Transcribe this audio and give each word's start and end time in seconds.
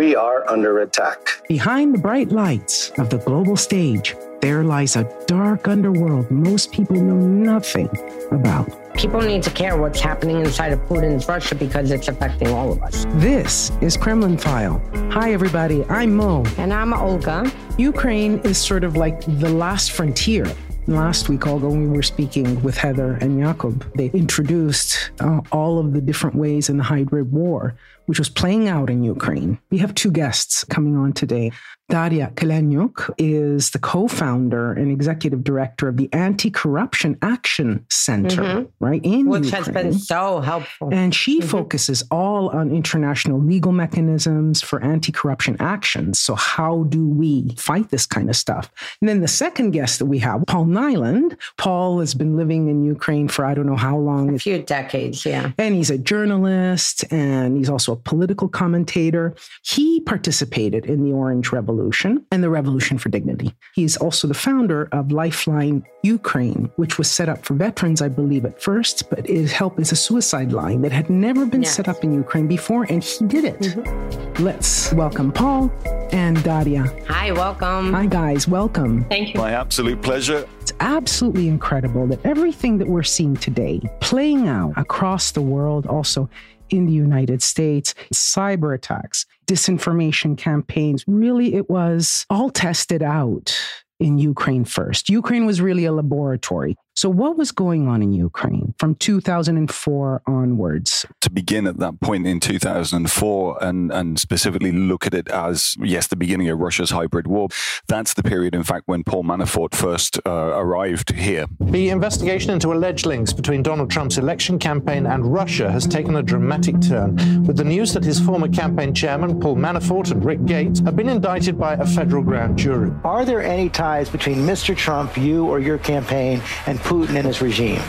We 0.00 0.16
are 0.16 0.50
under 0.50 0.78
attack. 0.78 1.42
Behind 1.46 1.94
the 1.94 1.98
bright 1.98 2.32
lights 2.32 2.88
of 2.96 3.10
the 3.10 3.18
global 3.18 3.54
stage, 3.54 4.16
there 4.40 4.64
lies 4.64 4.96
a 4.96 5.04
dark 5.26 5.68
underworld 5.68 6.30
most 6.30 6.72
people 6.72 6.96
know 6.96 7.18
nothing 7.18 7.90
about. 8.30 8.94
People 8.94 9.20
need 9.20 9.42
to 9.42 9.50
care 9.50 9.76
what's 9.76 10.00
happening 10.00 10.40
inside 10.40 10.72
of 10.72 10.80
Putin's 10.88 11.28
Russia 11.28 11.54
because 11.54 11.90
it's 11.90 12.08
affecting 12.08 12.48
all 12.48 12.72
of 12.72 12.82
us. 12.82 13.04
This 13.16 13.72
is 13.82 13.98
Kremlin 13.98 14.38
File. 14.38 14.80
Hi, 15.10 15.34
everybody. 15.34 15.84
I'm 15.90 16.14
Mo. 16.16 16.46
And 16.56 16.72
I'm 16.72 16.94
Olga. 16.94 17.52
Ukraine 17.76 18.38
is 18.38 18.56
sort 18.56 18.84
of 18.84 18.96
like 18.96 19.20
the 19.26 19.50
last 19.50 19.92
frontier 19.92 20.46
Last 20.90 21.28
week, 21.28 21.46
Olga, 21.46 21.68
when 21.68 21.90
we 21.90 21.96
were 21.96 22.02
speaking 22.02 22.60
with 22.62 22.76
Heather 22.76 23.12
and 23.20 23.38
Jakob, 23.38 23.86
they 23.94 24.06
introduced 24.06 25.12
uh, 25.20 25.40
all 25.52 25.78
of 25.78 25.92
the 25.92 26.00
different 26.00 26.34
ways 26.34 26.68
in 26.68 26.78
the 26.78 26.82
hybrid 26.82 27.30
war, 27.30 27.76
which 28.10 28.18
was 28.18 28.28
playing 28.28 28.66
out 28.66 28.90
in 28.90 29.04
Ukraine. 29.04 29.56
We 29.70 29.78
have 29.78 29.94
two 29.94 30.10
guests 30.10 30.64
coming 30.64 30.96
on 30.96 31.12
today. 31.12 31.52
Daria 31.90 32.30
Kaleniuk 32.36 33.10
is 33.18 33.70
the 33.70 33.78
co 33.78 34.06
founder 34.06 34.72
and 34.72 34.90
executive 34.90 35.42
director 35.42 35.88
of 35.88 35.96
the 35.96 36.08
Anti 36.12 36.50
Corruption 36.50 37.18
Action 37.20 37.84
Center, 37.90 38.42
mm-hmm. 38.42 38.84
right? 38.84 39.04
In 39.04 39.26
Which 39.28 39.46
Ukraine. 39.46 39.64
has 39.64 39.74
been 39.74 39.92
so 39.92 40.40
helpful. 40.40 40.88
And 40.92 41.14
she 41.14 41.40
mm-hmm. 41.40 41.48
focuses 41.48 42.04
all 42.10 42.48
on 42.50 42.70
international 42.70 43.40
legal 43.40 43.72
mechanisms 43.72 44.62
for 44.62 44.82
anti 44.82 45.10
corruption 45.10 45.56
actions. 45.58 46.20
So, 46.20 46.36
how 46.36 46.84
do 46.84 47.08
we 47.08 47.54
fight 47.58 47.90
this 47.90 48.06
kind 48.06 48.30
of 48.30 48.36
stuff? 48.36 48.70
And 49.00 49.08
then 49.08 49.20
the 49.20 49.28
second 49.28 49.72
guest 49.72 49.98
that 49.98 50.06
we 50.06 50.20
have, 50.20 50.46
Paul 50.46 50.66
Niland. 50.66 51.36
Paul 51.58 51.98
has 51.98 52.14
been 52.14 52.36
living 52.36 52.68
in 52.68 52.84
Ukraine 52.84 53.26
for 53.26 53.44
I 53.44 53.54
don't 53.54 53.66
know 53.66 53.76
how 53.76 53.98
long. 53.98 54.34
A 54.34 54.38
few 54.38 54.62
decades, 54.62 55.26
yeah. 55.26 55.50
And 55.58 55.74
he's 55.74 55.90
a 55.90 55.98
journalist 55.98 57.04
and 57.12 57.56
he's 57.56 57.68
also 57.68 57.92
a 57.92 57.96
political 58.04 58.48
commentator. 58.48 59.34
He 59.62 60.00
participated 60.00 60.86
in 60.86 61.04
the 61.04 61.12
Orange 61.12 61.52
Revolution 61.52 61.60
Revolution 61.70 62.26
and 62.30 62.42
the 62.42 62.50
Revolution 62.50 62.98
for 62.98 63.08
Dignity. 63.08 63.54
He's 63.74 63.96
also 63.96 64.28
the 64.28 64.34
founder 64.34 64.88
of 64.92 65.12
Lifeline 65.12 65.84
Ukraine, 66.02 66.70
which 66.76 66.98
was 66.98 67.10
set 67.10 67.28
up 67.28 67.44
for 67.44 67.54
veterans, 67.54 68.02
I 68.02 68.08
believe, 68.08 68.44
at 68.44 68.62
first, 68.62 69.08
but 69.10 69.28
it 69.28 69.50
helped 69.50 69.78
as 69.80 69.92
a 69.92 69.96
suicide 69.96 70.52
line 70.52 70.82
that 70.82 70.92
had 70.92 71.10
never 71.10 71.46
been 71.46 71.62
yes. 71.62 71.74
set 71.74 71.88
up 71.88 72.02
in 72.04 72.14
Ukraine 72.14 72.46
before, 72.46 72.84
and 72.84 73.02
he 73.04 73.26
did 73.26 73.44
it. 73.44 73.60
Mm-hmm. 73.60 74.44
Let's 74.44 74.92
welcome 74.92 75.32
Paul 75.32 75.70
and 76.12 76.42
Daria. 76.42 76.84
Hi, 77.08 77.32
welcome. 77.32 77.92
Hi, 77.92 78.06
guys, 78.06 78.48
welcome. 78.48 79.04
Thank 79.04 79.34
you. 79.34 79.40
My 79.40 79.52
absolute 79.52 80.00
pleasure. 80.02 80.48
It's 80.60 80.72
absolutely 80.80 81.48
incredible 81.48 82.06
that 82.08 82.24
everything 82.24 82.78
that 82.78 82.88
we're 82.88 83.02
seeing 83.02 83.36
today 83.36 83.80
playing 84.00 84.48
out 84.48 84.72
across 84.76 85.32
the 85.32 85.42
world, 85.42 85.86
also 85.86 86.28
in 86.70 86.86
the 86.86 86.92
United 86.92 87.42
States, 87.42 87.94
cyber 88.12 88.74
attacks, 88.74 89.26
disinformation 89.46 90.36
campaigns. 90.36 91.04
Really, 91.06 91.54
it 91.54 91.68
was 91.68 92.26
all 92.30 92.50
tested 92.50 93.02
out 93.02 93.56
in 93.98 94.18
Ukraine 94.18 94.64
first. 94.64 95.08
Ukraine 95.08 95.44
was 95.44 95.60
really 95.60 95.84
a 95.84 95.92
laboratory. 95.92 96.76
So, 96.96 97.08
what 97.08 97.38
was 97.38 97.52
going 97.52 97.86
on 97.86 98.02
in 98.02 98.12
Ukraine 98.12 98.74
from 98.78 98.96
2004 98.96 100.22
onwards? 100.26 101.06
To 101.20 101.30
begin 101.30 101.66
at 101.66 101.78
that 101.78 102.00
point 102.00 102.26
in 102.26 102.40
2004 102.40 103.64
and, 103.64 103.92
and 103.92 104.18
specifically 104.18 104.72
look 104.72 105.06
at 105.06 105.14
it 105.14 105.28
as, 105.28 105.76
yes, 105.80 106.08
the 106.08 106.16
beginning 106.16 106.48
of 106.48 106.58
Russia's 106.58 106.90
hybrid 106.90 107.28
war, 107.28 107.48
that's 107.86 108.14
the 108.14 108.24
period, 108.24 108.54
in 108.56 108.64
fact, 108.64 108.82
when 108.86 109.04
Paul 109.04 109.22
Manafort 109.22 109.74
first 109.74 110.18
uh, 110.26 110.30
arrived 110.30 111.12
here. 111.12 111.46
The 111.60 111.90
investigation 111.90 112.50
into 112.50 112.72
alleged 112.72 113.06
links 113.06 113.32
between 113.32 113.62
Donald 113.62 113.90
Trump's 113.90 114.18
election 114.18 114.58
campaign 114.58 115.06
and 115.06 115.32
Russia 115.32 115.70
has 115.70 115.86
taken 115.86 116.16
a 116.16 116.22
dramatic 116.22 116.80
turn, 116.80 117.44
with 117.46 117.56
the 117.56 117.64
news 117.64 117.94
that 117.94 118.02
his 118.02 118.18
former 118.18 118.48
campaign 118.48 118.92
chairman, 118.92 119.40
Paul 119.40 119.56
Manafort, 119.56 120.10
and 120.10 120.24
Rick 120.24 120.44
Gates 120.44 120.80
have 120.80 120.96
been 120.96 121.08
indicted 121.08 121.58
by 121.58 121.74
a 121.74 121.86
federal 121.86 122.22
grand 122.22 122.58
jury. 122.58 122.90
Are 123.04 123.24
there 123.24 123.42
any 123.42 123.68
ties 123.68 124.10
between 124.10 124.38
Mr. 124.38 124.76
Trump, 124.76 125.16
you, 125.16 125.46
or 125.46 125.60
your 125.60 125.78
campaign, 125.78 126.42
and 126.66 126.79
Putin 126.82 127.16
and 127.16 127.26
his 127.26 127.40
regime. 127.40 127.82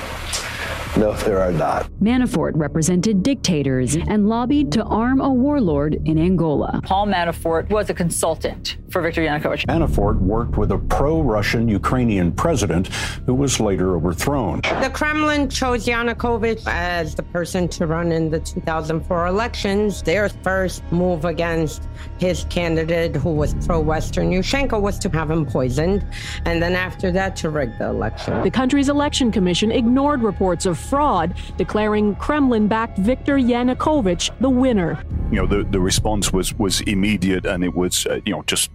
No, 0.98 1.14
there 1.14 1.40
are 1.40 1.54
not. 1.54 1.90
Manafort 2.02 2.52
represented 2.56 3.24
dictators 3.24 3.96
and 3.96 4.28
lobbied 4.28 4.74
to 4.74 4.84
arm 4.84 5.22
a 5.22 5.30
warlord 5.30 5.96
in 6.06 6.18
Angola. 6.20 6.82
Paul 6.84 7.08
Manafort 7.08 7.70
was 7.70 7.90
a 7.90 7.94
consultant 7.94 8.78
for 8.90 9.02
Viktor 9.02 9.22
Yanukovych. 9.22 9.66
Manafort 9.68 10.20
worked 10.20 10.58
with 10.58 10.72
a 10.72 10.78
pro 10.78 11.22
Russian 11.22 11.70
Ukrainian 11.70 12.34
president 12.34 12.88
who 13.26 13.34
was 13.34 13.60
later 13.60 13.96
overthrown. 13.96 14.60
The 14.82 14.92
Kremlin 14.94 15.50
chose 15.50 15.86
Yanukovych 15.86 16.62
as 16.68 17.16
the 17.16 17.24
person 17.24 17.70
to 17.70 17.88
run 17.88 18.12
in 18.12 18.30
the 18.30 18.42
2004 18.42 19.28
elections. 19.28 20.04
Their 20.04 20.28
first 20.28 20.84
move 20.92 21.24
against 21.24 21.88
his 22.20 22.46
candidate, 22.50 23.16
who 23.16 23.32
was 23.32 23.54
pro 23.66 23.80
Western 23.80 24.30
Yushchenko, 24.32 24.82
was 24.82 25.00
to 25.00 25.10
have 25.10 25.32
him 25.32 25.46
poisoned. 25.46 26.06
And 26.46 26.62
then 26.62 26.74
after 26.74 27.12
that, 27.12 27.38
to 27.38 27.50
rig 27.50 27.78
the 27.78 27.88
election. 27.88 28.42
The 28.44 28.52
country's 28.52 28.90
election 28.90 29.32
commission 29.32 29.72
ignored 29.72 30.22
reports 30.22 30.66
of 30.66 30.81
fraud, 30.82 31.36
declaring 31.58 32.16
Kremlin 32.16 32.68
backed 32.68 32.98
Viktor 32.98 33.38
Yanukovych 33.38 34.32
the 34.40 34.50
winner. 34.50 35.04
You 35.32 35.38
know, 35.38 35.48
the, 35.48 35.64
the 35.64 35.80
response 35.80 36.34
was, 36.34 36.54
was 36.56 36.82
immediate 36.82 37.46
and 37.46 37.64
it 37.64 37.74
was, 37.74 38.06
uh, 38.06 38.20
you 38.26 38.34
know, 38.34 38.44
just 38.44 38.70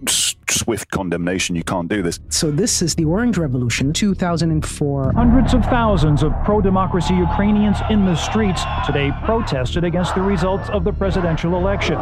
swift 0.49 0.89
condemnation. 0.91 1.55
You 1.55 1.63
can't 1.63 1.87
do 1.87 2.01
this. 2.01 2.19
So, 2.29 2.51
this 2.51 2.81
is 2.81 2.95
the 2.95 3.05
Orange 3.05 3.37
Revolution, 3.37 3.93
2004. 3.93 5.13
Hundreds 5.13 5.53
of 5.53 5.63
thousands 5.65 6.23
of 6.23 6.33
pro 6.43 6.61
democracy 6.61 7.13
Ukrainians 7.13 7.77
in 7.89 8.05
the 8.05 8.15
streets 8.15 8.63
today 8.85 9.11
protested 9.23 9.83
against 9.83 10.15
the 10.15 10.21
results 10.21 10.69
of 10.69 10.83
the 10.83 10.91
presidential 10.91 11.55
election, 11.55 11.97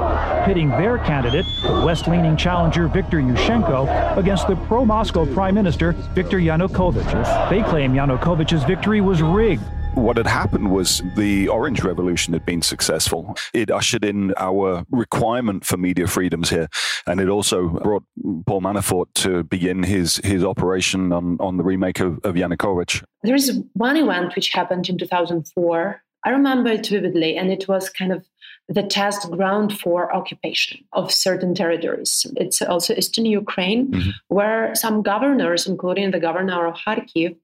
pitting 0.45 0.69
their 0.69 0.97
candidate, 0.99 1.45
the 1.63 1.83
West 1.85 2.07
leaning 2.07 2.37
challenger 2.37 2.87
Viktor 2.87 3.17
Yushchenko, 3.17 4.17
against 4.17 4.47
the 4.47 4.55
pro 4.67 4.85
Moscow 4.85 5.25
Prime 5.33 5.55
Minister 5.55 5.91
Viktor 6.13 6.37
Yanukovych. 6.37 7.49
They 7.49 7.61
claim 7.61 7.93
Yanukovych's 7.93 8.63
victory 8.63 9.01
was 9.01 9.21
rigged 9.21 9.63
what 9.95 10.17
had 10.17 10.27
happened 10.27 10.71
was 10.71 11.01
the 11.15 11.47
Orange 11.47 11.83
Revolution 11.83 12.33
had 12.33 12.45
been 12.45 12.61
successful. 12.61 13.35
It 13.53 13.71
ushered 13.71 14.05
in 14.05 14.33
our 14.37 14.85
requirement 14.91 15.65
for 15.65 15.77
media 15.77 16.07
freedoms 16.07 16.49
here, 16.49 16.67
and 17.07 17.19
it 17.19 17.29
also 17.29 17.69
brought 17.69 18.03
Paul 18.45 18.61
Manafort 18.61 19.07
to 19.15 19.43
begin 19.43 19.83
his 19.83 20.17
his 20.17 20.43
operation 20.43 21.11
on, 21.11 21.37
on 21.39 21.57
the 21.57 21.63
remake 21.63 21.99
of, 21.99 22.19
of 22.23 22.35
Yanukovych. 22.35 23.03
There 23.23 23.35
is 23.35 23.61
one 23.73 23.97
event 23.97 24.35
which 24.35 24.51
happened 24.51 24.89
in 24.89 24.97
2004. 24.97 26.01
I 26.25 26.29
remember 26.29 26.69
it 26.71 26.87
vividly, 26.87 27.37
and 27.37 27.51
it 27.51 27.67
was 27.67 27.89
kind 27.89 28.11
of 28.11 28.25
the 28.67 28.83
test 28.83 29.29
ground 29.29 29.77
for 29.77 30.13
occupation 30.13 30.83
of 30.93 31.11
certain 31.11 31.53
territories. 31.53 32.25
It's 32.35 32.61
also 32.61 32.95
eastern 32.95 33.25
Ukraine, 33.25 33.91
mm-hmm. 33.91 34.09
where 34.29 34.73
some 34.73 35.03
governors, 35.03 35.67
including 35.67 36.11
the 36.11 36.19
governor 36.19 36.65
of 36.65 36.75
Kharkiv, 36.75 37.35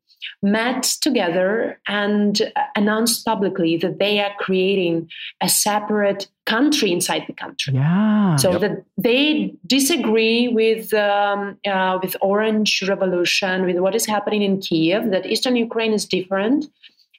met 0.41 0.83
together 1.01 1.79
and 1.87 2.51
announced 2.75 3.25
publicly 3.25 3.77
that 3.77 3.99
they 3.99 4.19
are 4.19 4.31
creating 4.39 5.09
a 5.41 5.49
separate 5.49 6.27
country 6.45 6.91
inside 6.91 7.23
the 7.27 7.33
country. 7.33 7.73
Yeah. 7.73 8.35
So 8.37 8.51
yep. 8.51 8.61
that 8.61 8.83
they 8.97 9.53
disagree 9.67 10.47
with 10.47 10.93
um, 10.93 11.57
uh, 11.65 11.99
with 12.01 12.15
Orange 12.21 12.83
Revolution, 12.87 13.65
with 13.65 13.77
what 13.77 13.95
is 13.95 14.05
happening 14.05 14.41
in 14.41 14.59
Kiev. 14.59 15.11
That 15.11 15.25
Eastern 15.25 15.55
Ukraine 15.55 15.93
is 15.93 16.05
different. 16.05 16.65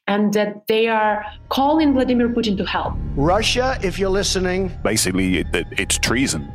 And 0.08 0.32
that 0.34 0.66
they 0.66 0.88
are 0.88 1.24
calling 1.48 1.92
Vladimir 1.94 2.28
Putin 2.28 2.56
to 2.56 2.66
help. 2.66 2.94
Russia, 3.14 3.78
if 3.84 4.00
you're 4.00 4.10
listening. 4.10 4.72
Basically, 4.82 5.38
it, 5.38 5.46
it, 5.54 5.66
it's 5.70 5.96
treason. 5.96 6.50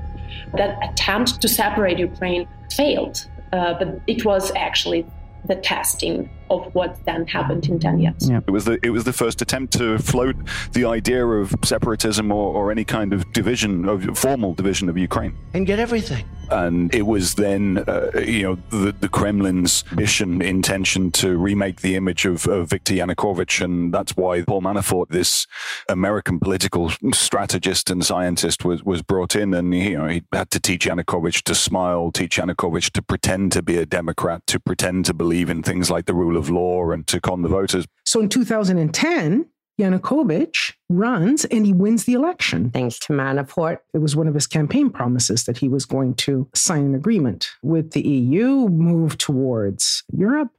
That 0.57 0.77
attempt 0.83 1.41
to 1.41 1.47
separate 1.47 1.97
Ukraine 1.97 2.45
failed, 2.73 3.25
uh, 3.53 3.75
but 3.79 4.01
it 4.05 4.25
was 4.25 4.51
actually 4.57 5.05
the 5.47 5.55
testing 5.55 6.29
of 6.49 6.73
what 6.73 7.03
then 7.05 7.25
happened 7.27 7.67
in 7.67 7.79
Donetsk. 7.79 8.29
Yeah. 8.29 8.41
It 8.47 8.51
was 8.51 8.65
the 8.65 8.79
it 8.83 8.89
was 8.89 9.03
the 9.03 9.13
first 9.13 9.41
attempt 9.41 9.73
to 9.73 9.97
float 9.99 10.35
the 10.73 10.85
idea 10.85 11.25
of 11.25 11.53
separatism 11.63 12.31
or, 12.31 12.53
or 12.53 12.71
any 12.71 12.85
kind 12.85 13.13
of 13.13 13.31
division 13.33 13.87
of 13.87 14.17
formal 14.17 14.53
division 14.53 14.89
of 14.89 14.97
Ukraine 14.97 15.35
and 15.53 15.65
get 15.65 15.79
everything. 15.79 16.25
And 16.49 16.93
it 16.95 17.01
was 17.01 17.35
then, 17.35 17.83
uh, 17.87 18.11
you 18.19 18.43
know, 18.43 18.55
the, 18.69 18.93
the, 18.93 19.09
Kremlin's 19.09 19.83
mission, 19.91 20.41
intention 20.41 21.11
to 21.13 21.37
remake 21.37 21.81
the 21.81 21.95
image 21.95 22.25
of, 22.25 22.47
of 22.47 22.69
Viktor 22.69 22.93
Yanukovych, 22.93 23.61
and 23.61 23.93
that's 23.93 24.15
why 24.15 24.43
Paul 24.43 24.61
Manafort, 24.61 25.09
this 25.09 25.45
American 25.89 26.39
political 26.39 26.89
strategist 27.11 27.89
and 27.89 28.05
scientist, 28.05 28.63
was 28.63 28.81
was 28.83 29.01
brought 29.01 29.35
in, 29.35 29.53
and 29.53 29.75
you 29.75 29.97
know 29.97 30.07
he 30.07 30.23
had 30.31 30.49
to 30.51 30.59
teach 30.61 30.85
Yanukovych 30.85 31.41
to 31.43 31.53
smile, 31.53 32.11
teach 32.13 32.37
Yanukovych 32.37 32.91
to 32.91 33.01
pretend 33.01 33.51
to 33.51 33.61
be 33.61 33.75
a 33.75 33.85
Democrat, 33.85 34.47
to 34.47 34.57
pretend 34.57 35.05
to 35.07 35.13
believe 35.13 35.49
in 35.49 35.63
things 35.63 35.91
like 35.91 36.05
the 36.05 36.13
rule 36.13 36.36
rule 36.37 36.43
of 36.43 36.49
law 36.49 36.91
and 36.91 37.05
to 37.07 37.19
con 37.19 37.41
the 37.41 37.49
voters. 37.49 37.85
So 38.05 38.21
in 38.21 38.29
2010, 38.29 39.45
Yanukovych 39.79 40.73
runs 40.89 41.45
and 41.45 41.65
he 41.65 41.73
wins 41.73 42.05
the 42.05 42.13
election. 42.13 42.71
Thanks 42.71 42.97
to 42.99 43.13
Manafort. 43.13 43.79
It 43.93 43.99
was 43.99 44.15
one 44.15 44.27
of 44.27 44.33
his 44.33 44.47
campaign 44.47 44.89
promises 44.89 45.43
that 45.45 45.57
he 45.57 45.69
was 45.69 45.85
going 45.85 46.15
to 46.15 46.47
sign 46.55 46.85
an 46.85 46.95
agreement 46.95 47.49
with 47.61 47.91
the 47.91 48.01
EU, 48.01 48.67
move 48.69 49.17
towards 49.17 50.03
Europe, 50.11 50.49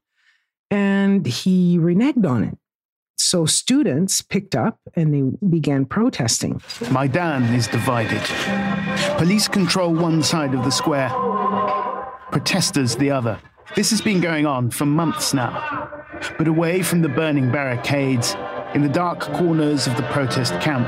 and 0.71 1.27
he 1.27 1.79
reneged 1.79 2.29
on 2.29 2.45
it. 2.45 2.59
So 3.17 3.45
students 3.47 4.23
picked 4.23 4.55
up 4.55 4.79
and 4.95 5.13
they 5.13 5.49
began 5.49 5.85
protesting. 5.85 6.63
Maidan 6.93 7.43
is 7.53 7.67
divided. 7.67 8.23
Police 9.19 9.49
control 9.49 9.93
one 9.93 10.23
side 10.23 10.55
of 10.55 10.65
the 10.65 10.71
square, 10.71 11.11
protesters 12.31 12.95
the 12.95 13.11
other. 13.11 13.41
This 13.75 13.91
has 13.91 14.01
been 14.01 14.21
going 14.21 14.47
on 14.47 14.71
for 14.71 14.87
months 14.87 15.35
now. 15.35 15.91
But 16.37 16.49
away 16.49 16.83
from 16.83 17.03
the 17.03 17.09
burning 17.09 17.53
barricades, 17.53 18.35
in 18.75 18.83
the 18.83 18.89
dark 18.89 19.21
corners 19.21 19.87
of 19.87 19.97
the 19.97 20.03
protest 20.05 20.53
camp, 20.61 20.87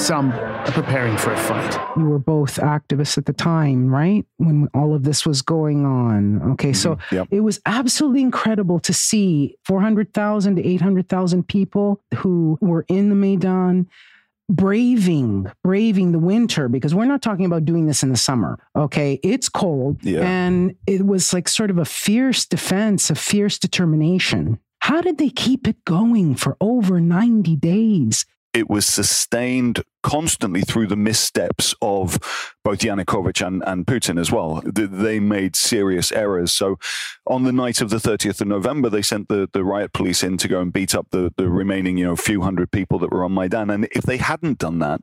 some 0.00 0.32
are 0.32 0.72
preparing 0.72 1.16
for 1.16 1.32
a 1.32 1.36
fight. 1.38 1.78
You 1.96 2.04
were 2.06 2.18
both 2.18 2.56
activists 2.56 3.16
at 3.16 3.24
the 3.26 3.32
time, 3.32 3.88
right? 3.88 4.26
When 4.38 4.68
all 4.74 4.94
of 4.94 5.04
this 5.04 5.24
was 5.24 5.40
going 5.42 5.86
on. 5.86 6.52
Okay, 6.52 6.72
so 6.72 6.96
Mm-hmm. 6.96 7.14
Yep. 7.14 7.28
it 7.30 7.40
was 7.40 7.60
absolutely 7.66 8.20
incredible 8.20 8.78
to 8.80 8.92
see 8.92 9.56
400,000 9.64 10.56
to 10.56 10.66
800,000 10.66 11.46
people 11.48 12.02
who 12.16 12.58
were 12.60 12.84
in 12.88 13.08
the 13.10 13.14
Maidan 13.14 13.88
braving 14.50 15.46
braving 15.62 16.12
the 16.12 16.18
winter 16.18 16.68
because 16.68 16.94
we're 16.94 17.04
not 17.06 17.22
talking 17.22 17.46
about 17.46 17.64
doing 17.64 17.86
this 17.86 18.02
in 18.02 18.10
the 18.10 18.16
summer 18.16 18.58
okay? 18.76 19.18
It's 19.22 19.48
cold 19.48 20.02
Yeah. 20.04 20.20
and 20.20 20.74
it 20.86 21.06
was 21.06 21.32
like 21.32 21.48
sort 21.48 21.70
of 21.70 21.78
a 21.78 21.84
fierce 21.84 22.44
defense 22.46 23.08
a 23.10 23.14
fierce 23.14 23.58
determination. 23.58 24.58
How 24.80 25.00
did 25.00 25.16
they 25.18 25.30
keep 25.30 25.66
it 25.66 25.82
going 25.86 26.34
for 26.34 26.56
over 26.60 27.00
90 27.00 27.56
days 27.56 28.26
it 28.54 28.70
was 28.70 28.86
sustained 28.86 29.82
constantly 30.04 30.60
through 30.60 30.86
the 30.86 30.96
missteps 30.96 31.74
of 31.80 32.18
both 32.62 32.80
Yanukovych 32.80 33.44
and, 33.44 33.64
and 33.66 33.86
Putin 33.86 34.20
as 34.20 34.30
well. 34.30 34.62
They 34.64 35.18
made 35.18 35.56
serious 35.56 36.12
errors. 36.12 36.52
So 36.52 36.78
on 37.26 37.44
the 37.44 37.52
night 37.52 37.80
of 37.80 37.90
the 37.90 37.96
30th 37.96 38.40
of 38.42 38.46
November, 38.46 38.90
they 38.90 39.02
sent 39.02 39.28
the, 39.28 39.48
the 39.52 39.64
riot 39.64 39.92
police 39.92 40.22
in 40.22 40.36
to 40.38 40.48
go 40.48 40.60
and 40.60 40.72
beat 40.72 40.94
up 40.94 41.08
the, 41.10 41.32
the 41.36 41.48
remaining, 41.48 41.96
you 41.96 42.04
know, 42.04 42.16
few 42.16 42.42
hundred 42.42 42.70
people 42.70 42.98
that 43.00 43.10
were 43.10 43.24
on 43.24 43.32
Maidan. 43.32 43.70
And 43.70 43.88
if 43.92 44.04
they 44.04 44.18
hadn't 44.18 44.58
done 44.58 44.78
that, 44.80 45.00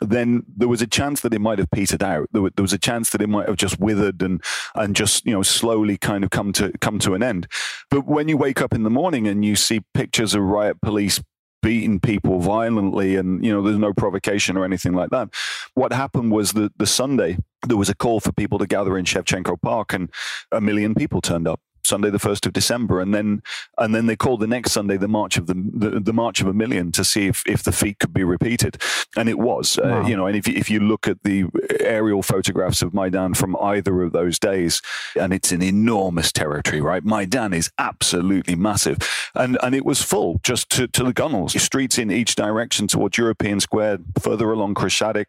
then 0.00 0.42
there 0.54 0.68
was 0.68 0.82
a 0.82 0.86
chance 0.86 1.20
that 1.20 1.34
it 1.34 1.40
might 1.40 1.58
have 1.58 1.70
petered 1.70 2.02
out. 2.02 2.28
There, 2.32 2.42
there 2.54 2.62
was 2.62 2.72
a 2.72 2.78
chance 2.78 3.10
that 3.10 3.22
it 3.22 3.28
might 3.28 3.48
have 3.48 3.56
just 3.56 3.78
withered 3.78 4.22
and 4.22 4.42
and 4.74 4.96
just 4.96 5.24
you 5.24 5.32
know 5.32 5.42
slowly 5.42 5.96
kind 5.96 6.24
of 6.24 6.30
come 6.30 6.52
to 6.54 6.72
come 6.80 6.98
to 7.00 7.14
an 7.14 7.22
end. 7.22 7.46
But 7.90 8.06
when 8.06 8.28
you 8.28 8.36
wake 8.36 8.60
up 8.60 8.74
in 8.74 8.82
the 8.82 8.90
morning 8.90 9.28
and 9.28 9.44
you 9.44 9.56
see 9.56 9.80
pictures 9.94 10.34
of 10.34 10.42
riot 10.42 10.80
police 10.80 11.20
beating 11.62 12.00
people 12.00 12.40
violently 12.40 13.16
and 13.16 13.44
you 13.44 13.52
know 13.52 13.62
there's 13.62 13.78
no 13.78 13.92
provocation 13.92 14.56
or 14.56 14.64
anything 14.64 14.92
like 14.92 15.10
that. 15.10 15.28
What 15.74 15.92
happened 15.92 16.32
was 16.32 16.52
that 16.52 16.76
the 16.78 16.86
sunday 16.86 17.38
there 17.66 17.76
was 17.76 17.88
a 17.88 17.94
call 17.94 18.20
for 18.20 18.32
people 18.32 18.58
to 18.58 18.66
gather 18.66 18.98
in 18.98 19.04
shevchenko 19.04 19.60
park 19.62 19.92
and 19.92 20.10
a 20.50 20.60
million 20.60 20.94
people 20.94 21.20
turned 21.20 21.46
up 21.46 21.60
sunday 21.84 22.10
the 22.10 22.18
1st 22.18 22.46
of 22.46 22.52
december 22.52 23.00
and 23.00 23.14
then 23.14 23.42
and 23.78 23.94
then 23.94 24.06
they 24.06 24.16
called 24.16 24.40
the 24.40 24.46
next 24.46 24.72
sunday 24.72 24.96
the 24.96 25.08
march 25.08 25.36
of 25.36 25.46
the 25.46 25.54
the, 25.54 26.00
the 26.00 26.12
march 26.12 26.40
of 26.40 26.46
a 26.46 26.52
million 26.52 26.92
to 26.92 27.04
see 27.04 27.26
if 27.26 27.42
if 27.46 27.62
the 27.62 27.72
feat 27.72 27.98
could 27.98 28.14
be 28.14 28.24
repeated. 28.24 28.80
And 29.16 29.28
it 29.28 29.38
was 29.38 29.78
uh, 29.78 30.04
you 30.06 30.16
know 30.16 30.26
and 30.26 30.36
if 30.36 30.46
you, 30.48 30.54
if 30.54 30.70
you 30.70 30.80
look 30.80 31.08
at 31.08 31.22
the 31.24 31.44
aerial 31.80 32.22
photographs 32.22 32.82
of 32.82 32.94
maidan 32.94 33.34
from 33.34 33.56
either 33.56 34.02
of 34.02 34.12
those 34.12 34.38
days 34.38 34.80
and 35.18 35.32
it's 35.32 35.52
an 35.52 35.62
enormous 35.62 36.32
territory 36.32 36.80
right? 36.80 37.04
Maidan 37.04 37.52
is 37.52 37.70
absolutely 37.78 38.54
massive. 38.54 38.98
And 39.34 39.58
and 39.62 39.74
it 39.74 39.84
was 39.84 40.02
full 40.02 40.40
just 40.42 40.70
to, 40.70 40.86
to 40.88 41.04
the 41.04 41.12
gunnels 41.12 41.60
streets 41.62 41.98
in 41.98 42.10
each 42.10 42.34
direction 42.34 42.86
towards 42.86 43.16
european 43.16 43.60
square 43.60 43.98
further 44.18 44.52
along 44.52 44.74
Khreshchatyk. 44.74 45.26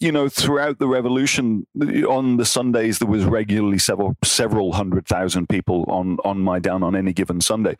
you 0.00 0.10
know 0.12 0.28
throughout 0.28 0.78
the 0.78 0.88
revolution 0.88 1.66
on 2.08 2.36
the 2.36 2.44
sundays 2.44 2.98
there 2.98 3.08
was 3.08 3.24
regularly 3.24 3.78
several 3.78 4.16
several 4.24 4.72
hundred 4.72 5.06
thousand 5.06 5.48
people 5.48 5.84
on 5.96 6.18
on 6.24 6.44
maidan 6.44 6.82
on 6.82 6.94
any 6.94 7.12
given 7.12 7.40
sunday. 7.40 7.76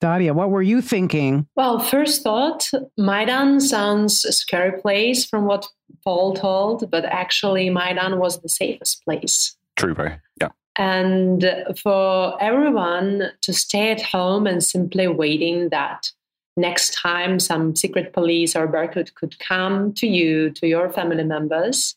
Daria 0.00 0.34
what 0.34 0.50
were 0.50 0.62
you 0.62 0.80
thinking? 0.80 1.46
Well, 1.56 1.78
first 1.78 2.22
thought, 2.22 2.70
Maidan 2.98 3.60
sounds 3.60 4.24
a 4.24 4.32
scary 4.32 4.80
place 4.80 5.24
from 5.24 5.46
what 5.46 5.66
Paul 6.04 6.34
told, 6.34 6.90
but 6.90 7.04
actually, 7.04 7.70
Maidan 7.70 8.18
was 8.18 8.40
the 8.40 8.48
safest 8.48 9.04
place. 9.04 9.56
true 9.76 9.94
very 9.94 10.14
yeah. 10.40 10.50
And 10.76 11.46
for 11.82 12.36
everyone 12.42 13.30
to 13.42 13.52
stay 13.52 13.90
at 13.92 14.02
home 14.02 14.46
and 14.46 14.62
simply 14.62 15.06
waiting 15.06 15.68
that 15.70 16.10
next 16.56 16.94
time 16.94 17.38
some 17.38 17.74
secret 17.76 18.12
police 18.12 18.56
or 18.56 18.66
Berkut 18.68 19.14
could 19.14 19.38
come 19.38 19.92
to 19.94 20.06
you, 20.06 20.50
to 20.50 20.66
your 20.66 20.90
family 20.90 21.24
members, 21.24 21.96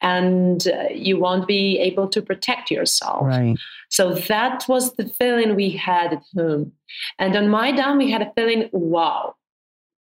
and 0.00 0.66
uh, 0.68 0.84
you 0.92 1.18
won't 1.18 1.46
be 1.46 1.78
able 1.78 2.08
to 2.08 2.22
protect 2.22 2.70
yourself. 2.70 3.22
right 3.22 3.56
So 3.90 4.14
that 4.14 4.68
was 4.68 4.92
the 4.94 5.08
feeling 5.08 5.54
we 5.54 5.70
had 5.70 6.12
at 6.12 6.24
home. 6.36 6.72
And 7.18 7.36
on 7.36 7.48
Maidan, 7.48 7.96
we 7.98 8.10
had 8.10 8.22
a 8.22 8.32
feeling, 8.36 8.68
wow, 8.72 9.34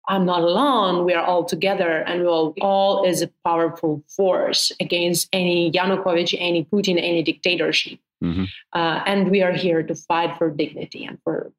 I'm 0.08 0.26
not 0.26 0.42
alone. 0.42 1.06
We 1.06 1.14
are 1.14 1.24
all 1.24 1.46
together, 1.46 2.04
and 2.08 2.22
we 2.22 2.28
all, 2.28 2.54
all 2.62 3.06
is 3.06 3.22
a 3.22 3.30
powerful 3.46 4.04
force 4.16 4.72
against 4.80 5.28
any 5.32 5.72
Yanukovych, 5.72 6.36
any 6.40 6.66
Putin, 6.66 6.98
any 6.98 7.24
dictatorship. 7.24 8.00
Mhm. 8.24 8.48
Uh, 8.74 9.02
and 9.06 9.32
we 9.32 9.42
are 9.42 9.54
here 9.54 9.82
to 9.84 9.96
fight 9.96 10.38
for 10.38 10.50
dignity 10.52 11.06
and 11.06 11.18
for 11.24 11.52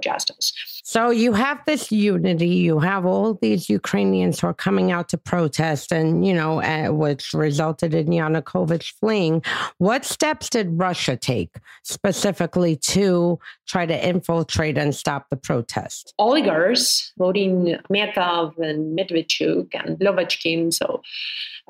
justice. 0.00 0.52
So 0.84 1.10
you 1.10 1.32
have 1.34 1.60
this 1.66 1.92
unity. 1.92 2.48
You 2.48 2.80
have 2.80 3.06
all 3.06 3.34
these 3.34 3.68
Ukrainians 3.68 4.40
who 4.40 4.48
are 4.48 4.54
coming 4.54 4.90
out 4.90 5.08
to 5.10 5.18
protest, 5.18 5.92
and 5.92 6.26
you 6.26 6.34
know, 6.34 6.62
uh, 6.62 6.88
which 6.88 7.32
resulted 7.32 7.94
in 7.94 8.06
Yanukovych 8.06 8.92
fleeing. 8.98 9.42
What 9.78 10.04
steps 10.04 10.48
did 10.48 10.78
Russia 10.78 11.16
take 11.16 11.56
specifically 11.82 12.76
to 12.76 13.38
try 13.66 13.86
to 13.86 14.08
infiltrate 14.08 14.76
and 14.78 14.94
stop 14.94 15.28
the 15.30 15.36
protest? 15.36 16.14
oligarchs, 16.18 17.12
voting 17.18 17.76
Metov 17.90 18.56
and 18.58 18.98
Medvedchuk 18.98 19.68
and 19.74 19.98
Lyovochkin, 19.98 20.72
so 20.72 21.02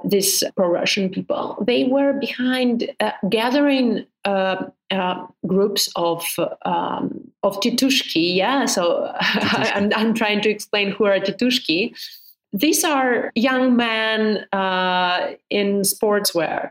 these 0.04 0.42
pro-Russian 0.56 1.10
people, 1.10 1.62
they 1.66 1.84
were 1.84 2.12
behind 2.14 2.90
uh, 3.00 3.12
gathering 3.28 4.06
uh, 4.24 4.64
uh, 4.90 5.26
groups 5.46 5.88
of 5.96 6.24
um, 6.64 7.30
of 7.42 7.58
titushki. 7.60 8.36
Yeah, 8.36 8.66
so 8.66 9.12
I'm, 9.20 9.90
I'm 9.94 10.14
trying 10.14 10.40
to 10.42 10.50
explain 10.50 10.90
who 10.90 11.04
are 11.04 11.18
titushki. 11.20 11.96
These 12.52 12.82
are 12.82 13.30
young 13.34 13.76
men 13.76 14.46
uh, 14.52 15.34
in 15.50 15.82
sportswear 15.82 16.70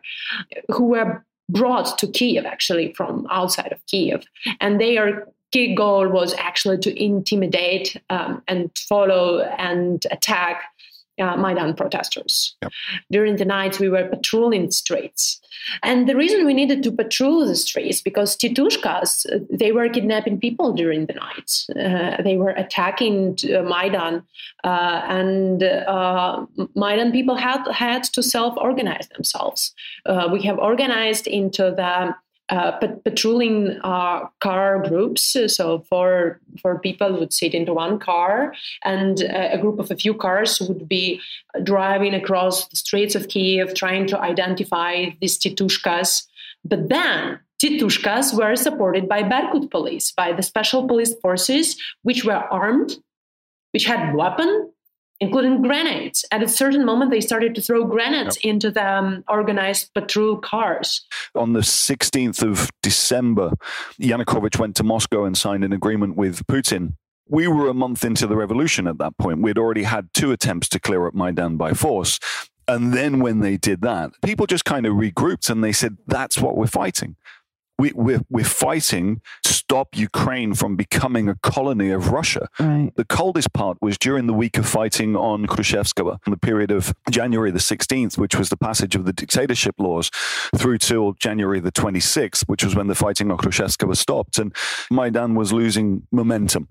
who 0.69 0.86
were 0.86 1.25
brought 1.48 1.98
to 1.98 2.07
Kiev 2.07 2.46
actually 2.46 2.94
from 2.94 3.25
outside 3.31 3.72
of 3.72 3.86
Kiev, 3.88 4.25
and 4.60 4.80
their 4.80 5.25
key 5.52 5.74
goal 5.74 6.07
was 6.07 6.34
actually 6.36 6.78
to 6.78 7.04
intimidate 7.04 8.00
um, 8.10 8.44
and 8.48 8.69
follow 8.88 9.42
and 9.57 10.06
attack 10.12 10.63
uh, 11.19 11.36
Maidan 11.38 11.74
protesters. 11.74 12.56
Yep. 12.62 12.71
During 13.12 13.36
the 13.38 13.45
night, 13.45 13.80
we 13.80 13.89
were 13.89 14.07
patrolling 14.07 14.66
the 14.68 14.71
streets. 14.71 15.42
And 15.83 16.07
the 16.07 16.16
reason 16.16 16.45
we 16.45 16.54
needed 16.54 16.83
to 16.83 16.92
patrol 16.92 17.45
the 17.45 17.56
streets 17.56 18.02
because 18.02 18.38
Titushkas, 18.38 19.26
they 19.49 19.71
were 19.71 19.90
kidnapping 19.90 20.40
people 20.40 20.73
during 20.73 21.06
the 21.06 21.14
night. 21.14 21.66
Uh, 21.69 22.21
they 22.21 22.38
were 22.38 22.52
attacking 22.52 23.38
uh, 23.44 23.61
Maidan, 23.64 24.23
uh, 24.64 25.02
and 25.07 25.64
uh, 25.64 26.45
Maidan 26.76 27.11
people 27.11 27.35
had 27.35 27.68
had 27.71 28.04
to 28.06 28.23
self-organize 28.23 29.07
themselves. 29.09 29.73
Uh, 30.06 30.30
we 30.31 30.42
have 30.44 30.57
organized 30.57 31.28
into 31.28 31.64
the 31.64 32.16
uh, 32.50 32.78
pat- 32.80 33.04
patrolling 33.04 33.80
uh, 33.84 34.28
car 34.40 34.84
groups. 34.88 35.36
So 35.48 35.86
for 35.90 36.40
for 36.62 36.80
people 36.80 37.20
would 37.20 37.34
sit 37.34 37.54
into 37.54 37.74
one 37.74 38.00
car, 38.00 38.54
and 38.84 39.24
uh, 39.24 39.50
a 39.52 39.58
group 39.58 39.80
of 39.80 39.92
a 39.92 39.96
few 39.96 40.14
cars 40.14 40.60
would 40.60 40.88
be 40.88 41.22
driving 41.64 42.14
across 42.14 42.68
the 42.68 42.76
streets 42.76 43.16
of 43.16 43.28
Kiev, 43.28 43.74
trying 43.74 44.08
to 44.08 44.20
identify 44.20 45.06
these 45.22 45.38
titushkas. 45.38 46.26
But 46.66 46.90
then 46.90 47.40
titushkas 47.64 48.38
were 48.38 48.56
supported 48.56 49.08
by 49.08 49.24
Berkut 49.24 49.70
police, 49.70 50.12
by 50.12 50.34
the 50.34 50.44
special 50.44 50.88
police 50.88 51.14
forces, 51.22 51.78
which 52.04 52.26
were 52.26 52.34
armed, 52.34 52.98
which 53.72 53.86
had 53.86 54.14
weapon. 54.16 54.72
Including 55.21 55.61
grenades. 55.61 56.23
At 56.31 56.42
a 56.42 56.47
certain 56.47 56.85
moment, 56.85 57.11
they 57.11 57.19
started 57.19 57.54
to 57.56 57.61
throw 57.61 57.83
grenades 57.83 58.38
into 58.38 58.71
the 58.71 58.88
um, 58.88 59.23
organized 59.28 59.94
patrol 59.94 60.38
cars. 60.38 61.06
on 61.35 61.54
the 61.54 61.59
16th 61.59 62.42
of 62.42 62.69
December, 62.81 63.52
Yanukovych 63.99 64.57
went 64.57 64.76
to 64.78 64.83
Moscow 64.83 65.26
and 65.26 65.38
signed 65.38 65.64
an 65.64 65.73
agreement 65.73 66.16
with 66.16 66.45
Putin. 66.47 66.94
We 67.28 67.47
were 67.47 67.68
a 67.68 67.73
month 67.73 68.06
into 68.06 68.28
the 68.28 68.35
revolution 68.35 68.88
at 68.88 68.97
that 68.99 69.18
point. 69.18 69.42
We'd 69.42 69.57
already 69.57 69.83
had 69.83 70.09
two 70.14 70.31
attempts 70.31 70.69
to 70.69 70.80
clear 70.80 71.06
up 71.06 71.14
Maidan 71.14 71.57
by 71.57 71.73
force. 71.73 72.19
And 72.69 72.94
then 72.94 73.19
when 73.19 73.40
they 73.40 73.57
did 73.57 73.81
that, 73.81 74.11
people 74.23 74.45
just 74.45 74.64
kind 74.64 74.85
of 74.85 74.94
regrouped 74.94 75.49
and 75.49 75.64
they 75.64 75.71
said, 75.71 75.97
that's 76.06 76.38
what 76.38 76.56
we're 76.56 76.68
fighting. 76.68 77.16
We, 77.80 77.94
we're, 77.94 78.21
we're 78.30 78.44
fighting 78.44 79.21
to 79.44 79.54
stop 79.54 79.95
Ukraine 79.98 80.54
from 80.54 80.76
becoming 80.76 81.30
a 81.30 81.36
colony 81.36 81.92
of 81.92 82.09
Russia. 82.09 82.50
Right. 82.59 82.92
The 82.95 83.06
coldest 83.06 83.54
part 83.54 83.78
was 83.81 83.98
during 83.98 84.28
the 84.28 84.33
week 84.33 84.57
of 84.57 84.68
fighting 84.68 85.16
on 85.16 85.48
Khrushchevskaya, 85.48 86.16
uh, 86.16 86.18
the 86.26 86.38
period 86.38 86.71
of 86.71 86.94
January 87.09 87.52
the 87.52 87.59
16th, 87.59 88.18
which 88.18 88.36
was 88.36 88.50
the 88.50 88.57
passage 88.57 88.95
of 88.95 89.06
the 89.06 89.14
dictatorship 89.14 89.76
laws, 89.80 90.12
through 90.57 90.80
till 90.80 91.14
January 91.14 91.62
the 91.62 91.71
26th, 91.71 92.44
which 92.48 92.66
was 92.66 92.76
when 92.76 92.88
the 92.88 92.95
fighting 92.95 93.31
on 93.31 93.38
Khrushchevskaya 93.38 93.95
stopped. 93.95 94.38
And 94.40 94.54
Maidan 94.92 95.36
was 95.36 95.54
losing 95.54 96.06
momentum. 96.12 96.68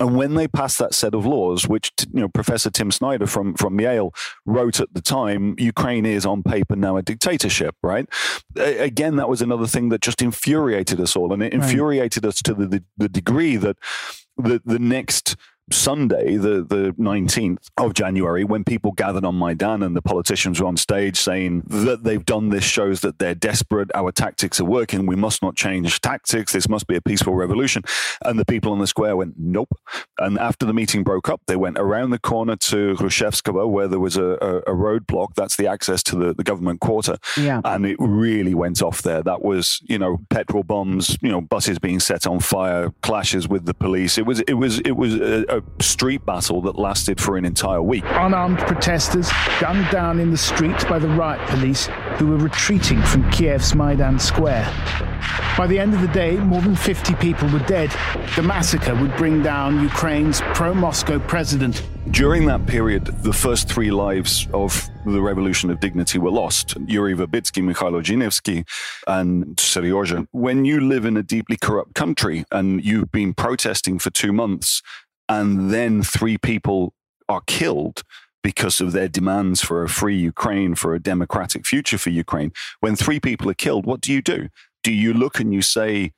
And 0.00 0.16
when 0.16 0.34
they 0.34 0.48
passed 0.48 0.80
that 0.80 0.92
set 0.92 1.14
of 1.14 1.24
laws, 1.24 1.68
which 1.68 1.92
you 2.12 2.20
know 2.20 2.28
Professor 2.28 2.70
Tim 2.70 2.90
Snyder 2.90 3.28
from, 3.28 3.54
from 3.54 3.78
Yale 3.78 4.12
wrote 4.44 4.80
at 4.80 4.92
the 4.92 5.02
time, 5.02 5.54
Ukraine 5.58 6.04
is 6.04 6.26
on 6.26 6.42
paper 6.42 6.74
now 6.74 6.96
a 6.96 7.02
dictatorship, 7.02 7.76
right? 7.80 8.08
Again, 8.56 9.16
that 9.16 9.28
was 9.28 9.40
another 9.40 9.68
thing 9.68 9.90
that 9.90 10.00
just 10.00 10.20
infuriated 10.48 11.00
us 11.00 11.16
all. 11.16 11.32
And 11.32 11.42
it 11.42 11.52
infuriated 11.52 12.24
right. 12.24 12.28
us 12.28 12.42
to 12.42 12.54
the, 12.54 12.66
the, 12.66 12.84
the 12.96 13.08
degree 13.08 13.56
that 13.56 13.76
the, 14.36 14.60
the 14.64 14.78
next 14.78 15.36
Sunday, 15.70 16.36
the, 16.36 16.62
the 16.62 16.94
19th 16.98 17.68
of 17.76 17.94
January, 17.94 18.44
when 18.44 18.64
people 18.64 18.92
gathered 18.92 19.24
on 19.24 19.38
Maidan 19.38 19.82
and 19.82 19.96
the 19.96 20.02
politicians 20.02 20.60
were 20.60 20.66
on 20.66 20.76
stage 20.76 21.18
saying 21.18 21.62
that 21.66 22.04
they've 22.04 22.24
done 22.24 22.48
this 22.48 22.64
shows 22.64 23.00
that 23.00 23.18
they're 23.18 23.34
desperate, 23.34 23.90
our 23.94 24.12
tactics 24.12 24.60
are 24.60 24.64
working, 24.64 25.06
we 25.06 25.16
must 25.16 25.42
not 25.42 25.56
change 25.56 26.00
tactics, 26.00 26.52
this 26.52 26.68
must 26.68 26.86
be 26.86 26.96
a 26.96 27.00
peaceful 27.00 27.34
revolution. 27.34 27.82
And 28.22 28.38
the 28.38 28.44
people 28.44 28.72
on 28.72 28.78
the 28.78 28.86
square 28.86 29.16
went, 29.16 29.34
nope. 29.38 29.70
And 30.18 30.38
after 30.38 30.66
the 30.66 30.74
meeting 30.74 31.04
broke 31.04 31.28
up, 31.28 31.42
they 31.46 31.56
went 31.56 31.78
around 31.78 32.10
the 32.10 32.18
corner 32.18 32.56
to 32.56 32.94
Hrushevskovo, 32.94 33.68
where 33.68 33.88
there 33.88 34.00
was 34.00 34.16
a, 34.16 34.24
a, 34.24 34.56
a 34.58 34.74
roadblock. 34.74 35.34
That's 35.34 35.56
the 35.56 35.66
access 35.66 36.02
to 36.04 36.16
the, 36.16 36.34
the 36.34 36.44
government 36.44 36.80
quarter. 36.80 37.16
Yeah. 37.36 37.60
And 37.64 37.86
it 37.86 37.96
really 37.98 38.54
went 38.54 38.82
off 38.82 39.02
there. 39.02 39.22
That 39.22 39.42
was, 39.42 39.80
you 39.84 39.98
know, 39.98 40.18
petrol 40.30 40.62
bombs, 40.62 41.16
you 41.20 41.30
know, 41.30 41.40
buses 41.40 41.78
being 41.78 42.00
set 42.00 42.26
on 42.26 42.40
fire, 42.40 42.90
clashes 43.02 43.48
with 43.48 43.66
the 43.66 43.74
police. 43.74 44.18
It 44.18 44.26
was, 44.26 44.40
it 44.40 44.54
was, 44.54 44.80
it 44.80 44.96
was 44.96 45.14
a, 45.14 45.44
a 45.48 45.57
street 45.80 46.24
battle 46.24 46.60
that 46.62 46.78
lasted 46.78 47.20
for 47.20 47.36
an 47.36 47.44
entire 47.44 47.82
week. 47.82 48.04
Unarmed 48.06 48.58
protesters 48.58 49.30
gunned 49.60 49.90
down 49.90 50.20
in 50.20 50.30
the 50.30 50.36
street 50.36 50.88
by 50.88 50.98
the 50.98 51.08
riot 51.08 51.40
police 51.48 51.86
who 52.16 52.26
were 52.26 52.36
retreating 52.36 53.02
from 53.02 53.28
Kiev's 53.30 53.74
Maidan 53.74 54.18
Square. 54.18 54.72
By 55.56 55.66
the 55.66 55.78
end 55.78 55.92
of 55.92 56.00
the 56.00 56.08
day, 56.08 56.36
more 56.36 56.62
than 56.62 56.76
50 56.76 57.14
people 57.16 57.48
were 57.48 57.58
dead. 57.60 57.90
The 58.36 58.42
massacre 58.42 58.94
would 58.94 59.16
bring 59.16 59.42
down 59.42 59.82
Ukraine's 59.82 60.40
pro 60.54 60.72
Moscow 60.72 61.18
president. 61.18 61.82
During 62.12 62.46
that 62.46 62.66
period, 62.66 63.06
the 63.22 63.32
first 63.32 63.68
three 63.68 63.90
lives 63.90 64.46
of 64.54 64.88
the 65.04 65.20
Revolution 65.20 65.70
of 65.70 65.80
Dignity 65.80 66.18
were 66.18 66.30
lost 66.30 66.76
Yuri 66.86 67.14
Verbitsky, 67.14 67.62
Mikhailo 67.62 68.02
Zhinevsky, 68.02 68.66
and 69.06 69.56
Seryozha. 69.56 70.26
When 70.30 70.64
you 70.64 70.80
live 70.80 71.04
in 71.04 71.16
a 71.16 71.22
deeply 71.22 71.56
corrupt 71.56 71.94
country 71.94 72.44
and 72.52 72.84
you've 72.84 73.10
been 73.10 73.34
protesting 73.34 73.98
for 73.98 74.10
two 74.10 74.32
months 74.32 74.82
and 75.28 75.70
then 75.70 76.02
three 76.02 76.38
people 76.38 76.94
are 77.28 77.42
killed 77.46 78.02
because 78.42 78.80
of 78.80 78.92
their 78.92 79.08
demands 79.08 79.60
for 79.60 79.82
a 79.82 79.88
free 79.88 80.16
Ukraine, 80.16 80.74
for 80.74 80.94
a 80.94 81.00
democratic 81.00 81.66
future 81.66 81.98
for 81.98 82.10
Ukraine. 82.10 82.52
When 82.80 82.96
three 82.96 83.20
people 83.20 83.50
are 83.50 83.54
killed, 83.54 83.84
what 83.84 84.00
do 84.00 84.12
you 84.12 84.22
do? 84.22 84.48
Do 84.82 84.92
you 84.92 85.12
look 85.12 85.40
and 85.40 85.52
you 85.52 85.60
say, 85.60 86.12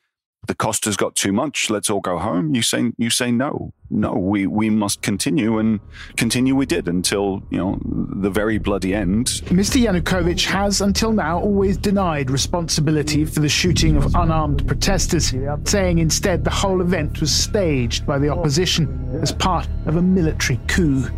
the 0.47 0.55
cost 0.55 0.85
has 0.85 0.97
got 0.97 1.14
too 1.14 1.33
much. 1.33 1.71
Let's 1.71 1.90
all 1.90 2.00
go 2.00 2.19
home. 2.19 2.55
You 2.55 2.62
say 2.62 2.93
you 2.97 3.11
say 3.11 3.31
no, 3.31 3.73
no. 3.90 4.12
We 4.12 4.47
we 4.47 4.70
must 4.70 5.02
continue 5.02 5.59
and 5.59 5.80
continue. 6.16 6.54
We 6.54 6.66
did 6.66 6.88
until 6.88 7.42
you 7.50 7.59
know 7.59 7.78
the 7.82 8.30
very 8.30 8.59
bloody 8.59 8.94
end. 8.94 9.26
Mr. 9.47 9.82
Yanukovych 9.82 10.44
has 10.47 10.80
until 10.80 11.12
now 11.12 11.40
always 11.40 11.76
denied 11.76 12.30
responsibility 12.30 13.25
for 13.25 13.40
the 13.40 13.49
shooting 13.49 13.97
of 13.97 14.14
unarmed 14.14 14.66
protesters, 14.66 15.35
saying 15.64 15.99
instead 15.99 16.44
the 16.44 16.50
whole 16.50 16.80
event 16.80 17.20
was 17.20 17.32
staged 17.32 18.06
by 18.06 18.18
the 18.18 18.28
opposition 18.28 19.18
as 19.23 19.32
part 19.32 19.68
of 19.87 19.97
a 19.97 20.02
military 20.02 20.61
coup. 20.68 21.09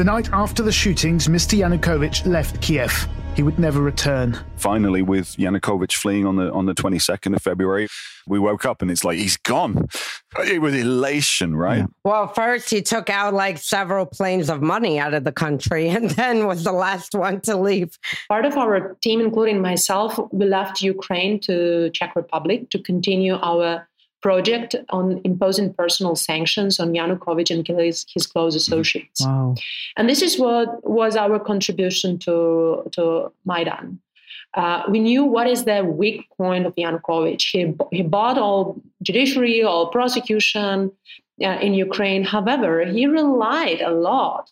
The 0.00 0.04
night 0.04 0.30
after 0.32 0.62
the 0.62 0.72
shootings, 0.72 1.28
Mr. 1.28 1.58
Yanukovych 1.58 2.24
left 2.24 2.62
Kiev. 2.62 3.06
He 3.36 3.42
would 3.42 3.58
never 3.58 3.82
return. 3.82 4.34
Finally, 4.56 5.02
with 5.02 5.36
Yanukovych 5.36 5.92
fleeing 5.92 6.24
on 6.24 6.36
the 6.36 6.50
on 6.52 6.64
the 6.64 6.72
22nd 6.72 7.36
of 7.36 7.42
February, 7.42 7.86
we 8.26 8.38
woke 8.38 8.64
up 8.64 8.80
and 8.80 8.90
it's 8.90 9.04
like 9.04 9.18
he's 9.18 9.36
gone. 9.36 9.88
It 10.38 10.62
was 10.62 10.74
elation, 10.74 11.54
right? 11.54 11.80
Yeah. 11.80 11.86
Well, 12.02 12.28
first 12.28 12.70
he 12.70 12.80
took 12.80 13.10
out 13.10 13.34
like 13.34 13.58
several 13.58 14.06
planes 14.06 14.48
of 14.48 14.62
money 14.62 14.98
out 14.98 15.12
of 15.12 15.24
the 15.24 15.32
country 15.32 15.88
and 15.96 16.08
then 16.12 16.46
was 16.46 16.64
the 16.64 16.72
last 16.72 17.14
one 17.14 17.42
to 17.42 17.58
leave. 17.58 17.98
Part 18.30 18.46
of 18.46 18.56
our 18.56 18.96
team, 19.02 19.20
including 19.20 19.60
myself, 19.60 20.18
we 20.32 20.46
left 20.46 20.80
Ukraine 20.80 21.40
to 21.40 21.90
Czech 21.90 22.16
Republic 22.16 22.70
to 22.70 22.78
continue 22.78 23.34
our 23.34 23.86
project 24.22 24.74
on 24.90 25.20
imposing 25.24 25.72
personal 25.74 26.14
sanctions 26.14 26.78
on 26.78 26.92
Yanukovych 26.92 27.50
and 27.50 27.66
his, 27.66 28.04
his 28.12 28.26
close 28.26 28.54
associates. 28.54 29.24
Wow. 29.24 29.54
And 29.96 30.08
this 30.08 30.22
is 30.22 30.38
what 30.38 30.88
was 30.88 31.16
our 31.16 31.38
contribution 31.38 32.18
to, 32.20 32.88
to 32.92 33.32
Maidan. 33.44 34.00
Uh, 34.54 34.82
we 34.90 34.98
knew 34.98 35.24
what 35.24 35.46
is 35.46 35.64
the 35.64 35.84
weak 35.84 36.26
point 36.36 36.66
of 36.66 36.74
Yanukovych. 36.74 37.42
He, 37.50 37.74
he 37.96 38.02
bought 38.02 38.36
all 38.36 38.80
judiciary, 39.02 39.62
all 39.62 39.88
prosecution 39.88 40.90
uh, 41.42 41.58
in 41.60 41.74
Ukraine. 41.74 42.24
However, 42.24 42.84
he 42.84 43.06
relied 43.06 43.80
a 43.80 43.92
lot 43.92 44.50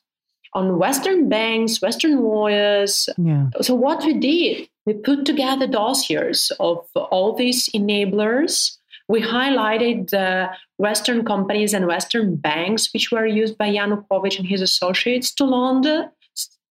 on 0.54 0.78
Western 0.78 1.28
banks, 1.28 1.82
Western 1.82 2.22
lawyers. 2.22 3.08
Yeah. 3.18 3.48
So 3.60 3.74
what 3.74 4.04
we 4.04 4.14
did, 4.14 4.68
we 4.86 4.94
put 4.94 5.26
together 5.26 5.66
dossiers 5.66 6.50
of 6.58 6.86
all 6.94 7.34
these 7.34 7.68
enablers 7.70 8.77
we 9.08 9.22
highlighted 9.22 10.10
the 10.10 10.50
Western 10.76 11.24
companies 11.24 11.72
and 11.72 11.86
Western 11.86 12.36
banks 12.36 12.92
which 12.92 13.10
were 13.10 13.26
used 13.26 13.56
by 13.56 13.68
Yanukovych 13.68 14.38
and 14.38 14.46
his 14.46 14.60
associates 14.60 15.32
to 15.34 15.44
launder 15.44 16.10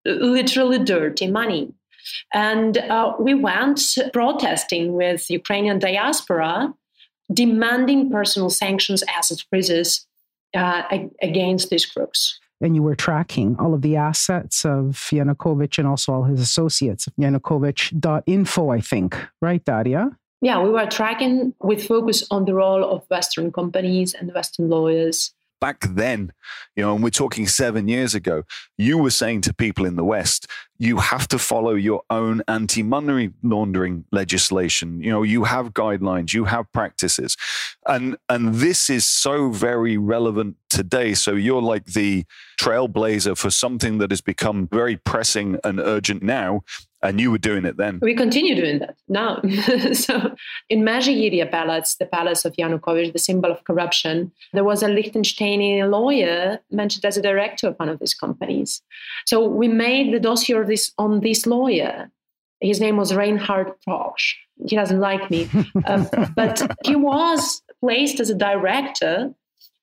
literally 0.06 0.79
dirty 0.79 1.27
money. 1.27 1.74
And 2.34 2.77
uh, 2.77 3.13
we 3.20 3.34
went 3.34 3.82
protesting 4.13 4.94
with 4.94 5.29
Ukrainian 5.29 5.79
diaspora, 5.79 6.74
demanding 7.34 8.10
personal 8.10 8.50
sanctions, 8.50 9.03
asset 9.03 9.44
freezes 9.50 10.08
uh, 10.56 10.84
against 11.22 11.70
these 11.70 11.86
crooks. 11.86 12.39
And 12.62 12.75
you 12.75 12.82
were 12.82 12.96
tracking 12.96 13.56
all 13.60 13.74
of 13.74 13.82
the 13.82 13.98
assets 13.98 14.65
of 14.65 15.10
Yanukovych 15.12 15.77
and 15.77 15.88
also 15.88 16.13
all 16.13 16.24
his 16.24 16.39
associates. 16.39 17.08
Yanukovych.info, 17.20 18.70
I 18.70 18.82
think, 18.82 19.27
right, 19.41 19.63
Daria? 19.63 20.17
Yeah, 20.41 20.62
we 20.62 20.70
were 20.70 20.86
tracking 20.86 21.53
with 21.62 21.86
focus 21.86 22.25
on 22.29 22.46
the 22.46 22.53
role 22.53 22.84
of 22.84 23.06
Western 23.10 23.51
companies 23.51 24.13
and 24.13 24.34
Western 24.34 24.70
lawyers. 24.70 25.34
Back 25.60 25.88
then, 25.89 26.34
you 26.75 26.84
know, 26.84 26.94
and 26.94 27.03
we're 27.03 27.10
talking 27.10 27.48
seven 27.48 27.88
years 27.88 28.13
ago, 28.13 28.44
you 28.77 29.00
were 29.00 29.10
saying 29.10 29.41
to 29.41 29.56
people 29.56 29.88
in 29.88 29.96
the 29.96 30.03
West, 30.03 30.46
you 30.77 30.98
have 30.98 31.27
to 31.29 31.39
follow 31.39 31.74
your 31.74 32.03
own 32.12 32.44
anti 32.48 32.84
money 32.84 33.32
laundering 33.41 34.06
legislation. 34.12 35.01
You 35.01 35.10
know, 35.10 35.24
you 35.24 35.46
have 35.46 35.74
guidelines, 35.74 36.32
you 36.32 36.46
have 36.46 36.72
practices. 36.72 37.36
And 37.88 38.17
and 38.29 38.53
this 38.53 38.88
is 38.88 39.08
so 39.08 39.50
very 39.50 39.98
relevant 39.98 40.58
today. 40.70 41.15
So 41.15 41.32
you're 41.32 41.60
like 41.60 41.86
the 41.86 42.25
trailblazer 42.60 43.36
for 43.36 43.50
something 43.50 43.98
that 43.98 44.12
has 44.12 44.22
become 44.22 44.67
very 44.67 44.98
pressing 44.98 45.58
and 45.63 45.79
urgent 45.79 46.22
now 46.22 46.62
and 47.08 47.22
you 47.22 47.32
were 47.32 47.38
doing 47.38 47.66
it 47.66 47.78
then. 47.78 48.00
We 48.02 48.14
continue 48.16 48.56
doing 48.56 48.80
that 48.80 48.98
now. 49.08 49.42
so 49.94 50.36
in 50.70 50.82
Mezhyhirya 50.82 51.50
Palace, 51.50 51.96
the 51.96 52.06
palace 52.06 52.44
of 52.44 52.54
Yanukovych, 52.54 53.14
the 53.14 53.20
symbol 53.20 53.52
of 53.52 53.64
corruption, 53.64 54.32
there 54.54 54.64
was 54.64 54.84
a 54.84 54.88
Liechtensteini 54.88 55.90
lawyer 55.90 56.60
mentioned 56.70 57.06
as 57.06 57.18
a 57.18 57.22
director 57.22 57.70
of 57.70 57.76
one 57.78 57.90
of 57.90 58.00
these 58.00 58.14
companies. 58.14 58.82
So 59.26 59.48
we 59.48 59.68
made 59.68 60.14
the 60.14 60.20
dossier 60.20 60.64
this, 60.64 60.92
on 60.98 61.22
this 61.22 61.48
lawyer. 61.48 62.12
His 62.60 62.82
name 62.82 62.98
was 62.98 63.14
Reinhard 63.14 63.72
Proksch. 63.88 64.34
He 64.68 64.76
doesn't 64.76 65.00
like 65.00 65.30
me, 65.30 65.50
um, 65.86 66.10
but 66.36 66.70
he 66.84 66.96
was 66.96 67.62
placed 67.80 68.20
as 68.20 68.30
a 68.30 68.36
director 68.36 69.34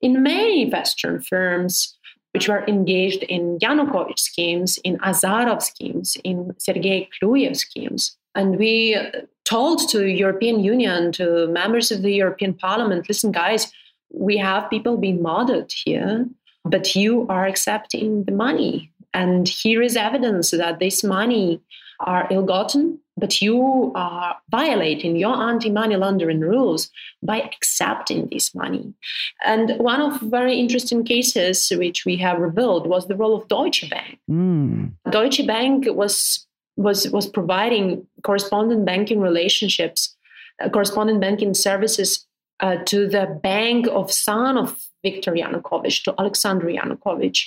in 0.03 0.23
many 0.23 0.69
Western 0.69 1.23
firms 1.23 1.97
which 2.35 2.49
were 2.49 2.67
engaged 2.67 3.23
in 3.23 3.59
Yanukovych 3.61 4.19
schemes, 4.19 4.79
in 4.79 4.99
Azarov 4.99 5.63
schemes, 5.63 6.17
in 6.25 6.53
Sergei 6.59 7.09
Kluyev 7.15 7.57
schemes. 7.57 8.17
And 8.35 8.59
we 8.59 8.99
told 9.45 9.89
to 9.91 10.07
European 10.07 10.59
Union, 10.59 11.13
to 11.13 11.47
members 11.47 11.93
of 11.93 12.03
the 12.03 12.13
European 12.13 12.53
Parliament, 12.53 13.09
listen, 13.09 13.31
guys, 13.31 13.73
we 14.13 14.37
have 14.37 14.69
people 14.69 14.97
being 14.97 15.23
modeled 15.23 15.71
here, 15.85 16.27
but 16.65 16.97
you 16.97 17.27
are 17.29 17.47
accepting 17.47 18.25
the 18.25 18.33
money. 18.33 18.91
And 19.13 19.49
here 19.49 19.81
is 19.81 19.97
evidence 19.97 20.51
that 20.51 20.81
this 20.81 21.05
money 21.05 21.61
are 22.01 22.27
ill-gotten, 22.31 22.99
but 23.17 23.41
you 23.41 23.93
are 23.95 24.37
violating 24.51 25.17
your 25.17 25.37
anti-money 25.37 25.97
laundering 25.97 26.41
rules 26.41 26.91
by 27.23 27.41
accepting 27.41 28.29
this 28.31 28.55
money. 28.55 28.93
And 29.45 29.79
one 29.79 30.01
of 30.01 30.21
very 30.21 30.59
interesting 30.59 31.05
cases 31.05 31.71
which 31.77 32.05
we 32.05 32.17
have 32.17 32.39
revealed 32.39 32.87
was 32.89 33.07
the 33.07 33.17
role 33.17 33.37
of 33.37 33.49
Deutsche 33.49 33.89
Bank. 33.89 34.19
Mm. 34.31 34.93
Deutsche 35.11 35.47
Bank 35.47 35.87
was 35.89 36.47
was 36.77 37.09
was 37.11 37.29
providing 37.29 38.05
correspondent 38.25 38.85
banking 38.85 39.21
relationships 39.21 40.17
uh, 40.63 40.69
correspondent 40.69 41.21
banking 41.21 41.55
services 41.55 42.27
uh, 42.61 42.77
to 42.85 43.09
the 43.09 43.27
bank 43.43 43.87
of 43.91 44.13
son 44.13 44.57
of 44.57 44.79
Viktor 45.03 45.33
Yanukovych, 45.33 46.03
to 46.05 46.15
Alexander 46.19 46.67
Yanukovych. 46.67 47.45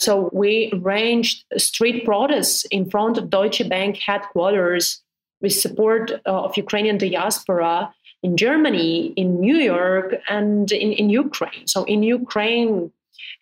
So 0.00 0.30
we 0.32 0.70
arranged 0.72 1.44
street 1.58 2.04
protests 2.06 2.64
in 2.70 2.88
front 2.88 3.18
of 3.18 3.28
Deutsche 3.28 3.68
Bank 3.68 3.98
headquarters 3.98 5.02
with 5.42 5.52
support 5.52 6.10
uh, 6.26 6.44
of 6.44 6.56
Ukrainian 6.56 6.96
diaspora 6.96 7.92
in 8.22 8.36
Germany, 8.36 9.12
in 9.16 9.40
New 9.40 9.56
York, 9.56 10.14
and 10.28 10.72
in, 10.72 10.92
in 10.92 11.10
Ukraine. 11.10 11.66
So 11.66 11.84
in 11.84 12.02
Ukraine, 12.02 12.90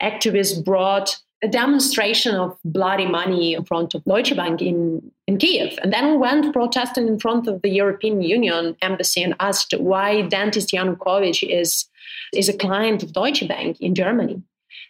activists 0.03 0.65
brought 0.65 1.17
a 1.43 1.49
demonstration 1.49 2.35
of 2.35 2.57
bloody 2.65 3.07
money 3.07 3.55
in 3.55 3.65
front 3.65 3.95
of 3.95 4.05
Deutsche 4.05 4.35
Bank 4.35 4.61
in, 4.61 5.13
in 5.29 5.39
Kiev. 5.39 5.79
And 5.83 5.93
then 5.93 6.11
we 6.11 6.17
went 6.17 6.53
protesting 6.53 7.07
in 7.07 7.21
front 7.21 7.47
of 7.47 7.63
the 7.63 7.71
European 7.71 8.21
Union 8.23 8.77
embassy 8.83 9.23
and 9.23 9.35
asked 9.39 9.73
why 9.79 10.23
dentist 10.23 10.71
Yanukovych 10.71 11.49
is, 11.49 11.89
is 12.35 12.49
a 12.49 12.57
client 12.57 13.05
of 13.05 13.13
Deutsche 13.13 13.47
Bank 13.47 13.81
in 13.81 13.95
Germany. 13.95 14.43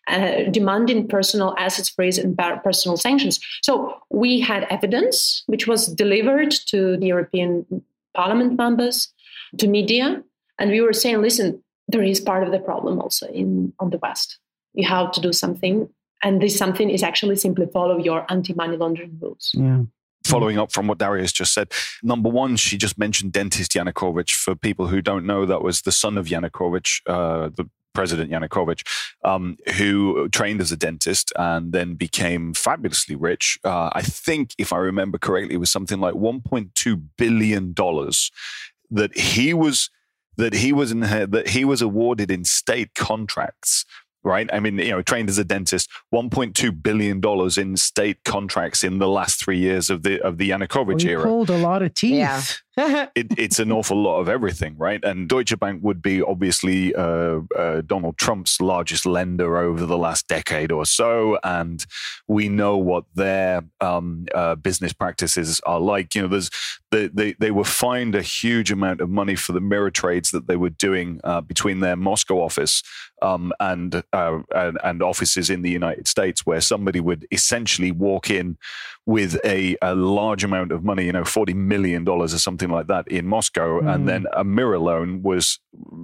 Uh, 0.08 0.48
demanding 0.50 1.06
personal 1.06 1.54
assets 1.58 1.90
freeze 1.90 2.16
and 2.16 2.34
personal 2.64 2.96
sanctions. 2.96 3.38
So 3.62 3.94
we 4.08 4.40
had 4.40 4.66
evidence 4.70 5.42
which 5.46 5.66
was 5.66 5.86
delivered 5.86 6.50
to 6.68 6.96
the 6.96 7.06
European 7.06 7.66
Parliament 8.14 8.56
members, 8.56 9.12
to 9.58 9.68
media, 9.68 10.22
and 10.58 10.70
we 10.70 10.80
were 10.80 10.94
saying, 10.94 11.20
listen, 11.20 11.62
there 11.88 12.02
is 12.02 12.20
part 12.20 12.42
of 12.42 12.52
the 12.52 12.58
problem 12.58 12.98
also 13.00 13.26
in 13.26 13.72
on 13.78 13.90
the 13.90 13.98
West. 13.98 14.38
You 14.72 14.88
have 14.88 15.12
to 15.12 15.20
do 15.20 15.32
something 15.32 15.88
and 16.22 16.40
this 16.40 16.56
something 16.56 16.90
is 16.90 17.02
actually 17.02 17.36
simply 17.36 17.66
follow 17.66 17.98
your 17.98 18.24
anti-money 18.30 18.76
laundering 18.76 19.18
rules. 19.20 19.52
Yeah. 19.54 19.82
Following 20.24 20.58
up 20.58 20.72
from 20.72 20.88
what 20.88 20.98
Daria's 20.98 21.32
just 21.32 21.54
said, 21.54 21.72
number 22.02 22.28
one, 22.28 22.56
she 22.56 22.76
just 22.76 22.98
mentioned 22.98 23.32
dentist 23.32 23.72
Yanukovych. 23.72 24.30
For 24.30 24.54
people 24.54 24.88
who 24.88 25.00
don't 25.00 25.24
know, 25.24 25.46
that 25.46 25.62
was 25.62 25.82
the 25.82 25.92
son 25.92 26.18
of 26.18 26.26
Yanukovych, 26.26 27.00
uh, 27.06 27.50
the 27.54 27.68
President 27.98 28.30
Yanukovych, 28.30 28.86
um, 29.24 29.56
who 29.76 30.28
trained 30.28 30.60
as 30.60 30.70
a 30.70 30.76
dentist 30.76 31.32
and 31.34 31.72
then 31.72 31.96
became 31.96 32.54
fabulously 32.54 33.16
rich. 33.16 33.58
Uh, 33.64 33.90
I 33.92 34.02
think, 34.02 34.54
if 34.56 34.72
I 34.72 34.76
remember 34.76 35.18
correctly, 35.18 35.56
it 35.56 35.58
was 35.58 35.72
something 35.72 35.98
like 35.98 36.14
1.2 36.14 37.02
billion 37.16 37.72
dollars 37.72 38.30
that 38.88 39.18
he 39.18 39.52
was 39.52 39.90
that 40.36 40.54
he 40.54 40.72
was 40.72 40.92
in, 40.92 41.00
that 41.00 41.48
he 41.48 41.64
was 41.64 41.82
awarded 41.82 42.30
in 42.30 42.44
state 42.44 42.94
contracts 42.94 43.84
right? 44.24 44.48
I 44.52 44.60
mean, 44.60 44.78
you 44.78 44.90
know, 44.90 45.02
trained 45.02 45.28
as 45.28 45.38
a 45.38 45.44
dentist, 45.44 45.88
1.2 46.14 46.82
billion 46.82 47.20
dollars 47.20 47.58
in 47.58 47.76
state 47.76 48.24
contracts 48.24 48.84
in 48.84 48.98
the 48.98 49.08
last 49.08 49.42
three 49.42 49.58
years 49.58 49.90
of 49.90 50.02
the 50.02 50.20
of 50.20 50.38
the 50.38 50.50
Yanukovych 50.50 51.04
well, 51.04 51.06
era. 51.06 51.22
Pulled 51.22 51.50
a 51.50 51.58
lot 51.58 51.82
of 51.82 51.94
teeth. 51.94 52.14
Yeah. 52.14 52.42
it, 53.16 53.26
it's 53.36 53.58
an 53.58 53.72
awful 53.72 54.00
lot 54.00 54.20
of 54.20 54.28
everything, 54.28 54.76
right? 54.78 55.02
And 55.02 55.28
Deutsche 55.28 55.58
Bank 55.58 55.82
would 55.82 56.00
be 56.00 56.22
obviously 56.22 56.94
uh, 56.94 57.40
uh, 57.56 57.80
Donald 57.84 58.16
Trump's 58.18 58.60
largest 58.60 59.04
lender 59.04 59.56
over 59.56 59.84
the 59.84 59.98
last 59.98 60.28
decade 60.28 60.70
or 60.70 60.86
so, 60.86 61.38
and 61.42 61.84
we 62.28 62.48
know 62.48 62.76
what 62.76 63.04
their 63.16 63.64
um, 63.80 64.26
uh, 64.32 64.54
business 64.54 64.92
practices 64.92 65.60
are 65.66 65.80
like. 65.80 66.14
You 66.14 66.22
know, 66.22 66.28
there's 66.28 66.50
they, 66.92 67.08
they 67.08 67.32
they 67.40 67.50
were 67.50 67.64
fined 67.64 68.14
a 68.14 68.22
huge 68.22 68.70
amount 68.70 69.00
of 69.00 69.10
money 69.10 69.34
for 69.34 69.52
the 69.52 69.60
mirror 69.60 69.90
trades 69.90 70.30
that 70.30 70.46
they 70.46 70.56
were 70.56 70.70
doing 70.70 71.20
uh, 71.24 71.40
between 71.40 71.80
their 71.80 71.96
Moscow 71.96 72.40
office 72.40 72.84
um, 73.22 73.52
and, 73.60 74.02
uh, 74.12 74.38
and 74.54 74.78
and 74.82 75.02
offices 75.02 75.50
in 75.50 75.62
the 75.62 75.70
United 75.70 76.08
States, 76.08 76.46
where 76.46 76.60
somebody 76.60 77.00
would 77.00 77.26
essentially 77.30 77.92
walk 77.92 78.30
in 78.30 78.58
with 79.06 79.40
a, 79.44 79.76
a 79.80 79.94
large 79.94 80.44
amount 80.44 80.70
of 80.70 80.84
money, 80.84 81.06
you 81.06 81.12
know, 81.12 81.24
forty 81.24 81.54
million 81.54 82.04
dollars 82.04 82.34
or 82.34 82.38
something 82.38 82.68
like 82.68 82.86
that 82.88 83.08
in 83.08 83.26
Moscow, 83.26 83.80
mm. 83.80 83.94
and 83.94 84.08
then 84.08 84.26
a 84.34 84.44
mirror 84.44 84.78
loan 84.78 85.22
was 85.22 85.58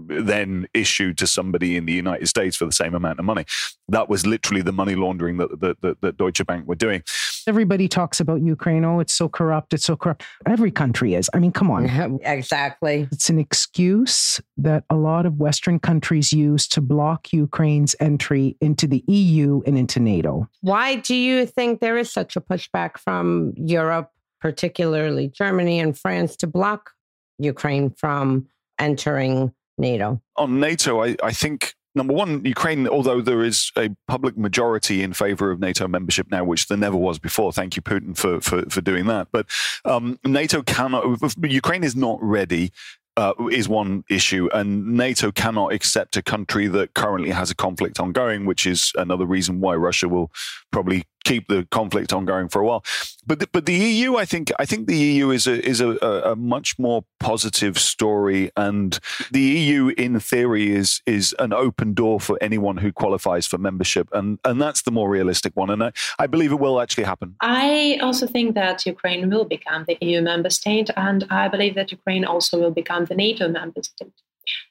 then 0.08 0.66
issued 0.74 1.18
to 1.18 1.26
somebody 1.26 1.76
in 1.76 1.86
the 1.86 1.92
United 1.92 2.26
States 2.28 2.56
for 2.56 2.64
the 2.64 2.72
same 2.72 2.94
amount 2.94 3.18
of 3.18 3.24
money. 3.24 3.44
That 3.88 4.08
was 4.08 4.26
literally 4.26 4.62
the 4.62 4.72
money 4.72 4.94
laundering 4.94 5.36
that 5.38 5.60
that, 5.60 5.80
that, 5.82 6.00
that 6.00 6.16
Deutsche 6.16 6.44
Bank 6.46 6.66
were 6.66 6.74
doing. 6.74 7.02
Everybody 7.46 7.88
talks 7.88 8.20
about 8.20 8.40
Ukraine. 8.40 8.84
Oh, 8.84 9.00
it's 9.00 9.12
so 9.12 9.28
corrupt. 9.28 9.74
It's 9.74 9.84
so 9.84 9.96
corrupt. 9.96 10.24
Every 10.46 10.70
country 10.70 11.14
is. 11.14 11.28
I 11.34 11.38
mean, 11.38 11.52
come 11.52 11.70
on. 11.70 12.20
exactly. 12.24 13.06
It's 13.12 13.28
an 13.28 13.38
excuse 13.38 14.40
that 14.56 14.84
a 14.88 14.96
lot 14.96 15.26
of 15.26 15.36
Western 15.36 15.78
countries 15.78 16.32
use 16.32 16.66
to 16.68 16.80
block 16.80 17.03
Ukraine's 17.32 17.94
entry 18.00 18.56
into 18.60 18.86
the 18.86 19.04
EU 19.06 19.62
and 19.66 19.76
into 19.78 20.00
NATO. 20.00 20.48
Why 20.60 20.96
do 20.96 21.14
you 21.14 21.46
think 21.46 21.80
there 21.80 21.98
is 21.98 22.10
such 22.10 22.36
a 22.36 22.40
pushback 22.40 22.98
from 22.98 23.52
Europe, 23.56 24.10
particularly 24.40 25.28
Germany 25.28 25.80
and 25.80 25.98
France, 25.98 26.36
to 26.36 26.46
block 26.46 26.90
Ukraine 27.38 27.90
from 27.90 28.46
entering 28.78 29.52
NATO? 29.78 30.20
On 30.36 30.60
NATO, 30.60 31.02
I, 31.02 31.16
I 31.22 31.32
think 31.32 31.74
number 31.94 32.12
one, 32.12 32.44
Ukraine, 32.44 32.88
although 32.88 33.20
there 33.20 33.42
is 33.42 33.70
a 33.76 33.90
public 34.08 34.36
majority 34.36 35.02
in 35.02 35.12
favor 35.12 35.50
of 35.50 35.60
NATO 35.60 35.86
membership 35.86 36.30
now, 36.30 36.44
which 36.44 36.66
there 36.68 36.78
never 36.78 36.96
was 36.96 37.18
before. 37.18 37.52
Thank 37.52 37.76
you, 37.76 37.82
Putin, 37.82 38.16
for 38.16 38.40
for, 38.40 38.62
for 38.68 38.80
doing 38.80 39.06
that. 39.06 39.28
But 39.32 39.46
um, 39.84 40.18
NATO 40.24 40.62
cannot. 40.62 41.04
Ukraine 41.42 41.84
is 41.84 41.96
not 41.96 42.18
ready. 42.22 42.72
Uh, 43.16 43.32
is 43.52 43.68
one 43.68 44.02
issue, 44.10 44.48
and 44.52 44.96
NATO 44.96 45.30
cannot 45.30 45.72
accept 45.72 46.16
a 46.16 46.22
country 46.22 46.66
that 46.66 46.94
currently 46.94 47.30
has 47.30 47.48
a 47.48 47.54
conflict 47.54 48.00
ongoing, 48.00 48.44
which 48.44 48.66
is 48.66 48.90
another 48.96 49.24
reason 49.24 49.60
why 49.60 49.76
Russia 49.76 50.08
will 50.08 50.32
probably 50.72 51.04
keep 51.24 51.48
the 51.48 51.66
conflict 51.70 52.12
ongoing 52.12 52.48
for 52.48 52.60
a 52.60 52.64
while. 52.64 52.84
But 53.26 53.40
the, 53.40 53.48
but 53.48 53.66
the 53.66 53.74
EU, 53.74 54.16
I 54.16 54.24
think, 54.24 54.52
I 54.58 54.64
think 54.66 54.86
the 54.86 54.96
EU 54.96 55.30
is 55.30 55.46
a 55.46 55.66
is 55.66 55.80
a, 55.80 55.96
a, 55.98 56.36
much 56.36 56.78
more 56.78 57.04
positive 57.18 57.78
story, 57.78 58.50
and 58.56 58.98
the 59.30 59.40
EU, 59.40 59.88
in 59.96 60.20
theory, 60.20 60.72
is 60.72 61.00
is 61.06 61.34
an 61.38 61.52
open 61.52 61.94
door 61.94 62.20
for 62.20 62.38
anyone 62.40 62.76
who 62.76 62.92
qualifies 62.92 63.46
for 63.46 63.58
membership, 63.58 64.08
and 64.12 64.38
and 64.44 64.60
that's 64.60 64.82
the 64.82 64.90
more 64.90 65.08
realistic 65.08 65.56
one, 65.56 65.70
and 65.70 65.82
I, 65.82 65.92
I 66.18 66.26
believe 66.26 66.52
it 66.52 66.60
will 66.60 66.80
actually 66.80 67.04
happen. 67.04 67.36
I 67.40 67.98
also 68.02 68.26
think 68.26 68.54
that 68.54 68.86
Ukraine 68.86 69.30
will 69.30 69.44
become 69.44 69.84
the 69.88 69.96
EU 70.00 70.20
member 70.20 70.50
state, 70.50 70.90
and 70.96 71.26
I 71.30 71.48
believe 71.48 71.74
that 71.74 71.90
Ukraine 71.90 72.24
also 72.24 72.60
will 72.60 72.70
become 72.70 73.06
the 73.06 73.14
NATO 73.14 73.48
member 73.48 73.82
state. 73.82 74.12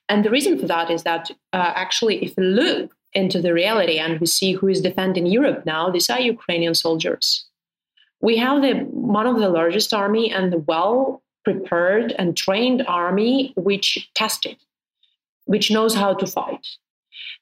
And 0.08 0.24
the 0.24 0.30
reason 0.30 0.60
for 0.60 0.68
that 0.68 0.92
is 0.92 1.04
that 1.04 1.32
uh, 1.54 1.72
actually, 1.76 2.24
if 2.24 2.38
you 2.38 2.44
look 2.44 2.96
into 3.14 3.42
the 3.42 3.54
reality 3.54 4.00
and 4.00 4.20
we 4.20 4.26
see 4.26 4.54
who 4.54 4.68
is 4.68 4.82
defending 4.82 5.26
Europe 5.26 5.66
now, 5.66 5.90
these 5.90 6.10
are 6.10 6.20
Ukrainian 6.20 6.76
soldiers. 6.76 7.46
We 8.22 8.38
have 8.38 8.62
the 8.62 8.74
one 9.16 9.28
of 9.28 9.40
the 9.40 9.50
largest 9.50 9.94
army 9.94 10.32
and 10.32 10.52
the 10.52 10.60
well 10.60 11.22
prepared 11.44 12.14
and 12.18 12.38
trained 12.38 12.84
army 12.88 13.54
which 13.56 14.10
tested, 14.16 14.58
which 15.46 15.70
knows 15.70 15.94
how 15.94 16.14
to 16.14 16.26
fight. 16.26 16.66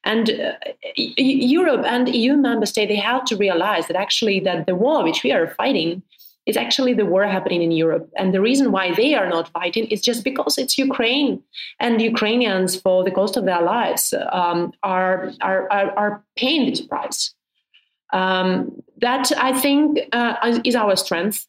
And 0.04 0.30
uh, 0.30 0.52
Europe 0.96 1.84
and 1.86 2.12
EU 2.14 2.36
member 2.36 2.66
states 2.66 2.88
they 2.88 2.96
have 2.96 3.24
to 3.26 3.36
realize 3.36 3.86
that 3.86 3.96
actually 3.96 4.40
that 4.40 4.66
the 4.66 4.74
war 4.74 5.04
which 5.04 5.22
we 5.22 5.30
are 5.32 5.54
fighting 5.54 6.02
is 6.46 6.56
actually 6.56 6.94
the 6.94 7.06
war 7.06 7.24
happening 7.24 7.62
in 7.62 7.70
Europe. 7.70 8.10
And 8.16 8.34
the 8.34 8.40
reason 8.40 8.72
why 8.72 8.94
they 8.94 9.14
are 9.14 9.28
not 9.28 9.48
fighting 9.50 9.86
is 9.86 10.00
just 10.00 10.24
because 10.24 10.58
it's 10.58 10.76
Ukraine. 10.76 11.42
And 11.78 12.02
Ukrainians, 12.02 12.74
for 12.74 13.04
the 13.04 13.10
cost 13.10 13.36
of 13.36 13.44
their 13.44 13.62
lives, 13.62 14.12
um, 14.32 14.72
are, 14.82 15.32
are, 15.40 15.70
are, 15.70 16.24
paying 16.36 16.68
this 16.68 16.80
price. 16.80 17.34
Um, 18.12 18.82
that, 18.98 19.30
I 19.36 19.58
think, 19.58 20.00
uh, 20.12 20.60
is 20.64 20.74
our 20.74 20.96
strength. 20.96 21.46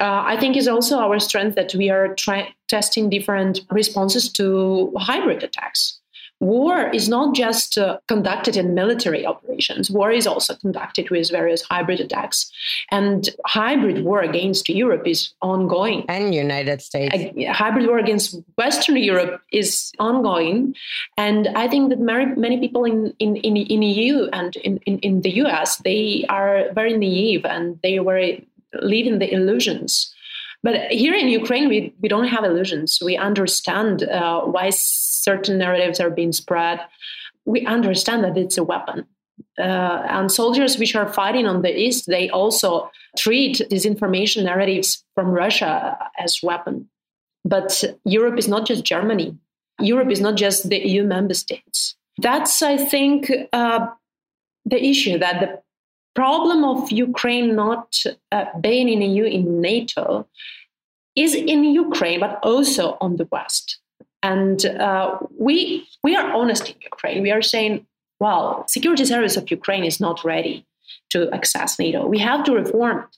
Uh, 0.00 0.22
I 0.24 0.36
think 0.38 0.56
is 0.56 0.66
also 0.66 0.98
our 0.98 1.20
strength 1.20 1.54
that 1.54 1.74
we 1.74 1.90
are 1.90 2.14
try- 2.14 2.52
testing 2.68 3.08
different 3.08 3.60
responses 3.70 4.32
to 4.32 4.92
hybrid 4.96 5.44
attacks 5.44 6.00
war 6.42 6.90
is 6.90 7.08
not 7.08 7.36
just 7.36 7.78
uh, 7.78 7.98
conducted 8.08 8.56
in 8.56 8.74
military 8.74 9.24
operations. 9.24 9.90
War 9.90 10.10
is 10.10 10.26
also 10.26 10.56
conducted 10.56 11.08
with 11.08 11.30
various 11.30 11.62
hybrid 11.62 12.00
attacks. 12.00 12.50
And 12.90 13.30
hybrid 13.46 14.04
war 14.04 14.20
against 14.20 14.68
Europe 14.68 15.06
is 15.06 15.32
ongoing. 15.40 16.04
And 16.08 16.34
United 16.34 16.82
States. 16.82 17.14
Hybrid 17.48 17.86
war 17.86 17.98
against 17.98 18.36
Western 18.58 18.96
Europe 18.96 19.40
is 19.52 19.92
ongoing. 20.00 20.74
And 21.16 21.46
I 21.54 21.68
think 21.68 21.90
that 21.90 22.00
many, 22.00 22.34
many 22.34 22.58
people 22.58 22.84
in, 22.84 23.14
in, 23.20 23.36
in, 23.36 23.56
in 23.56 23.82
EU 23.82 24.24
and 24.32 24.56
in, 24.56 24.78
in, 24.78 24.98
in 24.98 25.20
the 25.20 25.30
US, 25.42 25.76
they 25.76 26.24
are 26.28 26.72
very 26.74 26.96
naive 26.98 27.44
and 27.44 27.78
they 27.84 28.00
were 28.00 28.20
living 28.82 29.20
the 29.20 29.32
illusions 29.32 30.12
but 30.62 30.92
here 30.92 31.14
in 31.14 31.28
Ukraine, 31.28 31.68
we, 31.68 31.92
we 32.00 32.08
don't 32.08 32.28
have 32.28 32.44
illusions. 32.44 32.98
We 33.04 33.16
understand 33.16 34.04
uh, 34.04 34.42
why 34.42 34.70
certain 35.22 35.58
narratives 35.58 36.00
are 36.00 36.10
being 36.10 36.32
spread. 36.32 36.80
We 37.44 37.66
understand 37.66 38.24
that 38.24 38.36
it's 38.36 38.58
a 38.58 38.64
weapon. 38.64 39.06
Uh, 39.58 40.06
and 40.08 40.30
soldiers 40.30 40.78
which 40.78 40.94
are 40.94 41.12
fighting 41.12 41.46
on 41.46 41.62
the 41.62 41.76
east, 41.76 42.06
they 42.06 42.28
also 42.30 42.90
treat 43.16 43.60
disinformation 43.70 44.44
narratives 44.44 45.04
from 45.14 45.30
Russia 45.30 45.98
as 46.18 46.40
weapon. 46.42 46.88
But 47.44 47.84
Europe 48.04 48.38
is 48.38 48.48
not 48.48 48.66
just 48.66 48.84
Germany. 48.84 49.36
Europe 49.80 50.10
is 50.10 50.20
not 50.20 50.36
just 50.36 50.68
the 50.68 50.86
EU 50.86 51.04
member 51.04 51.34
states. 51.34 51.96
That's, 52.18 52.62
I 52.62 52.76
think, 52.76 53.30
uh, 53.52 53.86
the 54.64 54.82
issue 54.84 55.18
that 55.18 55.40
the 55.40 55.62
problem 56.14 56.64
of 56.64 56.92
Ukraine 56.92 57.56
not 57.56 57.96
uh, 58.30 58.44
being 58.60 58.88
in 58.88 59.02
EU 59.02 59.24
in 59.24 59.60
NATO 59.60 60.28
is 61.16 61.34
in 61.34 61.64
Ukraine, 61.64 62.20
but 62.20 62.38
also 62.42 62.96
on 63.00 63.16
the 63.16 63.28
West. 63.30 63.78
And 64.22 64.64
uh, 64.66 65.18
we 65.38 65.88
we 66.04 66.16
are 66.16 66.32
honest 66.32 66.68
in 66.68 66.76
Ukraine. 66.82 67.22
We 67.22 67.32
are 67.32 67.42
saying, 67.42 67.86
well, 68.20 68.64
security 68.68 69.04
service 69.04 69.36
of 69.36 69.50
Ukraine 69.50 69.84
is 69.84 70.00
not 70.00 70.24
ready 70.24 70.64
to 71.10 71.30
access 71.32 71.78
NATO. 71.78 72.06
We 72.06 72.18
have 72.18 72.44
to 72.44 72.52
reform 72.52 72.98
it. 73.00 73.16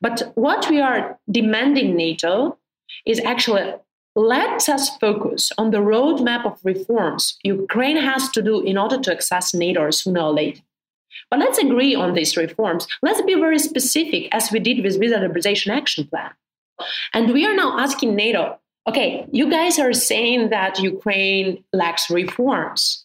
But 0.00 0.32
what 0.34 0.68
we 0.70 0.80
are 0.80 1.18
demanding 1.30 1.96
NATO 1.96 2.58
is 3.06 3.20
actually 3.20 3.74
let 4.16 4.68
us 4.68 4.96
focus 4.98 5.52
on 5.56 5.70
the 5.70 5.78
roadmap 5.78 6.44
of 6.44 6.58
reforms 6.64 7.38
Ukraine 7.44 7.96
has 7.96 8.28
to 8.30 8.42
do 8.42 8.60
in 8.62 8.76
order 8.76 8.98
to 8.98 9.12
access 9.12 9.54
NATO 9.54 9.90
sooner 9.90 10.20
or 10.20 10.32
later. 10.32 10.62
But 11.30 11.40
let's 11.40 11.58
agree 11.58 11.94
on 11.94 12.14
these 12.14 12.36
reforms. 12.36 12.86
Let's 13.02 13.22
be 13.22 13.34
very 13.34 13.58
specific, 13.58 14.28
as 14.32 14.50
we 14.50 14.58
did 14.58 14.82
with 14.82 14.98
Visa 14.98 15.16
Liberalization 15.16 15.70
Action 15.72 16.06
Plan. 16.06 16.30
And 17.12 17.32
we 17.32 17.46
are 17.46 17.54
now 17.54 17.78
asking 17.78 18.16
NATO 18.16 18.58
okay, 18.88 19.26
you 19.32 19.50
guys 19.50 19.78
are 19.78 19.92
saying 19.92 20.50
that 20.50 20.78
Ukraine 20.78 21.62
lacks 21.72 22.10
reforms. 22.10 23.04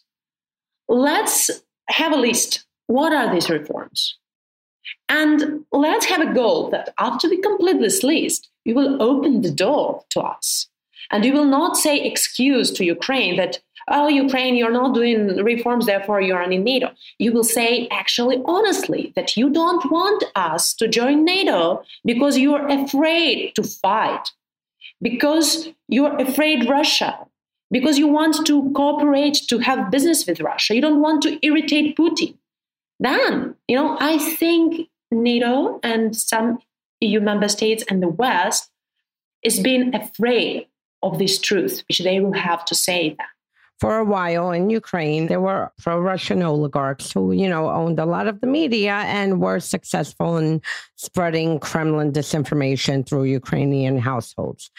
Let's 0.88 1.50
have 1.88 2.12
a 2.12 2.16
list. 2.16 2.64
What 2.86 3.12
are 3.12 3.32
these 3.32 3.50
reforms? 3.50 4.16
And 5.08 5.64
let's 5.72 6.06
have 6.06 6.20
a 6.20 6.32
goal 6.32 6.70
that 6.70 6.92
after 6.98 7.28
we 7.28 7.40
complete 7.40 7.80
this 7.80 8.02
list, 8.02 8.50
you 8.64 8.74
will 8.74 9.00
open 9.02 9.42
the 9.42 9.50
door 9.50 10.04
to 10.10 10.20
us. 10.20 10.68
And 11.10 11.24
you 11.24 11.32
will 11.32 11.44
not 11.44 11.76
say 11.76 12.00
excuse 12.00 12.70
to 12.72 12.84
Ukraine 12.84 13.36
that, 13.36 13.60
oh, 13.88 14.08
Ukraine, 14.08 14.56
you're 14.56 14.72
not 14.72 14.94
doing 14.94 15.36
reforms, 15.36 15.86
therefore 15.86 16.20
you're 16.20 16.42
in 16.42 16.64
NATO. 16.64 16.90
You 17.18 17.32
will 17.32 17.44
say, 17.44 17.86
actually, 17.92 18.42
honestly, 18.44 19.12
that 19.14 19.36
you 19.36 19.50
don't 19.50 19.88
want 19.90 20.24
us 20.34 20.74
to 20.74 20.88
join 20.88 21.24
NATO 21.24 21.84
because 22.04 22.38
you're 22.38 22.66
afraid 22.66 23.54
to 23.54 23.62
fight, 23.62 24.32
because 25.00 25.68
you're 25.88 26.16
afraid 26.16 26.68
Russia, 26.68 27.18
because 27.70 27.98
you 27.98 28.08
want 28.08 28.46
to 28.46 28.72
cooperate 28.72 29.40
to 29.48 29.58
have 29.58 29.90
business 29.90 30.26
with 30.26 30.40
Russia. 30.40 30.74
You 30.74 30.80
don't 30.80 31.00
want 31.00 31.22
to 31.22 31.38
irritate 31.46 31.96
Putin. 31.96 32.36
Then, 32.98 33.54
you 33.68 33.76
know, 33.76 33.96
I 34.00 34.18
think 34.18 34.88
NATO 35.10 35.80
and 35.82 36.16
some 36.16 36.58
EU 37.00 37.20
member 37.20 37.48
states 37.48 37.84
and 37.88 38.02
the 38.02 38.08
West 38.08 38.70
is 39.42 39.60
being 39.60 39.94
afraid 39.94 40.66
of 41.02 41.18
this 41.18 41.38
truth, 41.38 41.84
which 41.88 41.98
they 41.98 42.20
will 42.20 42.32
have 42.32 42.64
to 42.66 42.74
say 42.74 43.14
that. 43.18 43.28
For 43.78 43.98
a 43.98 44.04
while 44.04 44.52
in 44.52 44.70
Ukraine, 44.70 45.26
there 45.26 45.40
were 45.40 45.70
pro 45.82 46.00
Russian 46.00 46.42
oligarchs 46.42 47.12
who, 47.12 47.32
you 47.32 47.46
know, 47.46 47.68
owned 47.68 47.98
a 47.98 48.06
lot 48.06 48.26
of 48.26 48.40
the 48.40 48.46
media 48.46 48.94
and 49.04 49.38
were 49.38 49.60
successful 49.60 50.38
in 50.38 50.62
spreading 50.96 51.60
Kremlin 51.60 52.12
disinformation 52.12 53.06
through 53.06 53.24
Ukrainian 53.24 53.98
households. 53.98 54.70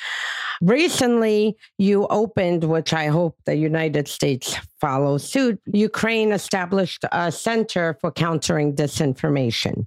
Recently, 0.61 1.55
you 1.77 2.07
opened, 2.07 2.63
which 2.63 2.91
I 2.91 3.07
hope 3.07 3.37
the 3.45 3.55
United 3.55 4.07
States 4.07 4.55
follows 4.81 5.23
suit, 5.23 5.59
Ukraine 5.71 6.31
established 6.31 7.05
a 7.11 7.31
center 7.31 7.97
for 8.01 8.11
countering 8.11 8.75
disinformation. 8.75 9.85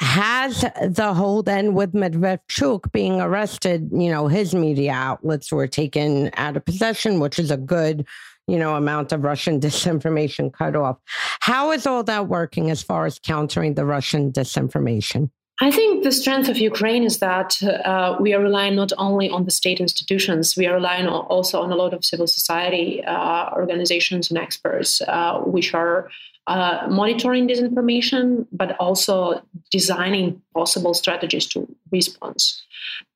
Has 0.00 0.60
the 0.60 1.14
hold 1.14 1.46
then 1.46 1.74
with 1.74 1.92
Medvedchuk 1.92 2.92
being 2.92 3.20
arrested, 3.20 3.90
you 3.92 4.10
know, 4.10 4.28
his 4.28 4.54
media 4.54 4.92
outlets 4.92 5.50
were 5.50 5.66
taken 5.66 6.30
out 6.36 6.56
of 6.56 6.64
possession, 6.64 7.18
which 7.18 7.38
is 7.38 7.50
a 7.50 7.56
good 7.56 8.06
you 8.48 8.58
know, 8.58 8.74
amount 8.74 9.12
of 9.12 9.22
Russian 9.22 9.60
disinformation 9.66 10.52
cut 10.52 10.74
off. 10.74 10.98
How 11.40 11.70
is 11.70 11.86
all 11.86 12.02
that 12.04 12.28
working 12.28 12.70
as 12.70 12.82
far 12.82 13.06
as 13.06 13.18
countering 13.18 13.74
the 13.74 13.84
Russian 13.84 14.32
disinformation? 14.32 15.30
I 15.62 15.70
think 15.70 16.02
the 16.02 16.10
strength 16.10 16.48
of 16.48 16.58
Ukraine 16.58 17.04
is 17.04 17.20
that 17.20 17.62
uh, 17.62 18.16
we 18.18 18.34
are 18.34 18.42
relying 18.42 18.74
not 18.74 18.92
only 18.98 19.30
on 19.30 19.44
the 19.44 19.52
state 19.52 19.78
institutions, 19.78 20.56
we 20.56 20.66
are 20.66 20.74
relying 20.74 21.06
also 21.06 21.62
on 21.62 21.70
a 21.70 21.76
lot 21.76 21.94
of 21.94 22.04
civil 22.04 22.26
society 22.26 23.04
uh, 23.04 23.48
organizations 23.52 24.28
and 24.28 24.38
experts, 24.40 25.00
uh, 25.02 25.38
which 25.54 25.72
are 25.72 26.10
uh, 26.48 26.88
monitoring 26.90 27.46
disinformation, 27.46 28.44
but 28.50 28.74
also 28.80 29.40
designing 29.70 30.42
possible 30.52 30.94
strategies 30.94 31.46
to 31.46 31.72
response. 31.92 32.64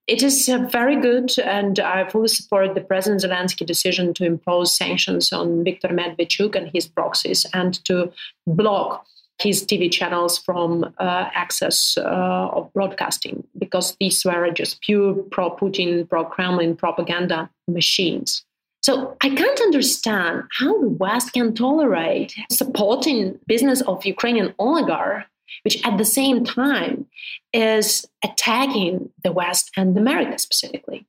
It 0.07 0.23
is 0.23 0.49
uh, 0.49 0.59
very 0.71 0.95
good, 0.95 1.37
and 1.41 1.81
I 1.81 2.09
fully 2.09 2.29
support 2.29 2.77
the 2.77 2.81
President 2.81 3.23
Zelensky 3.23 3.67
decision 3.67 4.15
to 4.15 4.25
impose 4.25 4.73
sanctions 4.73 5.33
on 5.33 5.65
Viktor 5.65 5.89
Medvedchuk 5.89 6.55
and 6.55 6.71
his 6.73 6.87
proxies 6.87 7.45
and 7.53 7.85
to 7.87 8.13
block 8.47 9.05
his 9.38 9.64
TV 9.64 9.90
channels 9.90 10.38
from 10.38 10.85
uh, 10.99 11.29
access 11.35 11.96
uh, 11.99 12.49
of 12.53 12.72
broadcasting 12.72 13.46
because 13.59 13.96
these 14.01 14.25
were 14.25 14.51
just 14.51 14.81
pure 14.81 15.14
pro 15.31 15.51
Putin, 15.51 16.09
pro 16.09 16.25
Kremlin 16.25 16.77
propaganda 16.77 17.51
machines. 17.68 18.44
So 18.83 19.16
I 19.20 19.31
can't 19.31 19.61
understand 19.61 20.44
how 20.59 20.81
the 20.81 20.88
West 20.88 21.33
can 21.33 21.55
tolerate 21.55 22.35
supporting 22.51 23.38
business 23.46 23.81
of 23.83 24.05
Ukrainian 24.07 24.55
oligarch 24.59 25.27
which 25.62 25.85
at 25.87 25.99
the 25.99 26.05
same 26.05 26.44
time 26.44 27.07
is 27.53 28.07
attacking 28.25 29.11
the 29.25 29.33
West 29.33 29.70
and 29.77 29.96
America 29.96 30.38
specifically. 30.38 31.07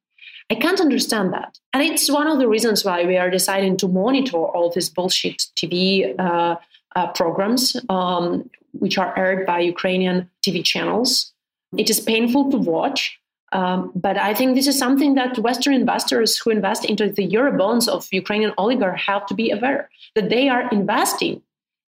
I 0.49 0.55
can't 0.55 0.79
understand 0.79 1.33
that. 1.33 1.59
And 1.73 1.83
it's 1.83 2.09
one 2.09 2.27
of 2.27 2.39
the 2.39 2.47
reasons 2.47 2.85
why 2.85 3.05
we 3.05 3.17
are 3.17 3.29
deciding 3.29 3.77
to 3.77 3.87
monitor 3.87 4.37
all 4.37 4.71
these 4.71 4.89
bullshit 4.89 5.43
TV 5.57 6.17
uh, 6.17 6.55
uh, 6.95 7.07
programs, 7.11 7.75
um, 7.89 8.49
which 8.71 8.97
are 8.97 9.17
aired 9.17 9.45
by 9.45 9.59
Ukrainian 9.59 10.29
TV 10.45 10.63
channels. 10.63 11.33
It 11.77 11.89
is 11.89 11.99
painful 11.99 12.51
to 12.51 12.57
watch. 12.57 13.19
Um, 13.53 13.91
but 13.95 14.17
I 14.17 14.33
think 14.33 14.55
this 14.55 14.67
is 14.67 14.77
something 14.77 15.15
that 15.15 15.37
Western 15.39 15.73
investors 15.73 16.37
who 16.37 16.49
invest 16.49 16.83
into 16.83 17.09
the 17.09 17.27
Eurobonds 17.27 17.87
of 17.87 18.07
Ukrainian 18.11 18.53
oligarchs 18.57 19.03
have 19.05 19.25
to 19.27 19.33
be 19.33 19.51
aware 19.51 19.89
that 20.15 20.29
they 20.29 20.49
are 20.49 20.69
investing 20.69 21.41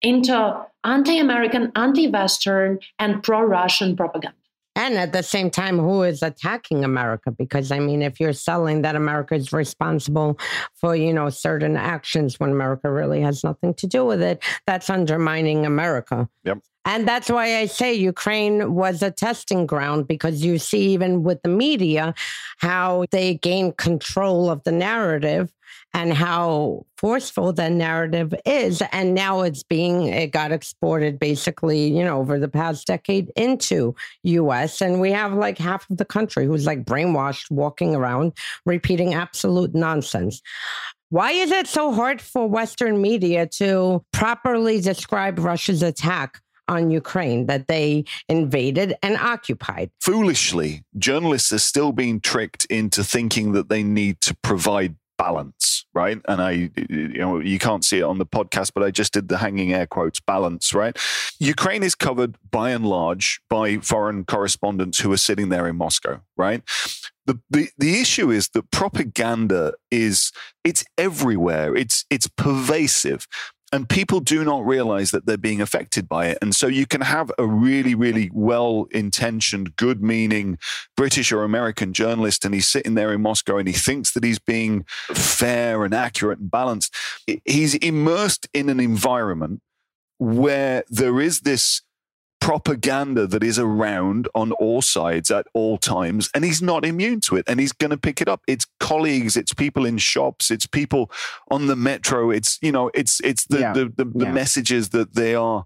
into 0.02 0.66
anti 0.84 1.18
American, 1.18 1.72
anti 1.76 2.08
Western, 2.10 2.80
and 3.00 3.24
pro 3.24 3.42
Russian 3.42 3.96
propaganda. 3.96 4.38
And 4.76 4.96
at 4.96 5.14
the 5.14 5.24
same 5.24 5.50
time, 5.50 5.80
who 5.80 6.04
is 6.04 6.22
attacking 6.22 6.84
America? 6.84 7.32
Because 7.32 7.72
I 7.72 7.80
mean, 7.80 8.02
if 8.02 8.20
you're 8.20 8.34
selling 8.34 8.82
that 8.82 8.96
America 8.96 9.36
is 9.36 9.54
responsible 9.54 10.38
for, 10.74 10.96
you 10.96 11.14
know, 11.14 11.30
certain 11.30 11.78
actions 11.78 12.40
when 12.40 12.52
America 12.52 12.92
really 12.92 13.22
has 13.22 13.44
nothing 13.44 13.74
to 13.76 13.88
do 13.88 14.06
with 14.06 14.22
it, 14.22 14.44
that's 14.68 14.90
undermining 14.90 15.66
America. 15.66 16.30
Yep. 16.44 16.60
And 16.88 17.08
that's 17.08 17.32
why 17.32 17.58
I 17.58 17.66
say 17.66 17.96
Ukraine 17.96 18.76
was 18.76 19.02
a 19.02 19.10
testing 19.10 19.66
ground 19.66 20.08
because 20.08 20.46
you 20.46 20.60
see, 20.60 20.82
even 20.94 21.24
with 21.24 21.42
the 21.42 21.50
media, 21.50 22.14
how 22.58 23.06
they 23.10 23.34
gain 23.36 23.72
control 23.74 24.52
of 24.52 24.64
the 24.64 24.72
narrative 24.72 25.52
and 25.93 26.13
how 26.13 26.86
forceful 26.97 27.54
the 27.54 27.69
narrative 27.69 28.34
is. 28.45 28.82
And 28.91 29.13
now 29.13 29.41
it's 29.41 29.63
being, 29.63 30.08
it 30.08 30.32
got 30.32 30.51
exported 30.51 31.19
basically, 31.19 31.88
you 31.88 32.04
know, 32.04 32.19
over 32.19 32.39
the 32.39 32.47
past 32.47 32.88
decade 32.88 33.32
into 33.36 33.95
US. 34.23 34.82
And 34.82 34.99
we 34.99 35.12
have 35.12 35.34
like 35.34 35.58
half 35.58 35.89
of 35.89 35.97
the 35.97 36.06
country 36.06 36.45
who's 36.45 36.65
like 36.65 36.84
brainwashed, 36.86 37.51
walking 37.51 37.95
around, 37.95 38.34
repeating 38.65 39.13
absolute 39.13 39.73
nonsense. 39.73 40.41
Why 41.10 41.32
is 41.32 41.51
it 41.51 41.67
so 41.67 41.93
hard 41.93 42.21
for 42.21 42.47
Western 42.47 43.01
media 43.01 43.47
to 43.58 44.04
properly 44.12 44.82
describe 44.82 45.39
Russia's 45.39 45.84
attack 45.84 46.41
on 46.67 46.91
Ukraine 46.91 47.45
that 47.47 47.67
they 47.67 48.06
invaded 48.30 48.95
and 49.04 49.17
occupied. 49.17 49.91
Foolishly, 50.01 50.84
journalists 50.97 51.51
are 51.51 51.60
still 51.60 51.91
being 51.91 52.19
tricked 52.19 52.65
into 52.65 53.04
thinking 53.04 53.51
that 53.54 53.69
they 53.69 53.84
need 53.84 54.21
to 54.21 54.36
provide 54.41 54.95
balance, 55.17 55.86
right? 55.93 56.19
And 56.28 56.41
I, 56.41 56.71
you 56.89 57.17
know, 57.17 57.39
you 57.39 57.60
can't 57.60 57.84
see 57.84 57.99
it 57.99 58.04
on 58.04 58.17
the 58.17 58.25
podcast, 58.25 58.71
but 58.73 58.84
I 58.84 58.91
just 58.91 59.13
did 59.13 59.28
the 59.28 59.38
hanging 59.38 59.73
air 59.73 59.88
quotes 59.88 60.19
balance, 60.19 60.73
right? 60.73 60.97
Ukraine 61.39 61.84
is 61.84 61.95
covered 61.95 62.38
by 62.51 62.71
and 62.71 62.86
large 62.86 63.41
by 63.49 63.78
foreign 63.78 64.25
correspondents 64.25 64.99
who 64.99 65.12
are 65.12 65.17
sitting 65.17 65.49
there 65.49 65.67
in 65.67 65.75
Moscow, 65.75 66.21
right? 66.38 66.62
The, 67.25 67.39
the 67.49 67.69
the 67.78 67.99
issue 67.99 68.30
is 68.30 68.49
that 68.49 68.69
propaganda 68.69 69.73
is 69.89 70.32
it's 70.63 70.86
everywhere. 70.97 71.75
It's 71.75 72.06
it's 72.12 72.28
pervasive 72.28 73.28
and 73.71 73.89
people 73.89 74.19
do 74.19 74.43
not 74.43 74.65
realize 74.65 75.12
that 75.12 75.25
they're 75.25 75.38
being 75.38 75.62
affected 75.62 76.08
by 76.08 76.28
it. 76.28 76.38
And 76.41 76.56
so 76.56 76.67
you 76.67 76.86
can 76.86 77.01
have 77.01 77.32
a 77.38 77.45
really, 77.45 77.95
really 77.95 78.30
well 78.34 78.88
intentioned, 78.91 79.75
good 79.75 80.04
meaning 80.04 80.58
British 80.95 81.32
or 81.32 81.43
American 81.43 81.91
journalist, 81.91 82.45
and 82.45 82.54
he's 82.54 82.69
sitting 82.69 82.95
there 82.95 83.12
in 83.12 83.21
Moscow 83.21 83.58
and 83.58 83.67
he 83.67 83.73
thinks 83.73 84.13
that 84.13 84.23
he's 84.23 84.39
being 84.39 84.86
fair 85.13 85.84
and 85.84 85.93
accurate 85.93 86.39
and 86.39 86.51
balanced. 86.51 86.93
He's 87.45 87.75
immersed 87.75 88.47
in 88.54 88.69
an 88.69 88.80
environment 88.80 89.62
where 90.17 90.84
there 90.89 91.19
is 91.19 91.41
this 91.41 91.82
propaganda 92.46 93.26
that 93.26 93.44
is 93.44 93.58
around 93.58 94.28
on 94.36 94.52
all 94.52 94.80
sides 94.80 95.32
at 95.32 95.48
all 95.56 95.80
times, 95.80 96.30
and 96.36 96.46
he's 96.46 96.62
not 96.62 96.86
immune 96.86 97.20
to 97.20 97.36
it, 97.36 97.44
and 97.48 97.60
he's 97.60 97.72
going 97.72 97.90
to 97.90 97.98
pick 97.98 98.22
it 98.22 98.30
up. 98.30 98.44
It's 98.48 98.68
colleagues, 98.80 99.36
it's 99.36 99.52
people 99.52 99.84
in 99.84 99.98
shops, 99.98 100.52
it's 100.52 100.68
people 100.68 101.10
on 101.50 101.66
the 101.66 101.76
metro. 101.76 102.30
It's 102.30 102.60
you 102.62 102.72
know, 102.72 102.92
it's 102.94 103.20
it's 103.22 103.46
the 103.48 103.62
yeah. 103.62 103.74
the, 103.74 103.86
the, 103.86 104.06
the 104.06 104.26
yeah. 104.26 104.32
messages 104.32 104.90
that 104.90 105.16
they 105.16 105.34
are 105.34 105.66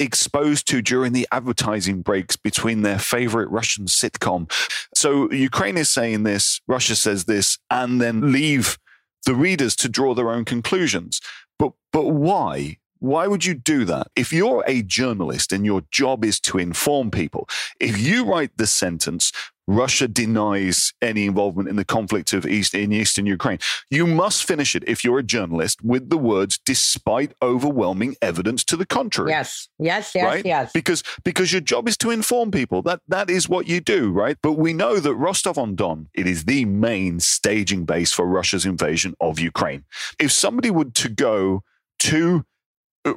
exposed 0.00 0.66
to 0.70 0.82
during 0.82 1.12
the 1.12 1.28
advertising 1.30 2.02
breaks 2.02 2.34
between 2.34 2.82
their 2.82 2.98
favorite 2.98 3.48
Russian 3.48 3.86
sitcom. 3.86 4.50
So 4.96 5.30
Ukraine 5.30 5.76
is 5.76 5.92
saying 5.92 6.24
this, 6.24 6.60
Russia 6.66 6.96
says 6.96 7.26
this, 7.26 7.56
and 7.70 8.00
then 8.00 8.32
leave 8.32 8.78
the 9.26 9.36
readers 9.36 9.76
to 9.76 9.88
draw 9.88 10.12
their 10.12 10.30
own 10.30 10.44
conclusions. 10.44 11.20
But 11.56 11.70
but 11.92 12.06
why? 12.06 12.78
Why 13.06 13.28
would 13.28 13.44
you 13.44 13.54
do 13.54 13.84
that? 13.84 14.08
If 14.16 14.32
you're 14.32 14.64
a 14.66 14.82
journalist 14.82 15.52
and 15.52 15.64
your 15.64 15.82
job 15.92 16.24
is 16.24 16.40
to 16.40 16.58
inform 16.58 17.12
people, 17.12 17.48
if 17.78 17.96
you 18.00 18.24
write 18.24 18.56
the 18.56 18.66
sentence, 18.66 19.30
Russia 19.68 20.08
denies 20.08 20.92
any 21.00 21.26
involvement 21.26 21.68
in 21.68 21.76
the 21.76 21.84
conflict 21.84 22.32
of 22.32 22.44
East 22.44 22.74
in 22.74 22.92
eastern 22.92 23.24
Ukraine. 23.24 23.58
You 23.90 24.08
must 24.08 24.44
finish 24.44 24.74
it 24.74 24.82
if 24.88 25.04
you're 25.04 25.20
a 25.20 25.22
journalist 25.22 25.84
with 25.84 26.10
the 26.10 26.18
words 26.18 26.58
"despite 26.58 27.32
overwhelming 27.40 28.16
evidence 28.20 28.64
to 28.64 28.76
the 28.76 28.86
contrary." 28.86 29.30
Yes, 29.30 29.68
yes, 29.78 30.12
yes, 30.12 30.24
right? 30.24 30.44
yes. 30.44 30.72
Because 30.72 31.04
because 31.22 31.52
your 31.52 31.60
job 31.60 31.86
is 31.86 31.96
to 31.98 32.10
inform 32.10 32.50
people. 32.50 32.82
That 32.82 33.02
that 33.06 33.30
is 33.30 33.48
what 33.48 33.68
you 33.68 33.80
do, 33.80 34.10
right? 34.10 34.36
But 34.42 34.54
we 34.54 34.72
know 34.72 34.98
that 34.98 35.14
Rostov 35.14 35.58
on 35.58 35.76
Don 35.76 36.08
it 36.12 36.26
is 36.26 36.44
the 36.44 36.64
main 36.64 37.20
staging 37.20 37.84
base 37.84 38.12
for 38.12 38.26
Russia's 38.26 38.66
invasion 38.66 39.14
of 39.20 39.38
Ukraine. 39.38 39.84
If 40.18 40.32
somebody 40.32 40.70
would 40.70 40.94
to 40.96 41.08
go 41.08 41.62
to 42.00 42.44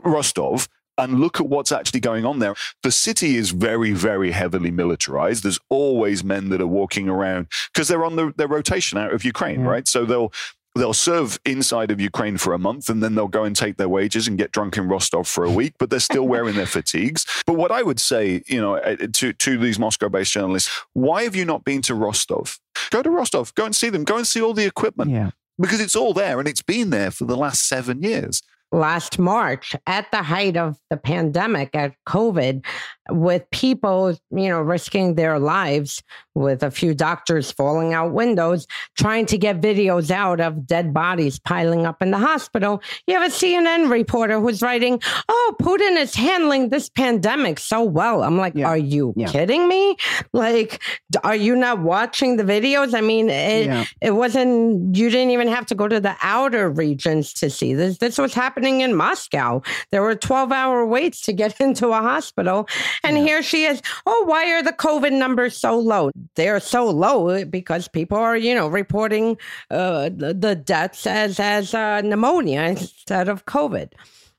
Rostov 0.04 0.68
and 1.00 1.20
look 1.20 1.40
at 1.40 1.48
what's 1.48 1.72
actually 1.72 2.02
going 2.02 2.26
on 2.26 2.40
there. 2.40 2.56
The 2.84 2.92
city 2.92 3.38
is 3.38 3.52
very, 3.52 3.94
very 3.94 4.32
heavily 4.32 4.72
militarized. 4.72 5.44
There's 5.44 5.60
always 5.70 6.24
men 6.24 6.50
that 6.50 6.62
are 6.62 6.68
walking 6.68 7.08
around 7.08 7.48
because 7.74 7.88
they're 7.88 8.06
on 8.06 8.16
the, 8.16 8.34
their 8.36 8.48
rotation 8.48 8.98
out 8.98 9.14
of 9.14 9.24
Ukraine, 9.24 9.62
yeah. 9.62 9.68
right? 9.68 9.88
So 9.88 10.06
they'll 10.06 10.32
they'll 10.76 10.94
serve 10.94 11.40
inside 11.46 11.90
of 11.90 12.00
Ukraine 12.00 12.38
for 12.38 12.54
a 12.54 12.60
month 12.60 12.90
and 12.90 13.02
then 13.02 13.16
they'll 13.16 13.28
go 13.28 13.44
and 13.44 13.56
take 13.56 13.78
their 13.78 13.90
wages 13.90 14.28
and 14.28 14.38
get 14.38 14.52
drunk 14.52 14.78
in 14.78 14.88
Rostov 14.88 15.28
for 15.28 15.44
a 15.44 15.52
week, 15.52 15.74
but 15.80 15.90
they're 15.90 16.00
still 16.00 16.28
wearing 16.34 16.56
their 16.56 16.68
fatigues. 16.68 17.26
But 17.46 17.54
what 17.54 17.72
I 17.72 17.82
would 17.82 18.00
say, 18.00 18.44
you 18.46 18.62
know, 18.62 18.76
uh, 18.76 18.96
to, 19.14 19.34
to 19.34 19.58
these 19.58 19.80
Moscow 19.80 20.10
based 20.10 20.32
journalists, 20.32 20.70
why 20.94 21.24
have 21.24 21.36
you 21.36 21.44
not 21.44 21.64
been 21.64 21.82
to 21.84 21.96
Rostov? 21.96 22.60
Go 22.92 23.02
to 23.02 23.10
Rostov, 23.10 23.54
go 23.56 23.66
and 23.66 23.76
see 23.76 23.90
them, 23.90 24.04
go 24.04 24.18
and 24.18 24.28
see 24.28 24.42
all 24.42 24.54
the 24.54 24.66
equipment. 24.66 25.12
Yeah. 25.12 25.32
Because 25.60 25.82
it's 25.82 25.96
all 25.96 26.14
there 26.14 26.40
and 26.40 26.48
it's 26.48 26.62
been 26.62 26.92
there 26.92 27.12
for 27.12 27.26
the 27.26 27.36
last 27.36 27.68
seven 27.68 28.02
years 28.02 28.42
last 28.72 29.18
March 29.18 29.76
at 29.88 30.10
the 30.12 30.22
height 30.22 30.56
of 30.56 30.78
the 30.90 30.98
pandemic 30.98 31.76
at 31.76 31.94
COVID 32.08 32.64
with 33.10 33.50
people, 33.52 34.16
you 34.30 34.50
know, 34.50 34.62
risking 34.62 35.16
their 35.16 35.40
lives 35.40 36.04
with 36.36 36.62
a 36.62 36.70
few 36.70 36.94
doctors 36.94 37.52
falling 37.52 37.94
out 37.94 38.14
windows, 38.14 38.68
trying 38.98 39.26
to 39.26 39.38
get 39.38 39.60
videos 39.60 40.12
out 40.12 40.40
of 40.40 40.66
dead 40.68 40.94
bodies 40.94 41.40
piling 41.40 41.86
up 41.86 42.02
in 42.02 42.12
the 42.12 42.18
hospital. 42.18 42.82
You 43.08 43.16
have 43.20 43.30
a 43.30 43.34
CNN 43.34 43.90
reporter 43.90 44.40
who's 44.40 44.62
writing, 44.62 45.02
Oh, 45.28 45.56
Putin 45.60 45.98
is 45.98 46.14
handling 46.14 46.70
this 46.70 46.88
pandemic 46.88 47.60
so 47.60 47.84
well. 47.84 48.24
I'm 48.24 48.38
like, 48.38 48.54
yeah. 48.56 48.68
Are 48.68 48.78
you 48.78 49.14
yeah. 49.18 49.28
kidding 49.28 49.68
me? 49.68 49.98
Like, 50.32 50.82
are 51.24 51.36
you 51.36 51.56
not 51.56 51.80
watching 51.80 52.38
the 52.38 52.44
videos? 52.44 52.94
I 52.94 53.02
mean, 53.02 53.30
it, 53.30 53.66
yeah. 53.66 53.86
it 54.02 54.12
wasn't, 54.12 54.96
you 54.96 55.10
didn't 55.10 55.32
even 55.32 55.48
have 55.48 55.66
to 55.68 55.76
go 55.76 55.88
to 55.88 56.00
the 56.00 56.16
outer 56.22 56.70
regions 56.70 57.34
to 57.34 57.50
see 57.50 57.74
this. 57.74 57.98
This 57.98 58.18
was 58.18 58.34
happening 58.34 58.59
in 58.66 58.96
Moscow. 58.96 59.62
There 59.92 60.02
were 60.02 60.16
12 60.16 60.52
hour 60.52 60.86
waits 60.86 61.22
to 61.24 61.34
get 61.34 61.60
into 61.62 61.90
a 61.90 62.02
hospital. 62.02 62.68
And 63.04 63.18
here 63.18 63.44
she 63.44 63.66
is. 63.66 63.82
Oh, 64.06 64.24
why 64.26 64.52
are 64.52 64.64
the 64.64 64.74
COVID 64.74 65.12
numbers 65.12 65.56
so 65.58 65.78
low? 65.78 66.12
they're 66.36 66.60
so 66.60 66.90
low 66.90 67.44
because 67.46 67.88
people 67.88 68.18
are, 68.18 68.38
you 68.38 68.56
know, 68.56 68.68
reporting 68.68 69.38
uh, 69.70 70.10
the, 70.10 70.34
the, 70.34 70.56
deaths 70.56 71.06
as 71.08 71.40
as 71.40 71.74
uh, 71.74 72.02
pneumonia 72.02 72.62
instead 72.62 73.28
of 73.28 73.46
COVID. 73.46 73.92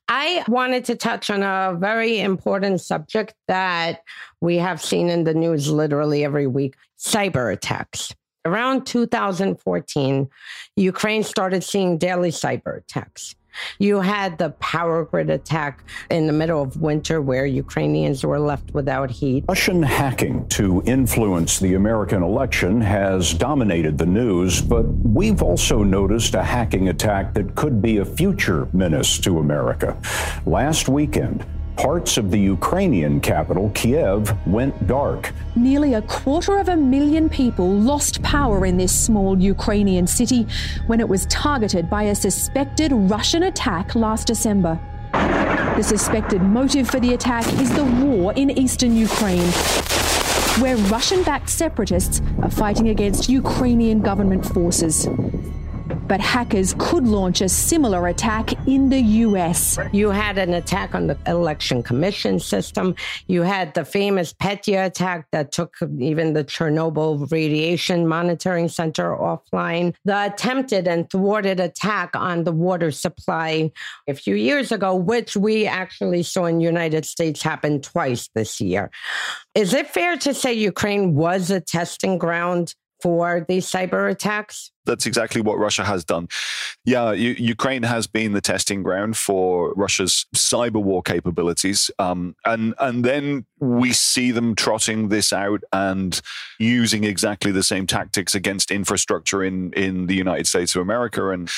I 0.08 0.44
wanted 0.48 0.84
to 0.86 0.96
touch 0.96 1.30
on 1.30 1.42
a 1.42 1.76
very 1.78 2.18
important 2.18 2.80
subject 2.80 3.34
that 3.48 4.02
we 4.40 4.56
have 4.56 4.82
seen 4.82 5.08
in 5.08 5.24
the 5.24 5.34
news 5.34 5.70
literally 5.70 6.24
every 6.24 6.46
week 6.46 6.74
cyber 6.98 7.52
attacks. 7.52 8.14
Around 8.44 8.86
2014, 8.86 10.28
Ukraine 10.76 11.22
started 11.22 11.62
seeing 11.62 11.98
daily 11.98 12.30
cyber 12.30 12.78
attacks. 12.78 13.36
You 13.78 14.00
had 14.00 14.38
the 14.38 14.50
power 14.50 15.04
grid 15.04 15.30
attack 15.30 15.84
in 16.10 16.26
the 16.26 16.32
middle 16.32 16.62
of 16.62 16.80
winter 16.80 17.20
where 17.20 17.46
Ukrainians 17.46 18.24
were 18.24 18.38
left 18.38 18.72
without 18.72 19.10
heat. 19.10 19.44
Russian 19.48 19.82
hacking 19.82 20.48
to 20.48 20.82
influence 20.86 21.58
the 21.58 21.74
American 21.74 22.22
election 22.22 22.80
has 22.80 23.34
dominated 23.34 23.98
the 23.98 24.06
news, 24.06 24.60
but 24.60 24.82
we've 24.82 25.42
also 25.42 25.82
noticed 25.82 26.34
a 26.34 26.42
hacking 26.42 26.88
attack 26.88 27.34
that 27.34 27.54
could 27.54 27.80
be 27.82 27.98
a 27.98 28.04
future 28.04 28.68
menace 28.72 29.18
to 29.18 29.38
America. 29.38 29.96
Last 30.46 30.88
weekend, 30.88 31.44
parts 31.80 32.18
of 32.18 32.30
the 32.30 32.38
Ukrainian 32.38 33.22
capital, 33.22 33.70
Kiev, 33.70 34.36
went 34.46 34.86
dark. 34.86 35.32
Nearly 35.56 35.94
a 35.94 36.02
quarter 36.02 36.58
of 36.58 36.68
a 36.68 36.76
million 36.76 37.30
people 37.30 37.66
lost 37.66 38.22
power 38.22 38.66
in 38.66 38.76
this 38.76 38.92
small 38.92 39.40
Ukrainian 39.40 40.06
city 40.06 40.46
when 40.88 41.00
it 41.00 41.08
was 41.08 41.24
targeted 41.26 41.88
by 41.88 42.02
a 42.02 42.14
suspected 42.14 42.92
Russian 42.92 43.44
attack 43.44 43.94
last 43.94 44.26
December. 44.26 44.78
The 45.78 45.82
suspected 45.82 46.42
motive 46.42 46.86
for 46.86 47.00
the 47.00 47.14
attack 47.14 47.46
is 47.54 47.74
the 47.74 47.84
war 48.04 48.34
in 48.34 48.50
eastern 48.50 48.94
Ukraine, 48.94 49.50
where 50.60 50.76
Russian 50.94 51.22
backed 51.22 51.48
separatists 51.48 52.20
are 52.42 52.50
fighting 52.50 52.90
against 52.90 53.30
Ukrainian 53.30 54.00
government 54.00 54.44
forces 54.44 55.08
but 56.06 56.20
hackers 56.20 56.74
could 56.78 57.06
launch 57.06 57.40
a 57.40 57.48
similar 57.48 58.08
attack 58.08 58.52
in 58.66 58.88
the 58.88 59.00
US. 59.00 59.78
You 59.92 60.10
had 60.10 60.38
an 60.38 60.54
attack 60.54 60.94
on 60.94 61.06
the 61.06 61.18
election 61.26 61.82
commission 61.82 62.38
system. 62.38 62.94
You 63.26 63.42
had 63.42 63.74
the 63.74 63.84
famous 63.84 64.32
Petya 64.32 64.86
attack 64.86 65.26
that 65.32 65.52
took 65.52 65.74
even 65.98 66.32
the 66.32 66.44
Chernobyl 66.44 67.30
radiation 67.30 68.06
monitoring 68.06 68.68
center 68.68 69.16
offline. 69.16 69.94
The 70.04 70.26
attempted 70.26 70.88
and 70.88 71.08
thwarted 71.10 71.60
attack 71.60 72.14
on 72.14 72.44
the 72.44 72.52
water 72.52 72.90
supply 72.90 73.70
a 74.08 74.14
few 74.14 74.34
years 74.34 74.72
ago, 74.72 74.94
which 74.94 75.36
we 75.36 75.66
actually 75.66 76.22
saw 76.22 76.46
in 76.46 76.58
the 76.58 76.64
United 76.64 77.04
States 77.04 77.42
happen 77.42 77.80
twice 77.80 78.28
this 78.34 78.60
year. 78.60 78.90
Is 79.54 79.74
it 79.74 79.88
fair 79.88 80.16
to 80.18 80.34
say 80.34 80.52
Ukraine 80.52 81.14
was 81.14 81.50
a 81.50 81.60
testing 81.60 82.18
ground 82.18 82.74
for 83.02 83.44
these 83.48 83.70
cyber 83.70 84.10
attacks? 84.10 84.70
That's 84.86 85.06
exactly 85.06 85.40
what 85.40 85.58
Russia 85.58 85.84
has 85.84 86.04
done. 86.04 86.28
Yeah, 86.84 87.12
U- 87.12 87.36
Ukraine 87.38 87.82
has 87.82 88.06
been 88.06 88.32
the 88.32 88.40
testing 88.40 88.82
ground 88.82 89.16
for 89.16 89.72
Russia's 89.74 90.26
cyber 90.34 90.82
war 90.82 91.02
capabilities, 91.02 91.90
um, 91.98 92.34
and 92.44 92.74
and 92.78 93.04
then 93.04 93.46
we 93.58 93.92
see 93.92 94.30
them 94.30 94.54
trotting 94.54 95.08
this 95.08 95.32
out 95.32 95.62
and 95.72 96.20
using 96.58 97.04
exactly 97.04 97.52
the 97.52 97.62
same 97.62 97.86
tactics 97.86 98.34
against 98.34 98.70
infrastructure 98.70 99.44
in 99.44 99.72
in 99.74 100.06
the 100.06 100.14
United 100.14 100.46
States 100.46 100.74
of 100.74 100.82
America 100.82 101.30
and 101.30 101.50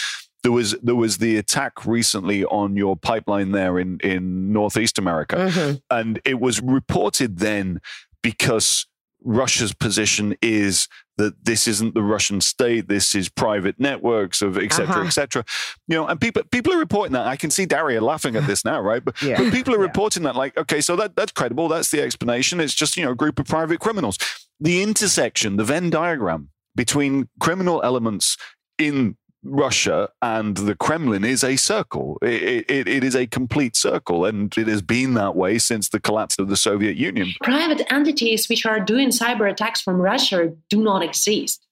there 0.43 0.53
was 0.53 0.73
there 0.83 0.95
was 0.95 1.19
the 1.19 1.37
attack 1.37 1.87
recently 1.87 2.45
on 2.45 2.77
your 2.77 2.97
pipeline 2.97 3.53
there 3.53 3.79
in 3.79 3.99
in 4.03 4.53
Northeast 4.53 4.99
America, 4.99 5.37
mm-hmm. 5.37 5.77
and 5.91 6.21
it 6.25 6.41
was 6.41 6.61
reported 6.61 7.39
then 7.39 7.81
because 8.23 8.87
Russia's 9.25 9.73
position 9.73 10.37
is 10.43 10.89
that 11.19 11.45
this 11.45 11.69
isn't 11.69 11.95
the 11.95 12.03
Russian 12.03 12.41
state, 12.41 12.89
this 12.89 13.15
is 13.15 13.29
private 13.29 13.79
networks 13.79 14.43
of 14.43 14.57
et 14.57 14.73
cetera, 14.73 14.97
uh-huh. 14.97 15.07
et 15.07 15.11
cetera. 15.11 15.45
You 15.87 15.97
know, 15.97 16.07
and 16.07 16.21
people 16.21 16.43
people 16.51 16.73
are 16.73 16.79
reporting 16.79 17.13
that. 17.13 17.27
I 17.27 17.37
can 17.37 17.51
see 17.51 17.67
Daria 17.67 18.01
laughing 18.01 18.37
at 18.37 18.47
this 18.47 18.65
now, 18.65 18.81
right? 18.81 19.05
But, 19.05 19.21
yeah. 19.23 19.39
but 19.39 19.53
people 19.53 19.75
are 19.75 19.79
reporting 19.79 20.23
yeah. 20.23 20.33
that 20.33 20.39
like, 20.39 20.57
okay, 20.57 20.81
so 20.81 20.97
that 20.97 21.17
that's 21.17 21.33
credible. 21.33 21.69
That's 21.69 21.91
the 21.91 22.03
explanation. 22.03 22.61
It's 22.61 22.75
just 22.75 22.97
you 22.97 23.05
know 23.05 23.13
a 23.13 23.17
group 23.17 23.39
of 23.39 23.47
private 23.47 23.81
criminals. 23.81 24.19
The 24.61 24.83
intersection, 24.83 25.57
the 25.57 25.65
Venn 25.65 25.91
diagram 25.91 26.51
between 26.75 27.29
criminal 27.41 27.83
elements 27.83 28.37
in 28.79 29.17
Russia 29.45 30.09
and 30.21 30.57
the 30.57 30.75
Kremlin 30.75 31.25
is 31.25 31.43
a 31.43 31.57
circle. 31.57 32.19
It, 32.23 32.71
it, 32.71 32.89
it 32.89 33.05
is 33.05 33.17
a 33.17 33.27
complete 33.27 33.77
circle, 33.77 34.25
and 34.25 34.57
it 34.57 34.69
has 34.69 34.83
been 34.83 35.15
that 35.15 35.35
way 35.35 35.59
since 35.59 35.89
the 35.89 36.01
collapse 36.01 36.39
of 36.39 36.49
the 36.49 36.57
Soviet 36.57 36.97
Union. 36.97 37.33
Private 37.43 37.93
entities 37.93 38.49
which 38.49 38.65
are 38.67 38.81
doing 38.81 39.09
cyber 39.11 39.51
attacks 39.51 39.81
from 39.81 40.01
Russia 40.01 40.53
do 40.69 40.83
not 40.83 41.03
exist. 41.03 41.67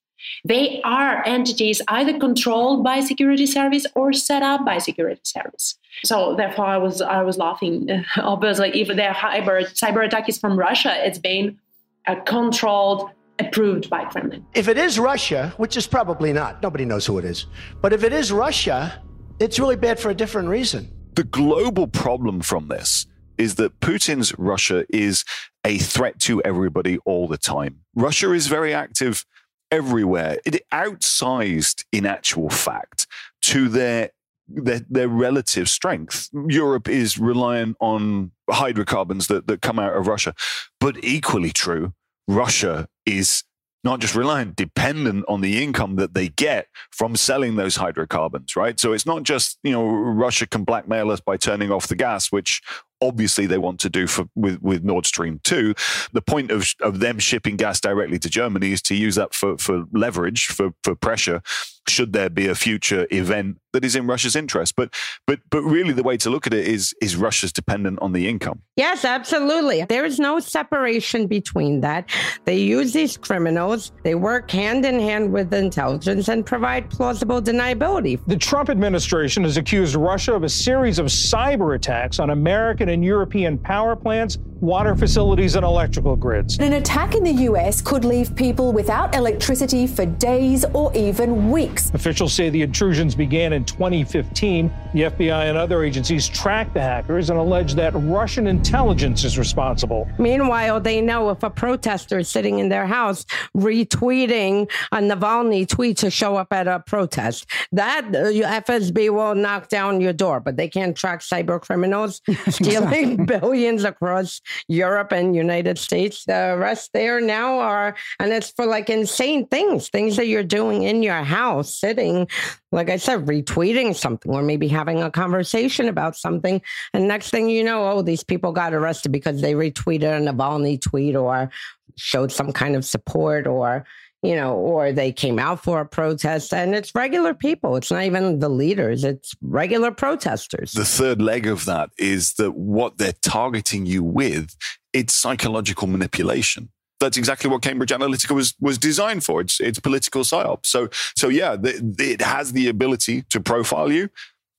They 0.44 0.80
are 0.82 1.26
entities 1.26 1.80
either 1.88 2.18
controlled 2.18 2.84
by 2.84 3.00
security 3.00 3.46
service 3.46 3.86
or 3.94 4.12
set 4.12 4.42
up 4.42 4.64
by 4.64 4.78
security 4.78 5.20
service. 5.24 5.76
So 6.04 6.34
therefore, 6.36 6.66
I 6.66 6.76
was 6.76 7.00
I 7.00 7.22
was 7.22 7.38
laughing. 7.38 8.04
Obviously, 8.16 8.80
if 8.80 8.88
their 8.88 9.12
cyber 9.12 9.62
cyber 9.72 10.04
attack 10.04 10.28
is 10.28 10.38
from 10.38 10.58
Russia, 10.58 10.94
it's 11.06 11.18
been 11.18 11.58
a 12.06 12.16
controlled 12.16 13.10
approved 13.46 13.90
by 13.90 14.04
Kremlin. 14.04 14.46
If 14.54 14.68
it 14.68 14.78
is 14.78 14.98
Russia, 14.98 15.52
which 15.56 15.76
is 15.76 15.86
probably 15.86 16.32
not, 16.32 16.62
nobody 16.62 16.84
knows 16.84 17.06
who 17.06 17.18
it 17.18 17.24
is, 17.24 17.46
but 17.80 17.92
if 17.92 18.04
it 18.04 18.12
is 18.12 18.32
Russia, 18.32 19.02
it's 19.38 19.58
really 19.58 19.76
bad 19.76 19.98
for 19.98 20.10
a 20.10 20.14
different 20.14 20.48
reason. 20.48 20.90
The 21.14 21.24
global 21.24 21.86
problem 21.86 22.40
from 22.40 22.68
this 22.68 23.06
is 23.38 23.56
that 23.56 23.80
Putin's 23.80 24.38
Russia 24.38 24.84
is 24.90 25.24
a 25.64 25.78
threat 25.78 26.18
to 26.20 26.42
everybody 26.42 26.98
all 27.04 27.26
the 27.26 27.38
time. 27.38 27.80
Russia 27.94 28.32
is 28.32 28.46
very 28.46 28.72
active 28.74 29.24
everywhere. 29.70 30.38
It 30.44 30.62
outsized, 30.72 31.84
in 31.92 32.06
actual 32.06 32.50
fact, 32.50 33.06
to 33.42 33.68
their 33.68 34.10
their, 34.52 34.80
their 34.90 35.08
relative 35.08 35.68
strength. 35.68 36.28
Europe 36.48 36.88
is 36.88 37.18
reliant 37.18 37.76
on 37.78 38.32
hydrocarbons 38.50 39.28
that, 39.28 39.46
that 39.46 39.62
come 39.62 39.78
out 39.78 39.96
of 39.96 40.08
Russia. 40.08 40.34
But 40.80 40.96
equally 41.04 41.52
true, 41.52 41.94
Russia 42.26 42.88
is 43.18 43.44
not 43.82 44.00
just 44.00 44.14
reliant, 44.14 44.56
dependent 44.56 45.24
on 45.26 45.40
the 45.40 45.62
income 45.62 45.96
that 45.96 46.12
they 46.12 46.28
get 46.28 46.66
from 46.90 47.16
selling 47.16 47.56
those 47.56 47.76
hydrocarbons, 47.76 48.54
right? 48.54 48.78
So 48.78 48.92
it's 48.92 49.06
not 49.06 49.22
just, 49.22 49.58
you 49.62 49.72
know, 49.72 49.86
Russia 49.86 50.46
can 50.46 50.64
blackmail 50.64 51.10
us 51.10 51.20
by 51.20 51.36
turning 51.38 51.70
off 51.70 51.88
the 51.88 51.96
gas, 51.96 52.30
which 52.30 52.60
obviously 53.00 53.46
they 53.46 53.58
want 53.58 53.80
to 53.80 53.90
do 53.90 54.06
for 54.06 54.26
with, 54.34 54.60
with 54.62 54.84
Nord 54.84 55.06
Stream 55.06 55.40
2. 55.44 55.74
The 56.12 56.22
point 56.22 56.50
of, 56.50 56.66
of 56.80 57.00
them 57.00 57.18
shipping 57.18 57.56
gas 57.56 57.80
directly 57.80 58.18
to 58.18 58.28
Germany 58.28 58.72
is 58.72 58.82
to 58.82 58.94
use 58.94 59.14
that 59.16 59.34
for, 59.34 59.58
for 59.58 59.84
leverage, 59.92 60.46
for, 60.46 60.70
for 60.82 60.94
pressure, 60.94 61.42
should 61.88 62.12
there 62.12 62.30
be 62.30 62.46
a 62.46 62.54
future 62.54 63.06
event 63.10 63.58
that 63.72 63.84
is 63.84 63.94
in 63.96 64.06
Russia's 64.06 64.36
interest. 64.36 64.76
But 64.76 64.94
but 65.26 65.40
but 65.50 65.62
really 65.62 65.92
the 65.92 66.02
way 66.02 66.16
to 66.18 66.30
look 66.30 66.46
at 66.46 66.54
it 66.54 66.66
is 66.66 66.94
is 67.00 67.16
Russia's 67.16 67.52
dependent 67.52 67.98
on 68.02 68.12
the 68.12 68.28
income. 68.28 68.62
Yes, 68.76 69.04
absolutely. 69.04 69.84
There 69.84 70.04
is 70.04 70.18
no 70.18 70.40
separation 70.40 71.26
between 71.26 71.80
that. 71.80 72.10
They 72.44 72.58
use 72.58 72.92
these 72.92 73.16
criminals, 73.16 73.92
they 74.02 74.14
work 74.14 74.50
hand 74.50 74.84
in 74.84 74.98
hand 74.98 75.32
with 75.32 75.52
intelligence 75.52 76.28
and 76.28 76.44
provide 76.44 76.90
plausible 76.90 77.40
deniability. 77.42 78.18
The 78.26 78.36
Trump 78.36 78.70
administration 78.70 79.44
has 79.44 79.56
accused 79.56 79.94
Russia 79.94 80.34
of 80.34 80.44
a 80.44 80.48
series 80.48 80.98
of 80.98 81.06
cyber 81.06 81.74
attacks 81.74 82.18
on 82.18 82.30
American 82.30 82.88
and 82.90 83.04
European 83.04 83.58
power 83.58 83.96
plants, 83.96 84.38
water 84.60 84.94
facilities, 84.94 85.56
and 85.56 85.64
electrical 85.64 86.16
grids. 86.16 86.58
An 86.58 86.74
attack 86.74 87.14
in 87.14 87.24
the 87.24 87.32
US 87.48 87.80
could 87.80 88.04
leave 88.04 88.34
people 88.36 88.72
without 88.72 89.14
electricity 89.14 89.86
for 89.86 90.04
days 90.04 90.64
or 90.74 90.94
even 90.94 91.50
weeks. 91.50 91.90
Officials 91.94 92.32
say 92.32 92.50
the 92.50 92.62
intrusions 92.62 93.14
began 93.14 93.52
in 93.52 93.64
2015. 93.64 94.70
The 94.92 95.02
FBI 95.02 95.48
and 95.48 95.56
other 95.56 95.82
agencies 95.82 96.28
tracked 96.28 96.74
the 96.74 96.82
hackers 96.82 97.30
and 97.30 97.38
allege 97.38 97.74
that 97.74 97.92
Russian 97.94 98.46
intelligence 98.46 99.24
is 99.24 99.38
responsible. 99.38 100.08
Meanwhile, 100.18 100.80
they 100.80 101.00
know 101.00 101.30
if 101.30 101.42
a 101.42 101.50
protester 101.50 102.18
is 102.18 102.28
sitting 102.28 102.58
in 102.58 102.68
their 102.68 102.86
house 102.86 103.24
retweeting 103.56 104.70
a 104.92 104.98
Navalny 104.98 105.66
tweet 105.66 105.98
to 105.98 106.10
show 106.10 106.36
up 106.36 106.52
at 106.52 106.68
a 106.68 106.80
protest, 106.80 107.46
that 107.72 108.04
uh, 108.06 108.60
FSB 108.60 109.10
will 109.10 109.34
knock 109.34 109.68
down 109.68 110.00
your 110.00 110.12
door, 110.12 110.40
but 110.40 110.56
they 110.56 110.68
can't 110.68 110.96
track 110.96 111.20
cyber 111.20 111.60
criminals 111.60 112.20
stealing 112.48 112.79
billions 113.26 113.84
across 113.84 114.40
Europe 114.68 115.12
and 115.12 115.34
United 115.34 115.78
States. 115.78 116.24
The 116.24 116.56
rest 116.58 116.90
there 116.92 117.20
now 117.20 117.58
are, 117.58 117.96
and 118.18 118.32
it's 118.32 118.50
for 118.50 118.66
like 118.66 118.90
insane 118.90 119.46
things, 119.46 119.88
things 119.88 120.16
that 120.16 120.26
you're 120.26 120.42
doing 120.42 120.82
in 120.82 121.02
your 121.02 121.22
house, 121.22 121.74
sitting, 121.74 122.28
like 122.72 122.90
I 122.90 122.96
said, 122.96 123.26
retweeting 123.26 123.94
something 123.94 124.32
or 124.32 124.42
maybe 124.42 124.68
having 124.68 125.02
a 125.02 125.10
conversation 125.10 125.88
about 125.88 126.16
something. 126.16 126.60
And 126.94 127.08
next 127.08 127.30
thing 127.30 127.48
you 127.48 127.64
know, 127.64 127.88
oh, 127.90 128.02
these 128.02 128.24
people 128.24 128.52
got 128.52 128.74
arrested 128.74 129.12
because 129.12 129.40
they 129.40 129.54
retweeted 129.54 130.16
a 130.16 130.32
Navalny 130.32 130.80
tweet 130.80 131.16
or 131.16 131.50
showed 131.96 132.32
some 132.32 132.52
kind 132.52 132.76
of 132.76 132.84
support 132.84 133.46
or 133.46 133.84
you 134.22 134.36
know, 134.36 134.54
or 134.54 134.92
they 134.92 135.12
came 135.12 135.38
out 135.38 135.62
for 135.62 135.80
a 135.80 135.86
protest 135.86 136.52
and 136.52 136.74
it's 136.74 136.94
regular 136.94 137.32
people. 137.32 137.76
It's 137.76 137.90
not 137.90 138.04
even 138.04 138.38
the 138.38 138.48
leaders, 138.48 139.04
it's 139.04 139.34
regular 139.40 139.90
protesters. 139.90 140.72
The 140.72 140.84
third 140.84 141.22
leg 141.22 141.46
of 141.46 141.64
that 141.64 141.90
is 141.98 142.34
that 142.34 142.52
what 142.52 142.98
they're 142.98 143.14
targeting 143.22 143.86
you 143.86 144.02
with, 144.02 144.54
it's 144.92 145.14
psychological 145.14 145.88
manipulation. 145.88 146.70
That's 146.98 147.16
exactly 147.16 147.48
what 147.48 147.62
Cambridge 147.62 147.90
Analytica 147.90 148.34
was 148.34 148.54
was 148.60 148.76
designed 148.76 149.24
for. 149.24 149.40
It's 149.40 149.58
it's 149.58 149.80
political 149.80 150.22
psyop. 150.22 150.66
So 150.66 150.90
so 151.16 151.28
yeah, 151.28 151.56
the, 151.56 151.94
it 151.98 152.20
has 152.20 152.52
the 152.52 152.68
ability 152.68 153.24
to 153.30 153.40
profile 153.40 153.90
you 153.90 154.10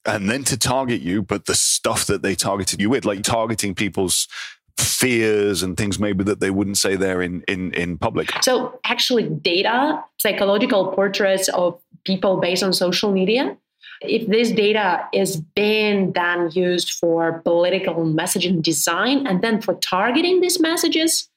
and 0.06 0.28
then 0.28 0.44
to 0.46 0.58
target 0.58 1.02
you, 1.02 1.22
but 1.22 1.46
the 1.46 1.54
stuff 1.54 2.08
that 2.08 2.24
they 2.24 2.34
targeted 2.34 2.82
you 2.82 2.90
with, 2.90 3.06
like 3.06 3.22
targeting 3.22 3.76
people's 3.76 4.28
fears 4.78 5.64
and 5.64 5.78
things 5.78 6.00
maybe 6.00 6.24
that 6.24 6.40
they 6.40 6.52
wouldn't 6.52 6.78
say 6.78 6.96
there 6.96 7.22
in 7.22 7.44
in 7.48 7.74
in 7.74 7.98
public 7.98 8.32
so 8.42 8.80
actually 8.86 9.24
data 9.24 10.04
psychological 10.18 10.92
portraits 10.94 11.50
of 11.50 11.80
people 12.06 12.38
based 12.38 12.64
on 12.64 12.74
social 12.74 13.12
media 13.12 13.58
if 14.02 14.28
this 14.28 14.52
data 14.52 15.08
is 15.14 15.38
being 15.56 16.12
then 16.14 16.50
used 16.54 16.92
for 16.94 17.40
political 17.44 17.96
messaging 18.06 18.62
design 18.62 19.28
and 19.28 19.42
then 19.44 19.62
for 19.62 19.76
targeting 19.76 20.42
these 20.42 20.60
messages 20.60 21.30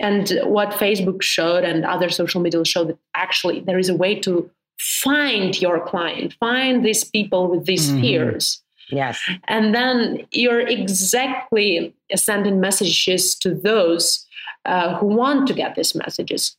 and 0.00 0.30
what 0.44 0.70
facebook 0.70 1.22
showed 1.22 1.64
and 1.64 1.84
other 1.84 2.08
social 2.08 2.40
media 2.40 2.64
showed 2.64 2.88
that 2.88 2.98
actually 3.14 3.60
there 3.60 3.78
is 3.78 3.88
a 3.88 3.94
way 3.94 4.18
to 4.18 4.50
find 4.78 5.60
your 5.60 5.84
client 5.84 6.34
find 6.40 6.84
these 6.84 7.04
people 7.04 7.48
with 7.48 7.66
these 7.66 7.90
mm-hmm. 7.90 8.00
fears 8.00 8.62
Yes. 8.90 9.20
And 9.48 9.74
then 9.74 10.26
you're 10.32 10.60
exactly 10.60 11.94
sending 12.14 12.60
messages 12.60 13.34
to 13.36 13.54
those 13.54 14.26
uh, 14.64 14.96
who 14.98 15.06
want 15.06 15.46
to 15.48 15.54
get 15.54 15.74
these 15.74 15.94
messages 15.94 16.56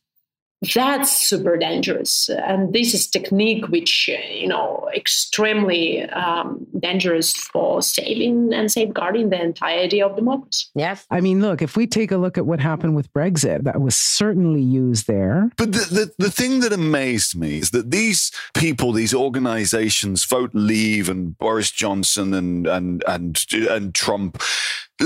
that's 0.74 1.26
super 1.26 1.56
dangerous. 1.56 2.28
And 2.28 2.72
this 2.72 2.94
is 2.94 3.08
technique 3.08 3.66
which 3.68 4.08
you 4.08 4.46
know 4.46 4.88
extremely 4.94 6.02
um, 6.10 6.66
dangerous 6.78 7.32
for 7.32 7.82
saving 7.82 8.52
and 8.52 8.70
safeguarding 8.70 9.30
the 9.30 9.42
entirety 9.42 10.00
of 10.00 10.16
democracy. 10.16 10.66
Yes. 10.74 11.06
I 11.10 11.20
mean 11.20 11.40
look 11.40 11.62
if 11.62 11.76
we 11.76 11.86
take 11.86 12.12
a 12.12 12.16
look 12.16 12.38
at 12.38 12.46
what 12.46 12.60
happened 12.60 12.94
with 12.94 13.12
brexit 13.12 13.64
that 13.64 13.80
was 13.80 13.96
certainly 13.96 14.62
used 14.62 15.06
there. 15.06 15.50
But 15.56 15.72
the, 15.72 16.12
the, 16.18 16.24
the 16.26 16.30
thing 16.30 16.60
that 16.60 16.72
amazed 16.72 17.36
me 17.36 17.58
is 17.58 17.70
that 17.70 17.90
these 17.90 18.30
people 18.54 18.92
these 18.92 19.14
organizations 19.14 20.24
vote 20.24 20.50
leave 20.54 21.08
and 21.08 21.36
boris 21.38 21.70
johnson 21.70 22.34
and 22.34 22.66
and 22.66 23.02
and 23.06 23.44
and 23.52 23.94
trump 23.94 24.40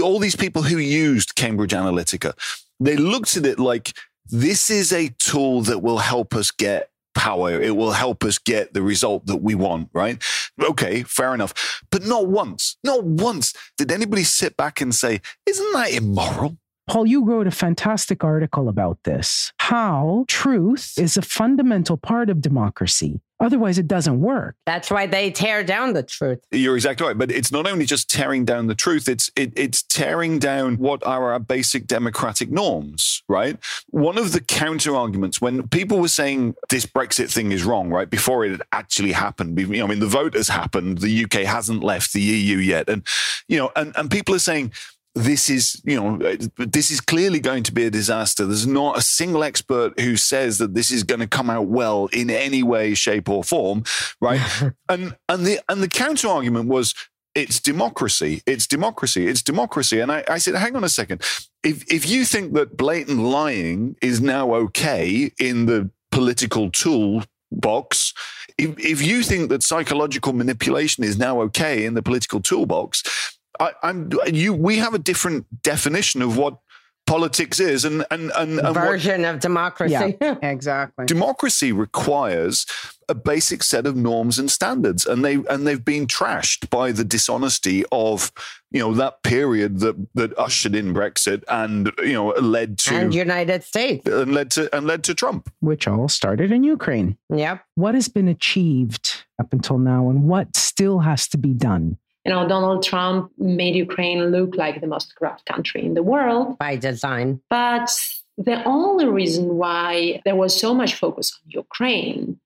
all 0.02 0.18
these 0.18 0.36
people 0.36 0.62
who 0.62 0.78
used 0.78 1.34
cambridge 1.36 1.72
analytica 1.72 2.32
they 2.78 2.96
looked 2.96 3.36
at 3.36 3.46
it 3.46 3.58
like 3.58 3.94
this 4.28 4.70
is 4.70 4.92
a 4.92 5.08
tool 5.18 5.62
that 5.62 5.80
will 5.80 5.98
help 5.98 6.34
us 6.34 6.50
get 6.50 6.90
power. 7.14 7.60
It 7.60 7.76
will 7.76 7.92
help 7.92 8.24
us 8.24 8.38
get 8.38 8.74
the 8.74 8.82
result 8.82 9.26
that 9.26 9.36
we 9.36 9.54
want, 9.54 9.88
right? 9.92 10.22
Okay, 10.62 11.02
fair 11.02 11.34
enough. 11.34 11.82
But 11.90 12.04
not 12.04 12.28
once, 12.28 12.76
not 12.84 13.04
once 13.04 13.52
did 13.78 13.90
anybody 13.90 14.22
sit 14.24 14.56
back 14.56 14.80
and 14.80 14.94
say, 14.94 15.20
isn't 15.46 15.72
that 15.72 15.92
immoral? 15.92 16.58
Paul, 16.86 17.06
you 17.06 17.24
wrote 17.24 17.48
a 17.48 17.52
fantastic 17.52 18.22
article 18.22 18.68
about 18.68 19.02
this 19.02 19.52
how 19.58 20.24
truth 20.28 20.94
is 20.96 21.16
a 21.16 21.22
fundamental 21.22 21.96
part 21.96 22.30
of 22.30 22.40
democracy. 22.40 23.20
Otherwise, 23.38 23.76
it 23.76 23.86
doesn't 23.86 24.20
work. 24.20 24.56
That's 24.64 24.90
why 24.90 25.06
they 25.06 25.30
tear 25.30 25.62
down 25.62 25.92
the 25.92 26.02
truth. 26.02 26.38
You're 26.50 26.76
exactly 26.76 27.06
right. 27.06 27.18
But 27.18 27.30
it's 27.30 27.52
not 27.52 27.66
only 27.66 27.84
just 27.84 28.08
tearing 28.08 28.46
down 28.46 28.66
the 28.66 28.74
truth, 28.74 29.08
it's 29.08 29.30
it, 29.36 29.52
it's 29.56 29.82
tearing 29.82 30.38
down 30.38 30.76
what 30.76 31.04
are 31.04 31.32
our 31.32 31.38
basic 31.38 31.86
democratic 31.86 32.50
norms, 32.50 33.22
right? 33.28 33.58
One 33.90 34.16
of 34.16 34.32
the 34.32 34.40
counter 34.40 34.96
arguments 34.96 35.40
when 35.40 35.68
people 35.68 36.00
were 36.00 36.08
saying 36.08 36.54
this 36.70 36.86
Brexit 36.86 37.30
thing 37.30 37.52
is 37.52 37.64
wrong, 37.64 37.90
right? 37.90 38.08
Before 38.08 38.44
it 38.44 38.52
had 38.52 38.62
actually 38.72 39.12
happened, 39.12 39.58
you 39.58 39.66
know, 39.66 39.84
I 39.84 39.88
mean, 39.88 40.00
the 40.00 40.06
vote 40.06 40.34
has 40.34 40.48
happened. 40.48 40.98
The 40.98 41.24
UK 41.24 41.40
hasn't 41.40 41.82
left 41.82 42.14
the 42.14 42.22
EU 42.22 42.56
yet. 42.56 42.88
And, 42.88 43.06
you 43.48 43.58
know, 43.58 43.70
and, 43.76 43.92
and 43.96 44.10
people 44.10 44.34
are 44.34 44.38
saying, 44.38 44.72
this 45.16 45.48
is, 45.48 45.80
you 45.84 45.98
know, 45.98 46.18
this 46.58 46.90
is 46.90 47.00
clearly 47.00 47.40
going 47.40 47.62
to 47.62 47.72
be 47.72 47.84
a 47.84 47.90
disaster. 47.90 48.44
There's 48.44 48.66
not 48.66 48.98
a 48.98 49.02
single 49.02 49.42
expert 49.42 49.98
who 49.98 50.16
says 50.16 50.58
that 50.58 50.74
this 50.74 50.90
is 50.90 51.04
going 51.04 51.20
to 51.20 51.26
come 51.26 51.48
out 51.48 51.66
well 51.66 52.06
in 52.12 52.28
any 52.28 52.62
way, 52.62 52.92
shape, 52.92 53.28
or 53.28 53.42
form, 53.42 53.84
right? 54.20 54.40
and 54.88 55.16
and 55.28 55.46
the 55.46 55.60
and 55.70 55.82
the 55.82 55.88
counter 55.88 56.28
argument 56.28 56.68
was 56.68 56.94
it's 57.34 57.60
democracy, 57.60 58.42
it's 58.46 58.66
democracy, 58.66 59.26
it's 59.26 59.42
democracy. 59.42 60.00
And 60.00 60.12
I, 60.12 60.22
I 60.28 60.38
said, 60.38 60.54
hang 60.54 60.76
on 60.76 60.84
a 60.84 60.88
second. 60.88 61.22
If 61.64 61.90
if 61.90 62.08
you 62.08 62.26
think 62.26 62.52
that 62.52 62.76
blatant 62.76 63.18
lying 63.18 63.96
is 64.02 64.20
now 64.20 64.54
okay 64.54 65.32
in 65.40 65.64
the 65.64 65.90
political 66.12 66.70
tool 66.70 67.22
box. 67.50 68.12
If, 68.58 68.78
if 68.78 69.02
you 69.02 69.22
think 69.22 69.50
that 69.50 69.62
psychological 69.62 70.32
manipulation 70.32 71.04
is 71.04 71.18
now 71.18 71.40
okay 71.42 71.84
in 71.84 71.94
the 71.94 72.02
political 72.02 72.40
toolbox, 72.40 73.35
I, 73.60 73.72
am 73.82 74.10
you. 74.32 74.54
We 74.54 74.78
have 74.78 74.94
a 74.94 74.98
different 74.98 75.62
definition 75.62 76.22
of 76.22 76.36
what 76.36 76.58
politics 77.06 77.60
is, 77.60 77.84
and 77.84 78.04
and 78.10 78.30
and, 78.36 78.58
and 78.58 78.74
version 78.74 79.22
what, 79.22 79.34
of 79.34 79.40
democracy. 79.40 80.16
Yeah, 80.20 80.36
exactly. 80.42 81.06
Democracy 81.06 81.72
requires 81.72 82.66
a 83.08 83.14
basic 83.14 83.62
set 83.62 83.86
of 83.86 83.96
norms 83.96 84.38
and 84.38 84.50
standards, 84.50 85.06
and 85.06 85.24
they 85.24 85.36
and 85.48 85.66
they've 85.66 85.84
been 85.84 86.06
trashed 86.06 86.68
by 86.68 86.92
the 86.92 87.04
dishonesty 87.04 87.84
of 87.92 88.32
you 88.70 88.80
know 88.80 88.92
that 88.94 89.22
period 89.22 89.80
that 89.80 89.96
that 90.14 90.36
ushered 90.38 90.74
in 90.74 90.92
Brexit 90.92 91.44
and 91.48 91.92
you 91.98 92.12
know 92.12 92.28
led 92.30 92.78
to 92.78 92.94
and 92.94 93.14
United 93.14 93.62
States 93.62 94.06
and 94.06 94.34
led 94.34 94.50
to 94.52 94.74
and 94.76 94.86
led 94.86 95.04
to 95.04 95.14
Trump, 95.14 95.50
which 95.60 95.88
all 95.88 96.08
started 96.08 96.50
in 96.52 96.64
Ukraine. 96.64 97.16
Yep. 97.32 97.62
What 97.76 97.94
has 97.94 98.08
been 98.08 98.28
achieved 98.28 99.24
up 99.40 99.52
until 99.52 99.78
now, 99.78 100.10
and 100.10 100.24
what 100.24 100.56
still 100.56 101.00
has 101.00 101.28
to 101.28 101.38
be 101.38 101.54
done? 101.54 101.98
You 102.26 102.32
know, 102.32 102.48
Donald 102.48 102.82
Trump 102.82 103.30
made 103.38 103.76
Ukraine 103.76 104.32
look 104.32 104.56
like 104.56 104.80
the 104.80 104.88
most 104.88 105.14
corrupt 105.14 105.46
country 105.46 105.84
in 105.84 105.94
the 105.94 106.02
world 106.02 106.58
by 106.58 106.74
design. 106.74 107.40
But 107.48 107.88
the 108.36 108.64
only 108.64 109.06
reason 109.06 109.56
why 109.56 110.20
there 110.24 110.34
was 110.34 110.58
so 110.58 110.74
much 110.74 110.94
focus 110.94 111.38
on 111.38 111.48
Ukraine 111.50 112.40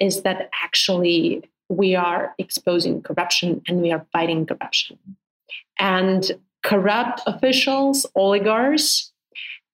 is 0.00 0.22
that 0.22 0.48
actually 0.64 1.42
we 1.68 1.94
are 1.94 2.34
exposing 2.38 3.02
corruption 3.02 3.60
and 3.68 3.82
we 3.82 3.92
are 3.92 4.06
fighting 4.14 4.46
corruption. 4.46 4.98
And 5.78 6.32
corrupt 6.62 7.20
officials, 7.26 8.06
oligarchs, 8.14 9.12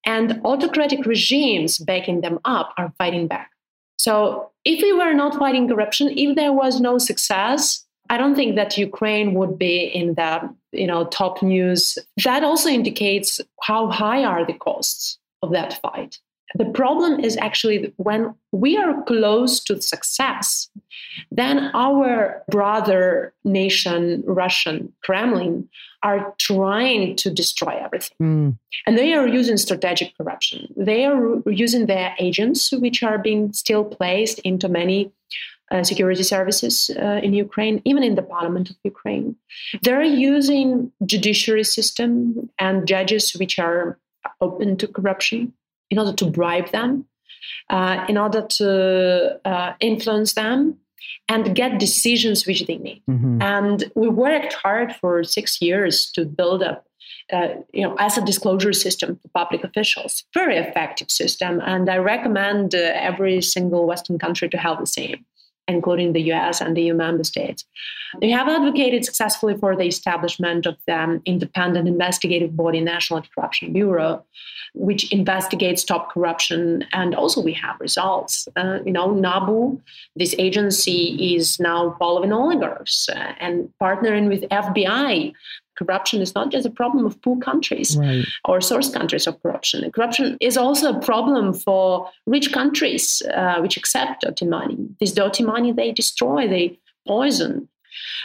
and 0.04 0.40
autocratic 0.44 1.06
regimes 1.06 1.78
backing 1.78 2.22
them 2.22 2.40
up 2.44 2.74
are 2.76 2.92
fighting 2.98 3.28
back. 3.28 3.50
So 3.98 4.50
if 4.64 4.82
we 4.82 4.92
were 4.92 5.14
not 5.14 5.38
fighting 5.38 5.68
corruption, 5.68 6.08
if 6.10 6.34
there 6.34 6.52
was 6.52 6.80
no 6.80 6.98
success, 6.98 7.84
I 8.10 8.18
don't 8.18 8.34
think 8.34 8.56
that 8.56 8.76
Ukraine 8.76 9.34
would 9.34 9.58
be 9.58 9.84
in 9.84 10.14
the 10.14 10.54
you 10.72 10.86
know 10.86 11.06
top 11.06 11.42
news. 11.42 11.98
That 12.24 12.44
also 12.44 12.68
indicates 12.68 13.40
how 13.62 13.90
high 13.90 14.24
are 14.24 14.44
the 14.44 14.52
costs 14.54 15.18
of 15.42 15.52
that 15.52 15.80
fight. 15.80 16.18
The 16.56 16.66
problem 16.66 17.18
is 17.18 17.36
actually 17.38 17.92
when 17.96 18.34
we 18.52 18.76
are 18.76 19.02
close 19.04 19.62
to 19.64 19.82
success, 19.82 20.70
then 21.32 21.70
our 21.74 22.44
brother 22.48 23.34
nation, 23.44 24.22
Russian 24.24 24.92
Kremlin, 25.02 25.68
are 26.04 26.34
trying 26.38 27.16
to 27.16 27.30
destroy 27.30 27.76
everything. 27.82 28.16
Mm. 28.22 28.58
And 28.86 28.98
they 28.98 29.14
are 29.14 29.26
using 29.26 29.56
strategic 29.56 30.16
corruption. 30.16 30.72
They 30.76 31.06
are 31.06 31.42
using 31.46 31.86
their 31.86 32.14
agents, 32.20 32.70
which 32.70 33.02
are 33.02 33.18
being 33.18 33.52
still 33.52 33.84
placed 33.84 34.38
into 34.40 34.68
many 34.68 35.10
security 35.82 36.22
services 36.22 36.90
uh, 36.96 37.20
in 37.22 37.32
Ukraine, 37.32 37.80
even 37.84 38.02
in 38.02 38.14
the 38.14 38.22
parliament 38.22 38.70
of 38.70 38.76
Ukraine. 38.84 39.36
They're 39.82 40.02
using 40.02 40.92
judiciary 41.04 41.64
system 41.64 42.50
and 42.58 42.86
judges 42.86 43.32
which 43.32 43.58
are 43.58 43.98
open 44.40 44.76
to 44.78 44.86
corruption 44.88 45.52
in 45.90 45.98
order 45.98 46.12
to 46.12 46.26
bribe 46.26 46.70
them, 46.70 47.06
uh, 47.70 48.04
in 48.08 48.16
order 48.18 48.42
to 48.58 49.40
uh, 49.44 49.72
influence 49.80 50.34
them, 50.34 50.78
and 51.28 51.54
get 51.54 51.78
decisions 51.78 52.46
which 52.46 52.66
they 52.66 52.76
need. 52.76 53.02
Mm-hmm. 53.08 53.42
And 53.42 53.92
we 53.94 54.08
worked 54.08 54.54
hard 54.54 54.94
for 54.96 55.24
six 55.24 55.60
years 55.60 56.10
to 56.12 56.24
build 56.24 56.62
up. 56.62 56.86
Uh, 57.32 57.48
you 57.72 57.82
know, 57.82 57.96
asset 57.98 58.26
disclosure 58.26 58.72
system 58.74 59.16
for 59.16 59.28
public 59.28 59.64
officials, 59.64 60.24
very 60.34 60.58
effective 60.58 61.10
system, 61.10 61.58
and 61.64 61.88
I 61.88 61.96
recommend 61.96 62.74
uh, 62.74 62.92
every 62.94 63.40
single 63.40 63.86
Western 63.86 64.18
country 64.18 64.46
to 64.50 64.58
have 64.58 64.78
the 64.78 64.86
same 64.86 65.24
including 65.68 66.12
the 66.12 66.32
US 66.32 66.60
and 66.60 66.76
the 66.76 66.82
EU 66.82 66.94
member 66.94 67.24
states. 67.24 67.64
They 68.20 68.30
have 68.30 68.48
advocated 68.48 69.04
successfully 69.04 69.56
for 69.56 69.76
the 69.76 69.84
establishment 69.84 70.66
of 70.66 70.76
the 70.86 71.20
independent 71.24 71.88
investigative 71.88 72.56
body, 72.56 72.80
National 72.80 73.18
Anti-Corruption 73.18 73.72
Bureau, 73.72 74.24
which 74.74 75.10
investigates 75.12 75.84
top 75.84 76.12
corruption. 76.12 76.84
And 76.92 77.14
also 77.14 77.40
we 77.40 77.52
have 77.54 77.80
results. 77.80 78.46
Uh, 78.56 78.78
you 78.84 78.92
know, 78.92 79.08
NABU, 79.08 79.80
this 80.16 80.34
agency 80.38 81.34
is 81.34 81.58
now 81.58 81.96
following 81.98 82.32
oligarchs 82.32 83.08
uh, 83.08 83.32
and 83.40 83.72
partnering 83.80 84.28
with 84.28 84.42
FBI 84.42 85.32
corruption 85.76 86.20
is 86.20 86.34
not 86.34 86.50
just 86.50 86.66
a 86.66 86.70
problem 86.70 87.04
of 87.04 87.20
poor 87.22 87.38
countries 87.38 87.96
right. 87.96 88.24
or 88.44 88.60
source 88.60 88.90
countries 88.90 89.26
of 89.26 89.40
corruption. 89.42 89.90
Corruption 89.92 90.36
is 90.40 90.56
also 90.56 90.94
a 90.94 91.00
problem 91.00 91.52
for 91.52 92.10
rich 92.26 92.52
countries 92.52 93.22
uh, 93.34 93.60
which 93.60 93.76
accept 93.76 94.22
dirty 94.22 94.46
money. 94.46 94.76
This 95.00 95.12
dirty 95.12 95.44
money 95.44 95.72
they 95.72 95.92
destroy, 95.92 96.48
they 96.48 96.78
poison. 97.06 97.68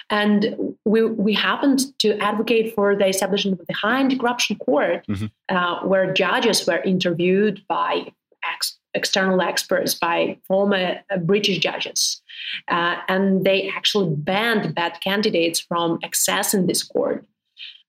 And 0.10 0.76
we, 0.86 1.06
we 1.06 1.34
happened 1.34 1.82
to 2.00 2.18
advocate 2.18 2.74
for 2.74 2.96
the 2.96 3.08
establishment 3.08 3.60
of 3.60 3.68
the 3.68 3.74
High 3.74 4.00
Anti-Corruption 4.00 4.58
Court, 4.58 5.06
mm-hmm. 5.08 5.26
uh, 5.56 5.88
where 5.88 6.12
judges 6.14 6.66
were 6.66 6.82
interviewed 6.82 7.62
by 7.68 8.12
ex- 8.44 8.78
external 8.94 9.42
experts, 9.42 9.94
by 9.94 10.38
former 10.48 11.02
uh, 11.12 11.18
British 11.18 11.60
judges. 11.60 12.22
Uh, 12.68 12.96
and 13.08 13.46
they 13.46 13.70
actually 13.70 14.14
banned 14.16 14.74
bad 14.74 15.00
candidates 15.02 15.60
from 15.60 16.00
accessing 16.00 16.68
this 16.68 16.84
court 16.84 17.26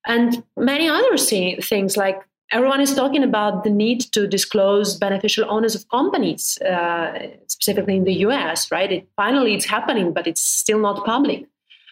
and 0.07 0.43
many 0.57 0.89
other 0.89 1.17
things 1.17 1.97
like 1.97 2.21
everyone 2.53 2.81
is 2.81 2.95
talking 2.95 3.23
about 3.23 3.65
the 3.65 3.71
need 3.71 4.01
to 4.13 4.27
disclose 4.27 4.97
beneficial 4.97 5.47
owners 5.49 5.75
of 5.75 5.89
companies, 5.89 6.59
uh, 6.63 7.13
specifically 7.47 7.97
in 7.97 8.05
the 8.05 8.15
US, 8.27 8.71
right? 8.71 8.91
It, 8.91 9.09
finally, 9.17 9.55
it's 9.55 9.67
happening, 9.67 10.13
but 10.13 10.27
it's 10.27 10.43
still 10.43 10.81
not 10.81 11.05
public. 11.05 11.47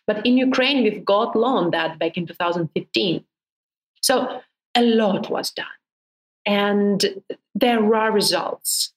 But 0.07 0.25
in 0.27 0.39
Ukraine, 0.39 0.83
we've 0.83 1.05
got 1.05 1.37
law 1.37 1.57
on 1.57 1.71
that 1.71 1.99
back 1.99 2.17
in 2.17 2.27
2015. 2.27 3.25
So 4.01 4.41
a 4.75 4.83
lot 4.83 5.31
was 5.31 5.51
done. 5.51 5.67
And 6.47 7.23
there 7.55 7.95
are 7.95 8.11
results. 8.11 8.95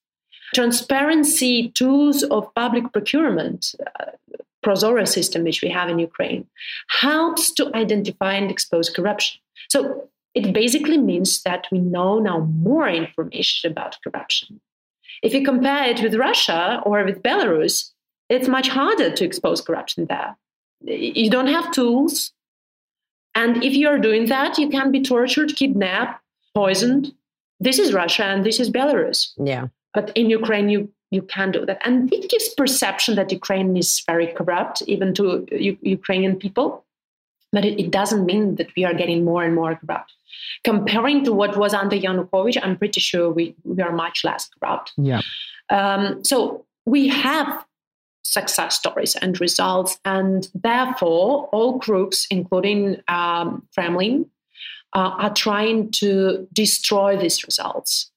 Transparency 0.54 1.70
tools 1.70 2.24
of 2.24 2.54
public 2.56 2.92
procurement, 2.92 3.74
uh, 4.00 4.12
Prozorro 4.64 5.08
system, 5.08 5.44
which 5.44 5.62
we 5.62 5.70
have 5.70 5.90
in 5.90 6.00
Ukraine, 6.00 6.46
helps 6.88 7.52
to 7.54 7.72
identify 7.76 8.34
and 8.34 8.52
expose 8.52 8.90
corruption. 8.90 9.42
So 9.70 10.08
it 10.34 10.54
basically 10.54 10.98
means 10.98 11.42
that 11.44 11.68
we 11.72 11.80
know 11.80 12.20
now 12.20 12.40
more 12.40 12.88
information 12.88 13.72
about 13.72 13.98
corruption. 14.04 14.62
If 15.24 15.34
you 15.34 15.44
compare 15.44 15.86
it 15.90 16.02
with 16.02 16.16
Russia 16.16 16.82
or 16.86 17.04
with 17.04 17.22
Belarus, 17.22 17.92
it's 18.30 18.48
much 18.48 18.70
harder 18.70 19.12
to 19.12 19.26
expose 19.26 19.62
corruption 19.62 20.06
there. 20.08 20.38
You 20.84 21.30
don't 21.30 21.48
have 21.48 21.72
tools. 21.72 22.32
And 23.36 23.64
if 23.64 23.74
you're 23.74 24.00
doing 24.00 24.26
that, 24.28 24.58
you 24.58 24.70
can 24.70 24.92
be 24.92 25.02
tortured, 25.02 25.56
kidnapped, 25.56 26.22
poisoned. 26.56 27.14
This 27.60 27.78
is 27.78 27.94
Russia 27.94 28.26
and 28.26 28.46
this 28.46 28.60
is 28.60 28.70
Belarus. 28.70 29.34
Yeah. 29.38 29.68
But 29.94 30.12
in 30.16 30.30
Ukraine, 30.30 30.70
you 30.70 30.90
you 31.12 31.22
can 31.22 31.52
do 31.52 31.66
that. 31.66 31.80
And 31.86 32.12
it 32.12 32.30
gives 32.30 32.50
perception 32.50 33.16
that 33.16 33.32
Ukraine 33.32 33.76
is 33.76 34.02
very 34.08 34.28
corrupt, 34.28 34.82
even 34.88 35.14
to 35.16 35.46
U- 35.52 35.78
Ukrainian 35.82 36.38
people. 36.38 36.86
But 37.52 37.66
it, 37.66 37.78
it, 37.78 37.92
doesn't 37.92 38.26
mean 38.26 38.56
that 38.56 38.70
we 38.78 38.86
are 38.86 38.94
getting 38.94 39.26
more 39.26 39.44
and 39.44 39.54
more 39.54 39.76
corrupt. 39.76 40.14
Comparing 40.64 41.26
to 41.26 41.34
what 41.34 41.58
was 41.58 41.74
under 41.74 41.98
Yanukovych, 41.98 42.58
I'm 42.64 42.78
pretty 42.78 43.02
sure 43.02 43.30
we, 43.30 43.54
we 43.66 43.84
are 43.84 43.92
much 43.92 44.24
less 44.24 44.50
corrupt. 44.58 44.94
Yeah. 44.96 45.22
Um, 45.70 46.24
so 46.24 46.66
we 46.86 47.10
have 47.10 47.66
success 48.24 48.78
stories 48.78 49.16
and 49.16 49.42
results, 49.42 50.00
and 50.06 50.48
therefore 50.56 51.50
all 51.52 51.78
groups, 51.78 52.26
including 52.32 53.02
um, 53.10 53.68
Kremlin, 53.74 54.30
uh, 54.96 55.12
are 55.18 55.34
trying 55.34 55.92
to 55.92 56.48
destroy 56.54 57.18
these 57.18 57.44
results. 57.44 58.12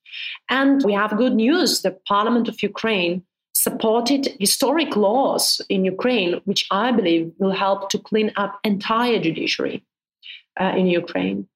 And 0.48 0.82
we 0.84 0.92
have 0.92 1.16
good 1.16 1.34
news. 1.34 1.82
The 1.82 1.96
Parliament 2.06 2.48
of 2.48 2.62
Ukraine 2.62 3.22
supported 3.54 4.28
historic 4.40 4.96
laws 4.96 5.60
in 5.68 5.84
Ukraine, 5.84 6.40
which 6.44 6.66
I 6.70 6.92
believe 6.92 7.32
will 7.38 7.52
help 7.52 7.88
to 7.90 7.98
clean 7.98 8.32
up 8.36 8.58
entire 8.64 9.18
judiciary 9.20 9.84
uh, 10.60 10.72
in 10.76 10.86
Ukraine. 10.86 11.48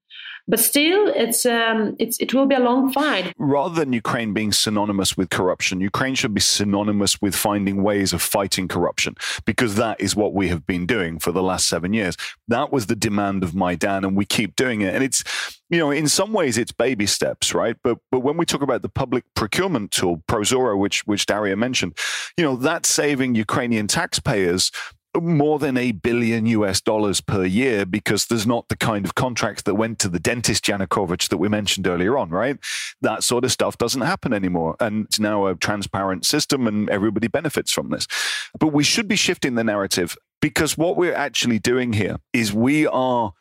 But 0.49 0.61
still, 0.61 1.13
it's, 1.15 1.45
um, 1.45 1.95
it's, 1.99 2.19
it 2.19 2.33
will 2.33 2.47
be 2.47 2.55
a 2.55 2.61
long 2.61 2.91
fight. 2.91 3.35
Rather 3.39 3.75
than 3.75 3.93
Ukraine 3.93 4.33
being 4.33 4.51
synonymous 4.51 5.17
with 5.17 5.29
corruption, 5.29 5.81
Ukraine 5.81 6.15
should 6.15 6.33
be 6.33 6.41
synonymous 6.41 7.21
with 7.21 7.35
finding 7.37 7.83
ways 7.83 8.15
of 8.15 8.23
fighting 8.23 8.67
corruption, 8.67 9.15
because 9.45 9.75
that 9.75 10.01
is 10.01 10.17
what 10.17 10.33
we 10.33 10.49
have 10.49 10.67
been 10.67 10.87
doing 10.87 11.19
for 11.19 11.33
the 11.33 11.43
last 11.43 11.69
seven 11.69 11.93
years. 11.93 12.17
That 12.49 12.73
was 12.73 12.87
the 12.87 12.97
demand 12.97 13.45
of 13.45 13.55
Maidan, 13.55 14.05
and 14.05 14.17
we 14.17 14.25
keep 14.25 14.57
doing 14.57 14.81
it. 14.81 14.95
And 14.95 15.05
it's, 15.05 15.23
you 15.69 15.79
know, 15.79 15.91
in 15.91 16.09
some 16.09 16.33
ways 16.33 16.57
it's 16.57 16.73
baby 16.73 17.07
steps, 17.07 17.55
right? 17.55 17.77
But 17.83 17.99
but 18.11 18.21
when 18.21 18.39
we 18.39 18.47
talk 18.47 18.63
about 18.63 18.81
the 18.81 18.89
public 18.89 19.25
procurement 19.35 19.91
tool, 19.91 20.23
Prozorro, 20.27 20.79
which 20.79 21.07
which 21.07 21.27
Daria 21.27 21.57
mentioned, 21.57 21.99
you 22.39 22.45
know, 22.45 22.57
that's 22.57 22.89
saving 22.89 23.35
Ukrainian 23.35 23.87
taxpayers 23.87 24.73
more 25.21 25.59
than 25.59 25.77
a 25.77 25.93
billion 25.93 26.47
US 26.47 26.81
dollars 26.81 27.21
per 27.21 27.45
year 27.45 27.85
because 27.85 28.27
there's 28.27 28.47
not 28.47 28.69
the 28.69 28.77
kind 28.77 29.05
of 29.05 29.15
contracts 29.15 29.63
that 29.63 29.75
went 29.75 29.99
to 30.01 30.09
the 30.09 30.19
dentist 30.19 30.65
Yanukovych 30.65 31.29
that 31.29 31.39
we 31.39 31.49
mentioned 31.49 31.87
earlier 31.87 32.17
on, 32.17 32.31
right? 32.31 32.59
That 33.01 33.23
sort 33.23 33.45
of 33.45 33.53
stuff 33.53 33.79
doesn't 33.79 34.03
happen 34.03 34.33
anymore. 34.33 34.77
And 34.81 35.07
it's 35.07 35.21
now 35.21 35.47
a 35.47 35.55
transparent 35.55 36.25
system 36.25 36.67
and 36.67 36.89
everybody 36.91 37.29
benefits 37.29 37.73
from 37.73 37.91
this. 37.91 38.07
But 38.59 38.69
we 38.69 38.85
should 38.85 39.09
be 39.09 39.17
shifting 39.17 39.55
the 39.55 39.65
narrative 39.65 40.17
because 40.41 40.79
what 40.79 40.97
we're 40.97 41.15
actually 41.15 41.59
doing 41.59 41.93
here 41.93 42.17
is 42.33 42.53
we 42.53 42.87
are 42.87 43.33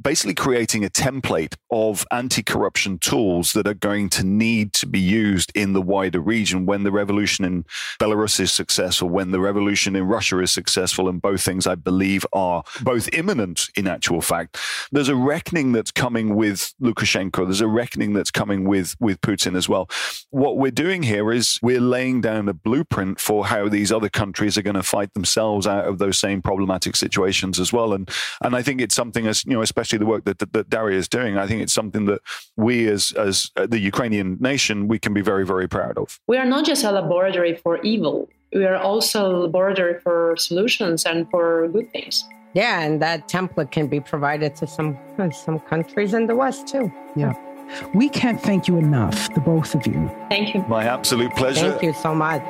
basically 0.00 0.34
creating 0.34 0.84
a 0.84 0.88
template 0.88 1.54
of 1.70 2.04
anti 2.10 2.42
corruption 2.42 2.98
tools 2.98 3.52
that 3.52 3.66
are 3.66 3.74
going 3.74 4.08
to 4.10 4.24
need 4.24 4.72
to 4.74 4.86
be 4.86 5.00
used 5.00 5.52
in 5.54 5.72
the 5.72 5.82
wider 5.82 6.20
region 6.20 6.66
when 6.66 6.82
the 6.82 6.92
revolution 6.92 7.44
in 7.44 7.64
Belarus 8.00 8.40
is 8.40 8.52
successful, 8.52 9.08
when 9.08 9.30
the 9.30 9.40
revolution 9.40 9.96
in 9.96 10.04
Russia 10.04 10.38
is 10.40 10.50
successful. 10.50 11.08
And 11.08 11.20
both 11.20 11.42
things, 11.42 11.66
I 11.66 11.74
believe, 11.74 12.26
are 12.32 12.64
both 12.82 13.08
imminent 13.12 13.68
in 13.76 13.86
actual 13.86 14.20
fact. 14.20 14.58
There's 14.90 15.08
a 15.08 15.16
reckoning 15.16 15.72
that's 15.72 15.90
coming 15.90 16.34
with 16.34 16.72
Lukashenko, 16.80 17.44
there's 17.44 17.60
a 17.60 17.66
reckoning 17.66 18.12
that's 18.12 18.30
coming 18.30 18.64
with, 18.64 18.96
with 19.00 19.20
Putin 19.20 19.56
as 19.56 19.68
well. 19.68 19.88
What 20.30 20.58
we're 20.58 20.70
doing 20.70 21.02
here 21.02 21.32
is 21.32 21.58
we're 21.62 21.80
laying 21.80 22.20
down 22.20 22.48
a 22.48 22.54
blueprint 22.54 23.20
for 23.20 23.46
how 23.46 23.68
these 23.68 23.92
other 23.92 24.08
countries 24.08 24.56
are 24.58 24.62
going 24.62 24.76
to 24.76 24.82
fight 24.82 25.12
themselves 25.14 25.66
out 25.66 25.86
of 25.86 25.98
those 25.98 26.18
same 26.18 26.42
problematic 26.42 26.96
situations 26.96 27.60
as 27.60 27.72
well. 27.72 27.92
And, 27.92 28.10
and 28.40 28.56
I 28.56 28.62
think 28.62 28.80
it's 28.80 28.94
something 28.94 29.26
as, 29.26 29.44
you 29.44 29.52
know, 29.52 29.62
especially 29.62 29.81
especially 29.82 29.98
the 29.98 30.06
work 30.06 30.24
that, 30.24 30.38
that, 30.38 30.52
that 30.52 30.70
Daria 30.70 30.98
is 30.98 31.08
doing. 31.08 31.36
I 31.36 31.46
think 31.46 31.62
it's 31.62 31.72
something 31.72 32.04
that 32.06 32.20
we, 32.56 32.88
as 32.88 33.12
as 33.12 33.50
uh, 33.56 33.66
the 33.66 33.78
Ukrainian 33.78 34.38
nation, 34.40 34.88
we 34.88 34.98
can 34.98 35.12
be 35.12 35.22
very 35.32 35.44
very 35.44 35.68
proud 35.68 35.98
of. 35.98 36.20
We 36.32 36.36
are 36.38 36.46
not 36.54 36.64
just 36.64 36.84
a 36.84 36.92
laboratory 36.92 37.54
for 37.56 37.74
evil. 37.82 38.28
we 38.54 38.64
are 38.64 38.76
also 38.76 39.18
a 39.26 39.38
laboratory 39.46 39.96
for 40.04 40.36
solutions 40.48 41.04
and 41.10 41.18
for 41.32 41.68
good 41.74 41.88
things. 41.94 42.14
Yeah, 42.54 42.82
and 42.84 43.00
that 43.00 43.18
template 43.28 43.70
can 43.76 43.86
be 43.88 44.00
provided 44.00 44.50
to 44.60 44.66
some 44.66 44.90
some 45.46 45.58
countries 45.72 46.12
in 46.18 46.26
the 46.30 46.36
West 46.42 46.68
too. 46.72 46.86
Yeah. 47.16 47.34
We 47.94 48.08
can't 48.08 48.40
thank 48.40 48.68
you 48.68 48.76
enough, 48.76 49.32
the 49.34 49.40
both 49.40 49.74
of 49.74 49.86
you. 49.86 50.10
Thank 50.28 50.54
you. 50.54 50.64
My 50.68 50.84
absolute 50.84 51.34
pleasure. 51.34 51.70
Thank 51.70 51.82
you 51.82 51.92
so 51.92 52.14
much. 52.14 52.42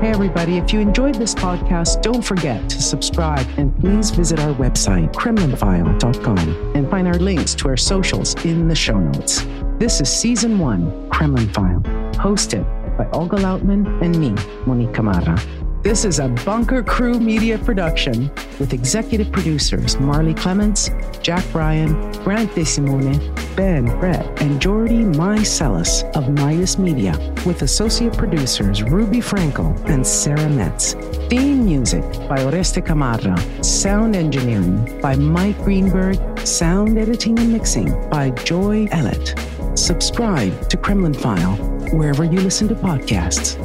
Hey, 0.00 0.10
everybody, 0.10 0.58
if 0.58 0.72
you 0.72 0.80
enjoyed 0.80 1.14
this 1.14 1.34
podcast, 1.34 2.02
don't 2.02 2.22
forget 2.22 2.68
to 2.70 2.82
subscribe 2.82 3.46
and 3.56 3.76
please 3.80 4.10
visit 4.10 4.38
our 4.40 4.54
website, 4.54 5.12
kremlinfile.com, 5.12 6.72
and 6.74 6.90
find 6.90 7.08
our 7.08 7.18
links 7.18 7.54
to 7.56 7.68
our 7.68 7.76
socials 7.76 8.34
in 8.44 8.68
the 8.68 8.74
show 8.74 8.98
notes. 8.98 9.46
This 9.78 10.00
is 10.00 10.08
season 10.08 10.58
one, 10.58 11.08
Kremlin 11.10 11.48
File, 11.52 11.80
hosted 12.14 12.64
by 12.96 13.08
Olga 13.10 13.36
Lautman 13.36 14.02
and 14.02 14.18
me, 14.18 14.34
Monique 14.66 14.92
Camarra. 14.92 15.40
This 15.82 16.04
is 16.04 16.18
a 16.18 16.28
Bunker 16.44 16.82
Crew 16.82 17.20
media 17.20 17.56
production 17.56 18.32
with 18.58 18.72
executive 18.72 19.30
producers 19.30 19.98
Marley 20.00 20.34
Clements, 20.34 20.90
Jack 21.22 21.44
Bryan, 21.52 21.92
Grant 22.24 22.50
DeSimone, 22.50 23.16
Ben 23.54 23.84
Brett, 24.00 24.42
and 24.42 24.60
Jordy 24.60 25.04
Mycelis 25.04 26.02
of 26.16 26.28
Midas 26.30 26.78
Media, 26.78 27.16
with 27.46 27.62
associate 27.62 28.12
producers 28.16 28.82
Ruby 28.82 29.18
Frankel 29.18 29.72
and 29.88 30.04
Sarah 30.04 30.48
Metz. 30.48 30.94
Theme 31.30 31.64
music 31.64 32.02
by 32.28 32.38
Oreste 32.38 32.84
Camarra. 32.84 33.38
Sound 33.62 34.16
engineering 34.16 35.00
by 35.00 35.14
Mike 35.14 35.58
Greenberg. 35.58 36.18
Sound 36.40 36.98
editing 36.98 37.38
and 37.38 37.52
mixing 37.52 38.10
by 38.10 38.30
Joy 38.30 38.86
Ellett. 38.86 39.78
Subscribe 39.78 40.68
to 40.70 40.76
Kremlin 40.76 41.14
File 41.14 41.54
wherever 41.92 42.24
you 42.24 42.40
listen 42.40 42.66
to 42.66 42.74
podcasts. 42.74 43.56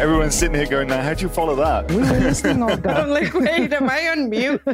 Everyone's 0.00 0.34
sitting 0.34 0.54
here 0.54 0.66
going, 0.66 0.88
now, 0.88 1.02
how 1.02 1.12
do 1.12 1.20
you 1.20 1.28
follow 1.28 1.54
that? 1.56 1.90
We 1.90 1.98
were 1.98 2.04
listening 2.04 2.62
oh, 2.62 2.70
all 2.70 2.88
I'm 2.88 3.10
like, 3.10 3.34
wait, 3.34 3.70
am 3.70 3.90
I 3.90 4.08
on 4.08 4.30
mute? 4.30 4.62